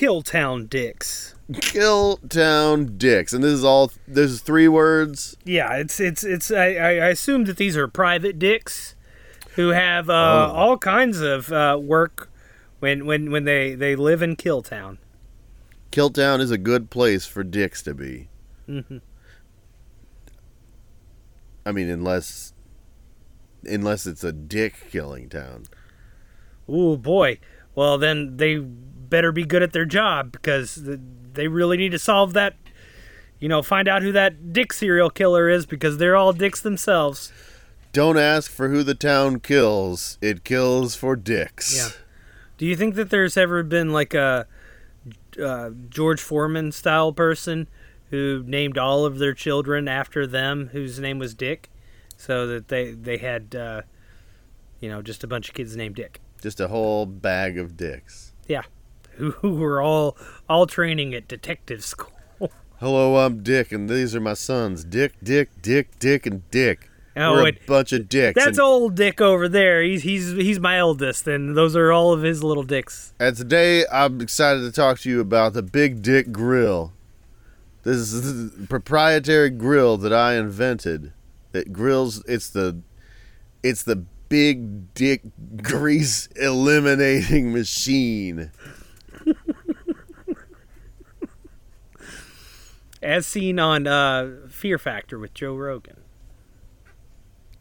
Killtown 0.00 0.66
Dicks. 0.70 1.34
Kill 1.60 2.16
Town 2.28 2.96
Dicks, 2.96 3.34
and 3.34 3.44
this 3.44 3.52
is 3.52 3.64
all. 3.64 3.92
This 4.08 4.30
is 4.30 4.40
three 4.40 4.66
words. 4.66 5.36
Yeah, 5.44 5.74
it's 5.74 6.00
it's 6.00 6.24
it's. 6.24 6.50
I, 6.50 6.68
I 6.76 7.08
assume 7.08 7.44
that 7.44 7.58
these 7.58 7.76
are 7.76 7.86
private 7.86 8.38
dicks 8.38 8.94
who 9.56 9.68
have 9.70 10.08
uh, 10.08 10.12
Oh. 10.50 10.54
all 10.54 10.78
kinds 10.78 11.20
of 11.20 11.52
uh, 11.52 11.78
work 11.82 12.30
when 12.78 13.04
when 13.04 13.30
when 13.30 13.44
they 13.44 13.74
they 13.74 13.94
live 13.94 14.22
in 14.22 14.36
Killtown. 14.36 14.96
Kill 15.90 16.08
Town 16.08 16.40
is 16.40 16.50
a 16.50 16.56
good 16.58 16.88
place 16.88 17.26
for 17.26 17.42
dicks 17.44 17.82
to 17.82 17.92
be. 17.92 18.28
hmm 18.66 18.98
I 21.66 21.72
mean, 21.72 21.90
unless 21.90 22.54
unless 23.64 24.06
it's 24.06 24.24
a 24.24 24.32
dick 24.32 24.74
killing 24.90 25.28
town. 25.28 25.64
Ooh 26.70 26.96
boy. 26.96 27.38
Well 27.74 27.98
then 27.98 28.38
they 28.38 28.64
better 29.10 29.32
be 29.32 29.44
good 29.44 29.62
at 29.62 29.72
their 29.72 29.84
job 29.84 30.32
because 30.32 30.78
they 31.32 31.48
really 31.48 31.76
need 31.76 31.90
to 31.90 31.98
solve 31.98 32.32
that. 32.32 32.54
You 33.38 33.48
know, 33.48 33.62
find 33.62 33.88
out 33.88 34.02
who 34.02 34.12
that 34.12 34.52
dick 34.52 34.72
serial 34.72 35.10
killer 35.10 35.48
is 35.48 35.66
because 35.66 35.98
they're 35.98 36.16
all 36.16 36.32
dicks 36.32 36.60
themselves. 36.60 37.32
Don't 37.92 38.18
ask 38.18 38.50
for 38.50 38.68
who 38.68 38.82
the 38.82 38.94
town 38.94 39.40
kills. 39.40 40.16
It 40.20 40.44
kills 40.44 40.94
for 40.94 41.16
dicks. 41.16 41.76
Yeah. 41.76 41.88
Do 42.58 42.66
you 42.66 42.76
think 42.76 42.94
that 42.94 43.10
there's 43.10 43.36
ever 43.36 43.62
been 43.62 43.90
like 43.92 44.14
a 44.14 44.46
uh, 45.42 45.70
George 45.88 46.20
Foreman 46.20 46.72
style 46.72 47.12
person 47.12 47.68
who 48.10 48.42
named 48.46 48.76
all 48.76 49.04
of 49.04 49.18
their 49.18 49.32
children 49.32 49.88
after 49.88 50.26
them, 50.26 50.68
whose 50.72 50.98
name 50.98 51.18
was 51.18 51.34
Dick, 51.34 51.70
so 52.16 52.46
that 52.46 52.68
they 52.68 52.90
they 52.90 53.16
had, 53.16 53.54
uh, 53.54 53.82
you 54.80 54.88
know, 54.88 55.00
just 55.00 55.24
a 55.24 55.26
bunch 55.26 55.48
of 55.48 55.54
kids 55.54 55.76
named 55.76 55.94
Dick. 55.96 56.20
Just 56.42 56.60
a 56.60 56.68
whole 56.68 57.06
bag 57.06 57.58
of 57.58 57.76
dicks. 57.76 58.32
Yeah, 58.46 58.62
who, 59.20 59.54
were 59.54 59.80
all 59.80 60.16
all 60.48 60.66
training 60.66 61.14
at 61.14 61.28
detective 61.28 61.84
school. 61.84 62.10
Hello, 62.78 63.18
I'm 63.18 63.42
Dick, 63.42 63.72
and 63.72 63.90
these 63.90 64.14
are 64.16 64.20
my 64.20 64.32
sons. 64.34 64.84
Dick, 64.84 65.12
Dick, 65.22 65.50
Dick, 65.60 65.98
Dick, 65.98 66.24
and 66.24 66.50
Dick. 66.50 66.88
Oh, 67.16 67.32
We're 67.32 67.44
a 67.44 67.48
it- 67.48 67.66
bunch 67.66 67.92
of 67.92 68.08
dicks. 68.08 68.36
That's 68.36 68.56
and, 68.56 68.60
old 68.60 68.94
Dick 68.94 69.20
over 69.20 69.48
there. 69.48 69.82
He's 69.82 70.02
he's 70.02 70.30
he's 70.32 70.58
my 70.60 70.78
eldest, 70.78 71.26
and 71.28 71.56
those 71.56 71.76
are 71.76 71.92
all 71.92 72.12
of 72.12 72.22
his 72.22 72.42
little 72.42 72.62
dicks. 72.62 73.12
and 73.20 73.36
today 73.36 73.84
I'm 73.92 74.20
excited 74.20 74.60
to 74.62 74.72
talk 74.72 75.00
to 75.00 75.10
you 75.10 75.20
about 75.20 75.52
the 75.52 75.62
Big 75.62 76.02
Dick 76.02 76.32
Grill. 76.32 76.92
This 77.82 77.96
is 77.96 78.52
the 78.56 78.66
proprietary 78.66 79.50
grill 79.50 79.96
that 79.98 80.12
I 80.12 80.34
invented. 80.34 81.12
It 81.52 81.72
grills. 81.72 82.22
It's 82.26 82.48
the, 82.50 82.80
it's 83.62 83.82
the 83.82 84.04
Big 84.28 84.94
Dick 84.94 85.22
grease 85.62 86.26
eliminating 86.36 87.52
machine. 87.52 88.52
As 93.02 93.26
seen 93.26 93.58
on 93.58 93.86
uh, 93.86 94.48
Fear 94.48 94.78
Factor 94.78 95.18
with 95.18 95.32
Joe 95.34 95.54
Rogan. 95.54 95.96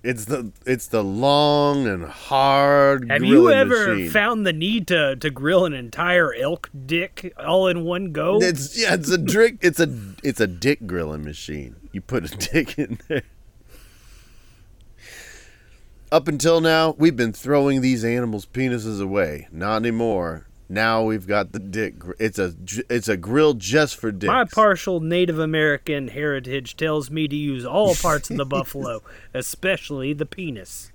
It's 0.02 0.26
the 0.26 0.54
it's 0.66 0.88
the 0.88 1.04
long 1.04 1.86
and 1.86 2.06
hard. 2.06 3.12
Have 3.12 3.24
you 3.24 3.52
ever 3.52 3.96
machine. 3.96 4.10
found 4.10 4.46
the 4.46 4.54
need 4.54 4.88
to, 4.88 5.18
to 5.18 5.30
grill 5.30 5.66
an 5.66 5.74
entire 5.74 6.34
elk 6.34 6.70
dick 6.86 7.34
all 7.38 7.68
in 7.68 7.84
one 7.84 8.14
go? 8.14 8.40
It's 8.42 8.80
yeah, 8.80 8.94
it's 8.94 9.12
a 9.12 9.18
drink. 9.18 9.60
It's 9.62 9.80
a 9.80 9.94
it's 10.24 10.40
a 10.40 10.48
dick 10.48 10.88
grilling 10.88 11.26
machine. 11.26 11.76
You 11.92 12.00
put 12.00 12.32
a 12.32 12.38
dick 12.52 12.80
in 12.80 13.00
there. 13.10 13.24
Up 16.12 16.28
until 16.28 16.62
now, 16.62 16.96
we've 16.98 17.18
been 17.18 17.34
throwing 17.34 17.82
these 17.82 18.04
animals' 18.04 18.46
penises 18.46 19.02
away. 19.02 19.48
Not 19.52 19.78
anymore. 19.78 20.48
Now 20.72 21.02
we've 21.02 21.26
got 21.26 21.52
the 21.52 21.58
dick. 21.58 21.96
It's 22.20 22.38
a 22.38 22.54
it's 22.90 23.08
a 23.08 23.18
grill 23.18 23.56
just 23.56 23.96
for 23.96 24.12
dicks. 24.12 24.30
My 24.30 24.46
partial 24.46 25.00
Native 25.00 25.40
American 25.40 26.10
heritage 26.10 26.78
tells 26.78 27.10
me 27.10 27.28
to 27.28 27.36
use 27.36 27.66
all 27.66 27.96
parts 27.96 28.30
of 28.30 28.38
the 28.38 28.46
buffalo, 28.58 29.02
especially 29.34 30.14
the 30.14 30.28
penis. 30.28 30.92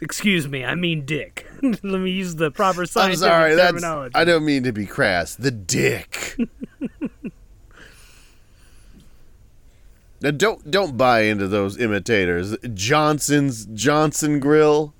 Excuse 0.00 0.48
me, 0.48 0.64
I 0.64 0.74
mean 0.74 1.04
dick. 1.04 1.46
Let 1.62 1.82
me 1.84 2.10
use 2.10 2.34
the 2.34 2.50
proper 2.50 2.80
I'm 2.82 2.86
scientific 2.86 3.20
sorry. 3.20 3.54
That's 3.54 3.70
terminology. 3.70 4.16
I 4.16 4.24
don't 4.24 4.44
mean 4.44 4.64
to 4.64 4.72
be 4.72 4.86
crass. 4.86 5.36
The 5.36 5.52
dick. 5.52 6.36
now 10.20 10.32
don't 10.32 10.68
don't 10.68 10.96
buy 10.96 11.20
into 11.20 11.46
those 11.46 11.78
imitators. 11.78 12.56
Johnson's 12.74 13.66
Johnson 13.66 14.40
Grill. 14.40 14.92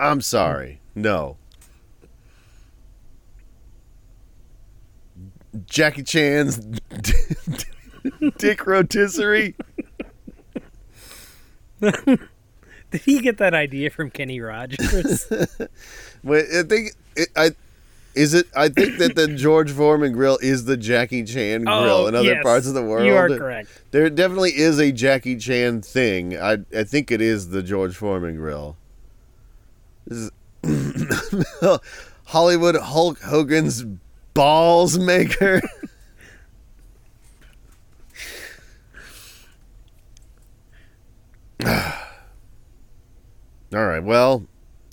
I'm 0.00 0.20
sorry. 0.20 0.80
No. 0.94 1.36
Jackie 5.66 6.02
Chan's 6.02 6.58
Dick 8.38 8.66
Rotisserie. 8.66 9.54
Did 12.94 13.00
he 13.04 13.20
get 13.20 13.38
that 13.38 13.54
idea 13.54 13.90
from 13.90 14.10
Kenny 14.10 14.40
Rogers? 14.40 15.30
Wait, 16.22 16.46
I 16.54 16.62
think 16.62 16.92
it, 17.16 17.28
I 17.36 17.50
is 18.14 18.34
it. 18.34 18.46
I 18.54 18.68
think 18.68 18.98
that 18.98 19.16
the 19.16 19.28
George 19.28 19.70
Foreman 19.72 20.12
grill 20.12 20.38
is 20.40 20.64
the 20.64 20.76
Jackie 20.76 21.24
Chan 21.24 21.66
oh, 21.66 21.82
grill 21.82 21.96
Oh, 21.96 22.06
in 22.06 22.14
other 22.14 22.34
yes, 22.34 22.42
parts 22.42 22.66
of 22.66 22.74
the 22.74 22.82
world. 22.82 23.06
You 23.06 23.16
are 23.16 23.28
correct. 23.28 23.68
There 23.90 24.08
definitely 24.10 24.56
is 24.56 24.78
a 24.78 24.92
Jackie 24.92 25.36
Chan 25.36 25.82
thing. 25.82 26.38
I 26.38 26.58
I 26.76 26.84
think 26.84 27.10
it 27.10 27.20
is 27.20 27.50
the 27.50 27.62
George 27.62 27.96
Foreman 27.96 28.36
grill. 28.36 28.76
This 30.06 30.18
is 30.18 30.30
Hollywood 32.26 32.76
Hulk 32.76 33.20
Hogan's 33.20 33.84
balls 34.34 34.98
maker. 34.98 35.60
All 41.64 41.70
right. 43.72 44.02
Well, 44.02 44.46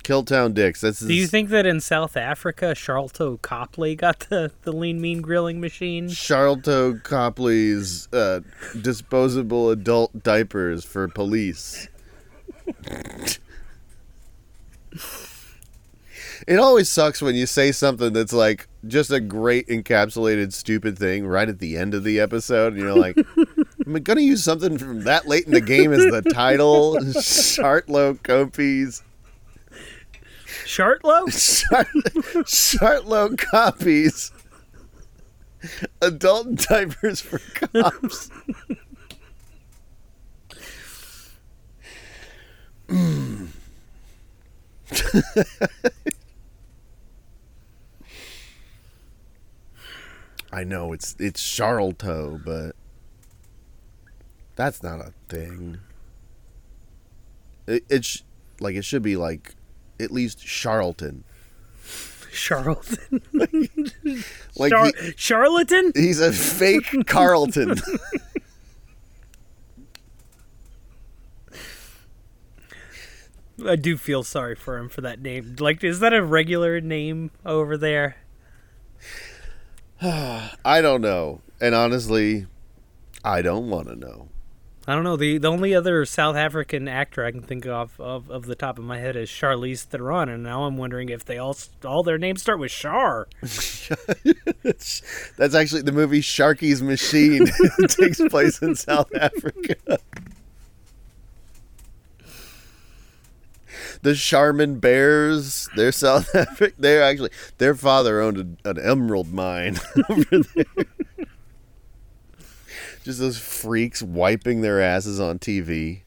Killtown 0.04 0.54
Dicks. 0.54 0.82
That's 0.82 1.00
Do 1.00 1.14
you 1.14 1.28
think 1.28 1.50
that 1.50 1.66
in 1.66 1.80
South 1.80 2.18
Africa, 2.18 2.74
Charlton 2.76 3.38
Copley 3.40 3.96
got 3.96 4.22
the, 4.30 4.52
the 4.64 4.72
lean 4.72 5.02
mean 5.02 5.22
grilling 5.22 5.60
machine? 5.60 6.10
Charlton 6.10 7.00
Copley's 7.02 8.08
uh, 8.14 8.42
disposable 8.82 9.70
adult 9.70 10.24
diapers 10.24 10.84
for 10.84 11.08
police. 11.08 11.88
it 16.48 16.60
always 16.60 16.90
sucks 16.90 17.22
when 17.22 17.36
you 17.36 17.46
say 17.46 17.72
something 17.72 18.14
that's 18.14 18.34
like 18.34 18.68
just 18.88 19.12
a 19.12 19.20
great 19.20 19.68
encapsulated 19.68 20.54
stupid 20.54 20.98
thing 20.98 21.26
right 21.26 21.50
at 21.50 21.60
the 21.60 21.78
end 21.78 21.94
of 21.94 22.04
the 22.04 22.20
episode, 22.20 22.74
and 22.74 22.82
you're 22.82 22.96
like, 22.96 23.18
I'm 23.86 23.96
I 23.96 24.00
gonna 24.00 24.22
use 24.22 24.44
something 24.44 24.78
from 24.78 25.04
that 25.04 25.28
late 25.28 25.46
in 25.46 25.54
the 25.54 25.62
game 25.62 25.94
as 25.94 26.00
the 26.00 26.22
title?" 26.34 26.98
Chartlow 27.22 28.22
Copies. 28.24 29.04
Chartlow? 30.66 31.28
Chart- 31.32 31.88
Chartlow 32.48 33.36
copies. 33.36 34.32
Adult 36.02 36.56
diapers 36.56 37.22
for 37.22 37.40
cops. 37.54 38.30
I 50.52 50.64
know 50.64 50.94
it's 50.94 51.16
it's 51.20 51.42
Sharlto, 51.42 52.44
but 52.44 52.76
that's 54.56 54.84
not 54.84 55.00
a 55.00 55.14
thing. 55.30 55.78
It, 57.68 57.84
it's 57.90 58.24
like 58.60 58.76
it 58.76 58.84
should 58.86 59.04
be 59.04 59.16
like 59.16 59.56
at 60.00 60.12
least 60.12 60.40
Charlton. 60.46 61.24
Charlton? 62.34 63.22
Like 64.58 64.72
Char- 64.72 64.92
he- 65.02 65.14
Charlatan? 65.16 65.92
He's 65.96 66.20
a 66.20 66.32
fake 66.34 66.94
Carlton. 67.08 67.76
I 73.66 73.76
do 73.76 73.98
feel 73.98 74.24
sorry 74.24 74.56
for 74.56 74.78
him 74.78 74.90
for 74.90 75.02
that 75.02 75.22
name. 75.22 75.56
Like, 75.60 75.84
is 75.84 76.00
that 76.00 76.14
a 76.14 76.24
regular 76.24 76.82
name 76.82 77.32
over 77.46 77.78
there? 77.78 78.18
I 80.66 80.82
don't 80.82 81.02
know. 81.02 81.42
And 81.60 81.76
honestly, 81.76 82.48
I 83.24 83.44
don't 83.44 83.70
want 83.70 83.88
to 83.88 83.96
know. 83.96 84.30
I 84.88 84.96
don't 84.96 85.04
know. 85.04 85.16
The 85.16 85.38
the 85.38 85.48
only 85.48 85.76
other 85.76 86.04
South 86.06 86.36
African 86.36 86.88
actor 86.88 87.24
I 87.24 87.30
can 87.30 87.44
think 87.44 87.68
of 87.68 88.00
of, 88.00 88.32
of 88.32 88.48
the 88.48 88.56
top 88.56 88.80
of 88.80 88.84
my 88.84 88.98
head 88.98 89.16
is 89.16 89.30
Charlize 89.30 89.84
Theron, 89.84 90.28
and 90.28 90.42
now 90.42 90.64
I'm 90.64 90.76
wondering 90.76 91.10
if 91.10 91.24
they 91.24 91.38
all 91.38 91.56
all 91.86 92.02
their 92.02 92.18
names 92.18 92.42
start 92.42 92.58
with 92.58 92.72
Char. 92.72 93.28
That's 95.38 95.54
actually 95.54 95.84
the 95.84 95.92
movie 95.92 96.22
Sharky's 96.22 96.82
Machine. 96.82 97.46
takes 97.88 98.20
place 98.30 98.60
in 98.64 98.74
South 98.76 99.14
Africa. 99.16 99.76
The 104.02 104.16
Charmin 104.16 104.80
Bears, 104.80 105.70
they're 105.76 105.92
South 105.92 106.34
Africa. 106.36 106.76
They're 106.78 107.04
actually 107.04 107.32
their 107.58 107.76
father 107.76 108.22
owned 108.22 108.60
a, 108.66 108.70
an 108.70 108.80
emerald 108.80 109.34
mine 109.34 109.80
over 110.10 110.40
there. 110.56 110.86
Just 113.04 113.20
those 113.20 113.40
freaks 113.40 114.02
wiping 114.02 114.62
their 114.62 114.80
asses 114.82 115.20
on 115.20 115.40
TV. 115.40 116.04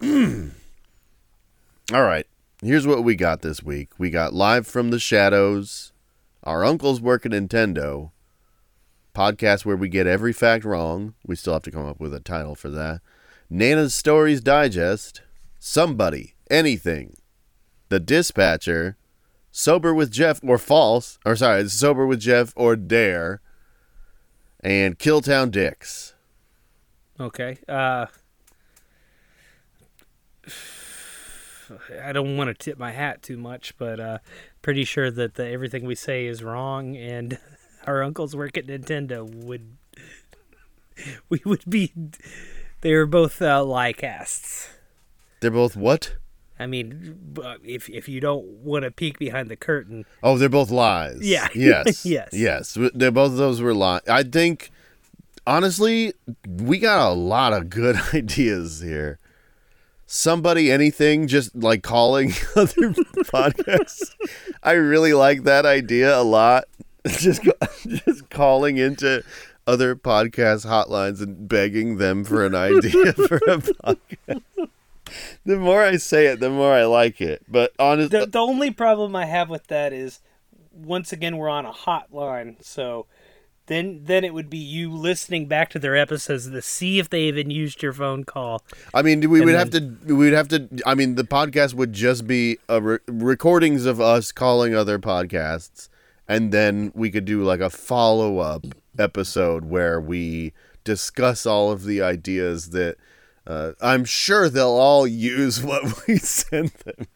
All 1.92 2.02
right, 2.02 2.26
here's 2.62 2.86
what 2.86 3.04
we 3.04 3.14
got 3.14 3.42
this 3.42 3.62
week. 3.62 3.90
We 3.98 4.10
got 4.10 4.32
live 4.32 4.66
from 4.66 4.90
the 4.90 4.98
shadows. 4.98 5.92
Our 6.44 6.64
uncles 6.64 7.00
work 7.00 7.26
at 7.26 7.32
Nintendo. 7.32 8.10
Podcast 9.14 9.64
where 9.64 9.76
we 9.76 9.88
get 9.88 10.06
every 10.06 10.32
fact 10.32 10.64
wrong. 10.64 11.14
We 11.26 11.36
still 11.36 11.54
have 11.54 11.62
to 11.62 11.70
come 11.70 11.86
up 11.86 11.98
with 11.98 12.14
a 12.14 12.20
title 12.20 12.54
for 12.54 12.68
that. 12.70 13.00
Nana's 13.48 13.94
Stories 13.94 14.40
Digest. 14.40 15.22
Somebody. 15.58 16.35
Anything. 16.50 17.16
The 17.88 18.00
Dispatcher. 18.00 18.96
Sober 19.50 19.94
with 19.94 20.10
Jeff 20.10 20.40
or 20.42 20.58
False. 20.58 21.18
Or 21.24 21.36
sorry, 21.36 21.68
Sober 21.68 22.06
with 22.06 22.20
Jeff 22.20 22.52
or 22.56 22.76
Dare. 22.76 23.40
And 24.60 24.98
Killtown 24.98 25.50
Dicks. 25.50 26.14
Okay. 27.18 27.58
Uh, 27.68 28.06
I 32.02 32.12
don't 32.12 32.36
want 32.36 32.48
to 32.48 32.54
tip 32.54 32.78
my 32.78 32.92
hat 32.92 33.22
too 33.22 33.36
much, 33.36 33.76
but 33.78 33.98
uh, 33.98 34.18
pretty 34.62 34.84
sure 34.84 35.10
that 35.10 35.34
the, 35.34 35.46
everything 35.46 35.84
we 35.84 35.94
say 35.94 36.26
is 36.26 36.42
wrong, 36.42 36.96
and 36.96 37.38
our 37.86 38.02
uncles 38.02 38.36
work 38.36 38.56
at 38.56 38.66
Nintendo 38.66 39.28
would 39.28 39.76
we 41.28 41.40
would 41.44 41.68
be 41.68 41.92
they 42.80 42.94
were 42.94 43.06
both 43.06 43.40
uh, 43.42 43.64
lie 43.64 43.92
casts. 43.92 44.68
They're 45.40 45.50
both 45.50 45.76
what? 45.76 46.16
I 46.58 46.66
mean, 46.66 47.18
if 47.64 47.88
if 47.90 48.08
you 48.08 48.20
don't 48.20 48.44
want 48.46 48.84
to 48.84 48.90
peek 48.90 49.18
behind 49.18 49.48
the 49.50 49.56
curtain, 49.56 50.04
Oh, 50.22 50.38
they're 50.38 50.48
both 50.48 50.70
lies. 50.70 51.18
Yeah. 51.20 51.48
Yes. 51.54 52.04
Yes. 52.06 52.28
Yes. 52.32 52.78
They're 52.94 53.10
both 53.10 53.32
of 53.32 53.36
those 53.36 53.60
were 53.60 53.74
lies. 53.74 54.00
I 54.08 54.22
think, 54.22 54.70
honestly, 55.46 56.14
we 56.48 56.78
got 56.78 57.10
a 57.10 57.12
lot 57.12 57.52
of 57.52 57.68
good 57.68 57.96
ideas 58.14 58.80
here. 58.80 59.18
Somebody, 60.08 60.70
anything, 60.70 61.26
just 61.26 61.54
like 61.56 61.82
calling 61.82 62.30
other 62.56 62.90
podcasts. 63.26 64.14
I 64.62 64.72
really 64.72 65.12
like 65.12 65.42
that 65.42 65.66
idea 65.66 66.16
a 66.16 66.22
lot. 66.22 66.64
Just, 67.06 67.42
just 67.86 68.30
calling 68.30 68.78
into 68.78 69.22
other 69.66 69.94
podcast 69.96 70.64
hotlines 70.64 71.20
and 71.20 71.48
begging 71.48 71.98
them 71.98 72.24
for 72.24 72.46
an 72.46 72.54
idea 72.54 73.12
for 73.12 73.36
a 73.36 73.58
podcast. 73.58 74.42
The 75.44 75.56
more 75.56 75.82
I 75.82 75.96
say 75.96 76.26
it, 76.26 76.40
the 76.40 76.50
more 76.50 76.72
I 76.72 76.84
like 76.84 77.20
it. 77.20 77.42
But 77.48 77.72
honestly, 77.78 78.18
the 78.20 78.26
the 78.26 78.38
only 78.40 78.70
problem 78.70 79.14
I 79.16 79.26
have 79.26 79.48
with 79.48 79.66
that 79.68 79.92
is 79.92 80.20
once 80.72 81.12
again 81.12 81.36
we're 81.36 81.48
on 81.48 81.64
a 81.66 81.72
hotline, 81.72 82.62
so 82.64 83.06
then 83.66 84.00
then 84.04 84.24
it 84.24 84.32
would 84.34 84.48
be 84.50 84.58
you 84.58 84.92
listening 84.92 85.46
back 85.46 85.70
to 85.70 85.78
their 85.78 85.96
episodes 85.96 86.48
to 86.50 86.62
see 86.62 86.98
if 86.98 87.08
they 87.10 87.22
even 87.22 87.50
used 87.50 87.82
your 87.82 87.92
phone 87.92 88.24
call. 88.24 88.62
I 88.94 89.02
mean, 89.02 89.20
we 89.30 89.38
And 89.40 89.46
would 89.46 89.54
then- 89.54 89.58
have 89.58 89.70
to. 89.70 89.96
We 90.06 90.14
would 90.14 90.32
have 90.32 90.48
to. 90.48 90.68
I 90.84 90.94
mean, 90.94 91.14
the 91.14 91.24
podcast 91.24 91.74
would 91.74 91.92
just 91.92 92.26
be 92.26 92.58
a 92.68 92.80
re- 92.80 92.98
recordings 93.06 93.86
of 93.86 94.00
us 94.00 94.32
calling 94.32 94.74
other 94.74 94.98
podcasts, 94.98 95.88
and 96.28 96.52
then 96.52 96.92
we 96.94 97.10
could 97.10 97.24
do 97.24 97.42
like 97.42 97.60
a 97.60 97.70
follow 97.70 98.38
up 98.38 98.64
episode 98.98 99.64
where 99.66 100.00
we 100.00 100.52
discuss 100.84 101.44
all 101.46 101.70
of 101.72 101.84
the 101.84 102.00
ideas 102.00 102.70
that 102.70 102.96
uh, 103.46 103.72
I'm 103.80 104.04
sure 104.04 104.48
they'll 104.48 104.68
all 104.68 105.06
use 105.06 105.62
what 105.62 106.06
we 106.08 106.18
sent 106.18 106.72
them. 106.80 107.06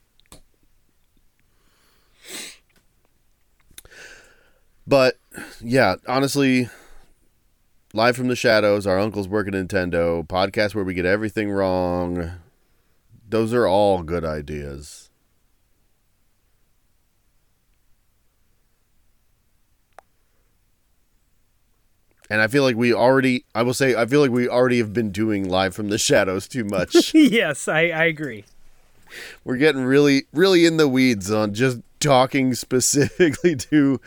But 4.87 5.19
yeah, 5.61 5.97
honestly, 6.09 6.69
Live 7.93 8.17
from 8.17 8.29
the 8.29 8.37
Shadows, 8.37 8.87
our 8.87 8.99
uncles 8.99 9.29
work 9.29 9.49
at 9.49 9.55
Nintendo, 9.55 10.27
podcast 10.27 10.75
where 10.75 10.85
we 10.85 10.95
get 10.95 11.07
everything 11.07 11.51
wrong. 11.51 12.33
Those 13.29 13.53
are 13.53 13.67
all 13.67 14.03
good 14.03 14.25
ideas. 14.25 15.10
And 22.31 22.41
I 22.41 22.47
feel 22.47 22.63
like 22.63 22.77
we 22.77 22.95
already, 22.95 23.45
I 23.57 23.63
will 23.63 23.75
say, 23.75 23.97
I 23.97 24.07
feel 24.07 24.21
like 24.21 24.31
we 24.31 24.49
already 24.49 24.79
have 24.79 24.93
been 24.93 25.11
doing 25.11 25.49
Live 25.49 25.75
from 25.75 25.89
the 25.89 25.99
Shadows 25.99 26.47
too 26.47 26.65
much. 26.65 27.13
yes, 27.15 27.67
I, 27.67 27.89
I 27.89 28.05
agree. 28.05 28.45
We're 29.45 29.57
getting 29.57 29.83
really, 29.83 30.27
really 30.33 30.65
in 30.65 30.77
the 30.77 30.89
weeds 30.89 31.33
on 31.33 31.53
just 31.55 31.81
talking 31.99 32.55
specifically 32.55 33.57
to 33.57 34.01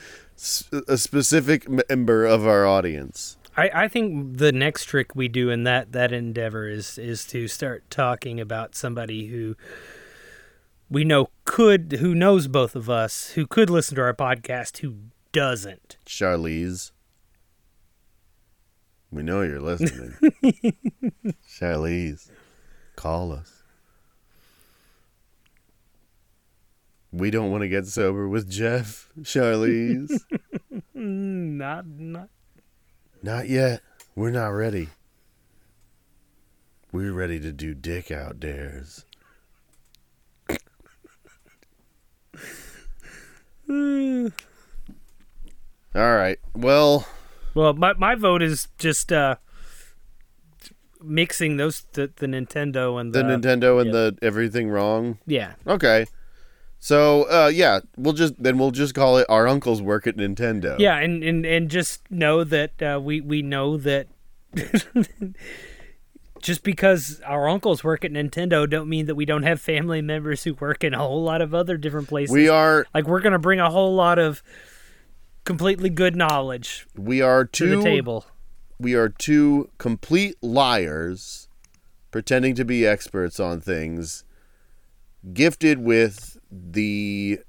a 0.88 0.98
specific 0.98 1.68
member 1.70 2.26
of 2.26 2.48
our 2.48 2.66
audience. 2.66 3.38
I, 3.56 3.70
I 3.74 3.88
think 3.88 4.38
the 4.38 4.52
next 4.52 4.86
trick 4.86 5.16
we 5.16 5.28
do 5.28 5.50
in 5.50 5.64
that 5.66 5.92
that 5.92 6.12
endeavor 6.12 6.68
is 6.68 6.98
is 6.98 7.24
to 7.26 7.48
start 7.48 7.84
talking 7.92 8.40
about 8.40 8.74
somebody 8.74 9.28
who 9.28 9.56
we 10.90 11.04
know 11.04 11.30
could 11.46 11.98
who 12.00 12.16
knows 12.16 12.48
both 12.48 12.76
of 12.76 12.90
us 12.90 13.32
who 13.32 13.46
could 13.46 13.70
listen 13.70 13.96
to 13.96 14.02
our 14.02 14.14
podcast 14.14 14.78
who 14.78 14.96
doesn't. 15.32 15.98
Charlize. 16.06 16.93
We 19.14 19.22
know 19.22 19.42
you're 19.44 19.62
listening. 19.62 20.16
Charlize, 21.48 22.32
call 22.96 23.32
us. 23.32 23.62
We 27.12 27.30
don't 27.30 27.52
want 27.52 27.62
to 27.62 27.68
get 27.68 27.86
sober 27.86 28.28
with 28.28 28.50
Jeff, 28.50 29.10
Charlize. 29.22 30.20
Not 30.96 31.86
not 31.86 32.30
not 33.22 33.50
yet. 33.50 33.82
We're 34.16 34.32
not 34.32 34.48
ready. 34.48 34.90
We're 36.92 37.14
ready 37.14 37.40
to 37.40 37.52
do 37.52 37.76
dick 37.76 38.10
out 38.10 38.40
dares. 38.40 39.06
All 43.70 44.32
right. 45.94 46.40
Well, 46.56 47.08
Well, 47.54 47.74
my 47.74 47.94
my 47.94 48.16
vote 48.16 48.42
is 48.42 48.68
just 48.78 49.12
uh 49.12 49.36
mixing 51.02 51.58
those 51.58 51.86
the, 51.94 52.12
the 52.16 52.28
Nintendo 52.28 53.00
and 53.00 53.14
the 53.14 53.24
the, 53.24 53.30
Nintendo 53.30 53.82
and 53.82 53.88
yeah. 53.88 53.92
the 53.92 54.18
everything 54.22 54.70
wrong. 54.70 55.20
yeah. 55.26 55.54
Okay. 55.68 56.06
So, 56.80 57.24
uh, 57.30 57.48
yeah, 57.48 57.80
we'll 57.96 58.12
just 58.12 58.34
then 58.44 58.58
we'll 58.58 58.72
just 58.72 58.94
call 58.94 59.18
it 59.18 59.26
our 59.30 59.48
uncles 59.48 59.82
work 59.82 60.06
at 60.06 60.18
Nintendo. 60.18 60.78
Yeah, 60.78 60.98
and, 60.98 61.24
and, 61.24 61.46
and 61.46 61.70
just 61.72 62.12
know 62.12 62.44
that 62.44 62.82
uh, 62.82 63.00
we 63.02 63.22
we 63.22 63.42
know 63.42 63.78
that 63.78 64.08
just 66.42 66.64
because 66.64 67.22
our 67.26 67.48
uncles 67.48 67.86
work 67.86 68.04
at 68.04 68.12
Nintendo 68.12 68.70
don't 68.70 68.90
mean 68.90 69.06
that 69.06 69.16
we 69.16 69.24
don't 69.24 69.44
have 69.44 69.62
family 69.62 70.02
members 70.02 70.44
who 70.44 70.56
work 70.56 70.84
in 70.84 70.94
a 70.94 70.98
whole 70.98 71.24
lot 71.24 71.42
of 71.42 71.54
other 71.54 71.78
different 71.78 72.10
places. 72.10 72.34
we 72.34 72.50
are 72.50 72.86
like 72.94 73.08
we're 73.08 73.22
gonna 73.22 73.40
bring 73.40 73.62
a 73.62 73.70
whole 73.70 73.96
lot 73.96 74.20
of 74.20 74.44
completely 75.44 75.90
good 75.90 76.16
knowledge 76.16 76.88
we 76.96 77.22
are 77.22 77.46
two 77.46 77.78
the 77.78 77.84
table. 77.84 78.26
we 78.80 78.94
are 78.94 79.10
two 79.10 79.70
complete 79.78 80.36
liars 80.42 81.48
pretending 82.12 82.56
to 82.56 82.64
be 82.64 82.86
experts 82.86 83.40
on 83.40 83.60
things 83.60 84.24
gifted 85.34 85.80
with 85.80 86.38
the 86.52 87.40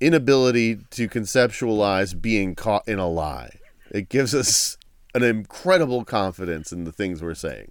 inability 0.00 0.76
to 0.90 1.08
conceptualize 1.08 2.20
being 2.20 2.54
caught 2.54 2.86
in 2.88 2.98
a 2.98 3.08
lie. 3.08 3.58
It 3.90 4.08
gives 4.08 4.34
us 4.34 4.76
an 5.14 5.22
incredible 5.22 6.04
confidence 6.04 6.72
in 6.72 6.84
the 6.84 6.92
things 6.92 7.22
we're 7.22 7.34
saying. 7.34 7.70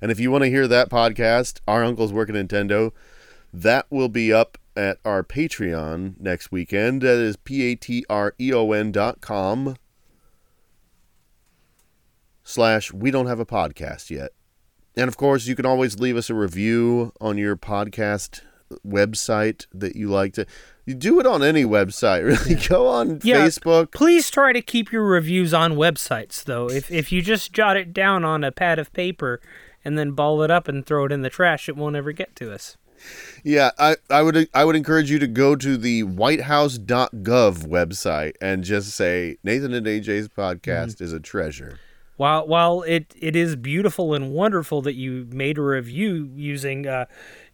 And 0.00 0.10
if 0.12 0.20
you 0.20 0.30
want 0.30 0.44
to 0.44 0.50
hear 0.50 0.68
that 0.68 0.90
podcast, 0.90 1.60
Our 1.66 1.82
Uncles 1.82 2.12
Work 2.12 2.28
at 2.28 2.34
Nintendo, 2.34 2.92
that 3.52 3.86
will 3.90 4.08
be 4.08 4.32
up 4.32 4.58
at 4.78 4.98
our 5.04 5.22
Patreon 5.24 6.18
next 6.20 6.52
weekend. 6.52 7.02
That 7.02 7.18
is 7.18 7.36
P 7.36 7.62
A 7.72 7.74
T 7.74 8.04
R 8.08 8.32
E 8.40 8.52
O 8.54 8.70
N 8.72 8.92
dot 8.92 9.20
com 9.20 9.76
slash 12.44 12.92
we 12.92 13.10
don't 13.10 13.26
have 13.26 13.40
a 13.40 13.46
podcast 13.46 14.10
yet. 14.10 14.30
And 14.96 15.08
of 15.08 15.16
course, 15.16 15.46
you 15.46 15.54
can 15.54 15.66
always 15.66 15.98
leave 15.98 16.16
us 16.16 16.30
a 16.30 16.34
review 16.34 17.12
on 17.20 17.38
your 17.38 17.56
podcast 17.56 18.40
website 18.86 19.66
that 19.72 19.96
you 19.96 20.08
like 20.08 20.32
to. 20.34 20.46
You 20.84 20.94
do 20.94 21.20
it 21.20 21.26
on 21.26 21.42
any 21.42 21.64
website, 21.64 22.24
really. 22.48 22.60
Go 22.68 22.86
on 22.86 23.20
Yeah. 23.22 23.44
Facebook. 23.46 23.92
Please 23.92 24.30
try 24.30 24.52
to 24.52 24.62
keep 24.62 24.90
your 24.92 25.04
reviews 25.04 25.52
on 25.52 25.74
websites 25.74 26.42
though. 26.44 26.68
If 26.70 26.90
if 26.90 27.12
you 27.12 27.20
just 27.22 27.52
jot 27.52 27.76
it 27.76 27.92
down 27.92 28.24
on 28.24 28.44
a 28.44 28.52
pad 28.52 28.78
of 28.78 28.92
paper 28.92 29.40
and 29.84 29.98
then 29.98 30.12
ball 30.12 30.42
it 30.42 30.50
up 30.50 30.66
and 30.68 30.84
throw 30.86 31.04
it 31.04 31.12
in 31.12 31.22
the 31.22 31.30
trash, 31.30 31.68
it 31.68 31.76
won't 31.76 31.96
ever 31.96 32.12
get 32.12 32.34
to 32.36 32.52
us. 32.52 32.76
Yeah, 33.44 33.70
I, 33.78 33.96
I 34.10 34.22
would 34.22 34.48
I 34.54 34.64
would 34.64 34.76
encourage 34.76 35.10
you 35.10 35.18
to 35.18 35.26
go 35.26 35.56
to 35.56 35.76
the 35.76 36.02
whitehouse.gov 36.02 37.66
website 37.66 38.32
and 38.40 38.64
just 38.64 38.92
say 38.92 39.38
Nathan 39.42 39.72
and 39.72 39.86
AJ's 39.86 40.28
podcast 40.28 41.00
is 41.00 41.12
a 41.12 41.20
treasure. 41.20 41.78
While 42.16 42.46
while 42.48 42.82
it, 42.82 43.14
it 43.20 43.36
is 43.36 43.54
beautiful 43.54 44.12
and 44.12 44.32
wonderful 44.32 44.82
that 44.82 44.94
you 44.94 45.28
made 45.30 45.56
a 45.56 45.62
review 45.62 46.30
using 46.34 46.86
uh, 46.86 47.06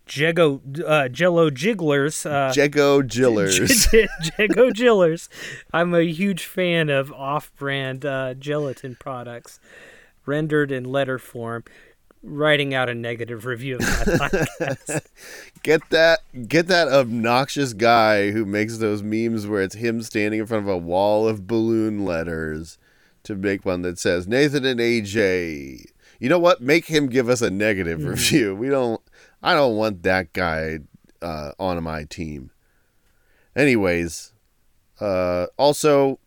Jego 0.07 0.61
uh, 0.85 1.09
Jello 1.09 1.51
Jigglers, 1.51 2.27
uh, 2.27 2.53
Jego 2.55 3.03
Jillers. 3.03 3.87
Jego 4.39 4.71
Jillers, 4.71 5.29
I'm 5.73 5.95
a 5.95 6.03
huge 6.03 6.45
fan 6.45 6.89
of 6.91 7.13
off-brand 7.13 8.05
uh, 8.05 8.35
gelatin 8.35 8.97
products 8.97 9.61
rendered 10.27 10.71
in 10.73 10.85
letter 10.85 11.19
form. 11.19 11.65
Writing 12.27 12.73
out 12.73 12.89
a 12.89 12.95
negative 12.95 13.45
review 13.45 13.77
of 13.77 13.81
my 13.83 13.87
podcast. 14.29 15.07
get 15.63 15.83
that 15.91 16.21
get 16.49 16.69
that 16.69 16.89
obnoxious 16.89 17.75
guy 17.75 18.31
who 18.31 18.47
makes 18.47 18.79
those 18.79 19.03
memes 19.03 19.47
where 19.47 19.61
it's 19.63 19.75
him 19.75 20.03
standing 20.03 20.41
in 20.41 20.47
front 20.47 20.65
of 20.65 20.69
a 20.69 20.79
wall 20.79 21.29
of 21.29 21.47
balloon 21.47 22.07
letters 22.07 22.79
to 23.25 23.35
make 23.35 23.67
one 23.67 23.83
that 23.83 23.99
says 23.99 24.27
Nathan 24.27 24.65
and 24.65 24.81
AJ. 24.81 25.85
You 26.19 26.29
know 26.31 26.39
what? 26.39 26.63
Make 26.63 26.87
him 26.87 27.09
give 27.09 27.29
us 27.29 27.43
a 27.43 27.51
negative 27.51 28.03
review. 28.05 28.55
We 28.55 28.71
don't 28.71 29.03
I 29.43 29.53
don't 29.53 29.77
want 29.77 30.03
that 30.05 30.33
guy 30.33 30.79
uh, 31.21 31.53
on 31.59 31.83
my 31.83 32.05
team. 32.05 32.51
Anyways, 33.55 34.33
uh, 35.01 35.47
also 35.59 36.19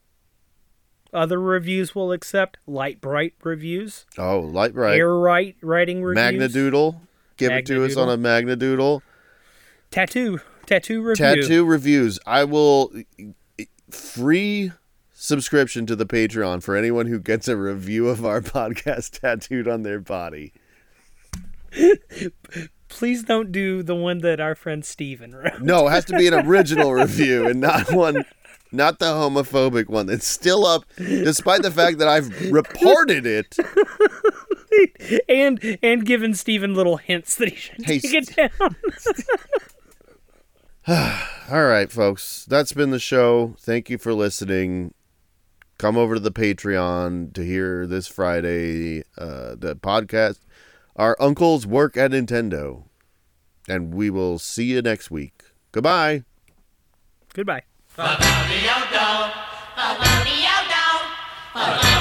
Other 1.18 1.42
reviews 1.42 1.96
will 1.96 2.12
accept 2.12 2.58
Lite-Brite 2.68 3.34
reviews, 3.44 4.06
oh, 4.20 4.40
light 4.40 4.76
right. 4.76 5.00
air 5.00 5.14
right 5.16 5.56
writing 5.64 6.04
reviews. 6.04 6.54
Magnadoodle. 6.54 7.00
give 7.38 7.52
it 7.52 7.66
to 7.66 7.84
us 7.86 7.98
on 7.98 8.08
a 8.08 8.18
Magnadoodle. 8.18 9.02
Tattoo. 9.90 10.40
Tattoo 10.68 11.02
review. 11.02 11.26
Tattoo 11.26 11.66
reviews. 11.66 12.20
I 12.28 12.44
will 12.44 12.92
free 13.90 14.72
subscription 15.12 15.88
to 15.88 15.96
the 15.96 16.06
Patreon 16.06 16.62
for 16.62 16.76
anyone 16.76 17.08
who 17.08 17.20
gets 17.20 17.48
a 17.48 17.58
review 17.58 18.08
of 18.10 18.24
our 18.24 18.42
podcast 18.42 19.20
tattooed 19.20 19.68
on 19.68 19.82
their 19.82 20.00
body. 20.00 20.54
Please 22.90 23.24
don't 23.24 23.52
do 23.52 23.82
the 23.82 23.96
one 23.96 24.20
that 24.20 24.40
our 24.40 24.54
friend 24.54 24.86
Steven 24.86 25.36
wrote. 25.36 25.62
No, 25.62 25.88
it 25.88 25.92
has 25.92 26.06
to 26.06 26.18
be 26.18 26.28
an 26.28 26.34
original 26.34 26.94
review 26.94 27.48
and 27.48 27.60
not 27.60 27.92
one 27.92 28.24
not 28.72 29.00
the 29.00 29.06
homophobic 29.06 29.88
one 29.88 30.06
that's 30.06 30.28
still 30.28 30.66
up 30.66 30.84
despite 30.98 31.62
the 31.62 31.72
fact 31.72 32.00
that 32.00 32.08
I've 32.08 32.52
reported 32.52 33.26
it. 33.26 33.58
and 35.30 35.78
and 35.82 36.06
given 36.06 36.34
Steven 36.34 36.76
little 36.76 36.98
hints 36.98 37.36
that 37.36 37.50
he 37.50 37.56
should 37.56 37.86
hey, 37.86 38.00
take 38.00 38.14
it 38.14 38.36
down. 38.36 38.76
All 41.52 41.66
right, 41.66 41.92
folks. 41.92 42.46
That's 42.46 42.72
been 42.72 42.92
the 42.92 43.00
show. 43.00 43.56
Thank 43.60 43.90
you 43.90 43.98
for 43.98 44.14
listening. 44.14 44.94
Come 45.78 45.98
over 45.98 46.16
to 46.16 46.20
the 46.20 46.32
Patreon 46.32 47.34
to 47.34 47.44
hear 47.44 47.86
this 47.86 48.08
Friday 48.08 49.04
uh, 49.18 49.56
the 49.56 49.78
podcast. 49.82 50.40
Our 50.96 51.16
uncles 51.20 51.68
work 51.68 51.98
at 51.98 52.12
Nintendo. 52.12 52.86
And 53.68 53.94
we 53.94 54.10
will 54.10 54.40
see 54.40 54.66
you 54.66 54.82
next 54.82 55.12
week. 55.12 55.44
Goodbye. 55.72 56.24
Goodbye. 57.34 57.64
Ba-ba-dee-o-do, 57.98 59.10
ba-ba-dee-o-do, 59.76 60.86
ba-ba-dee-o-do. 61.56 61.97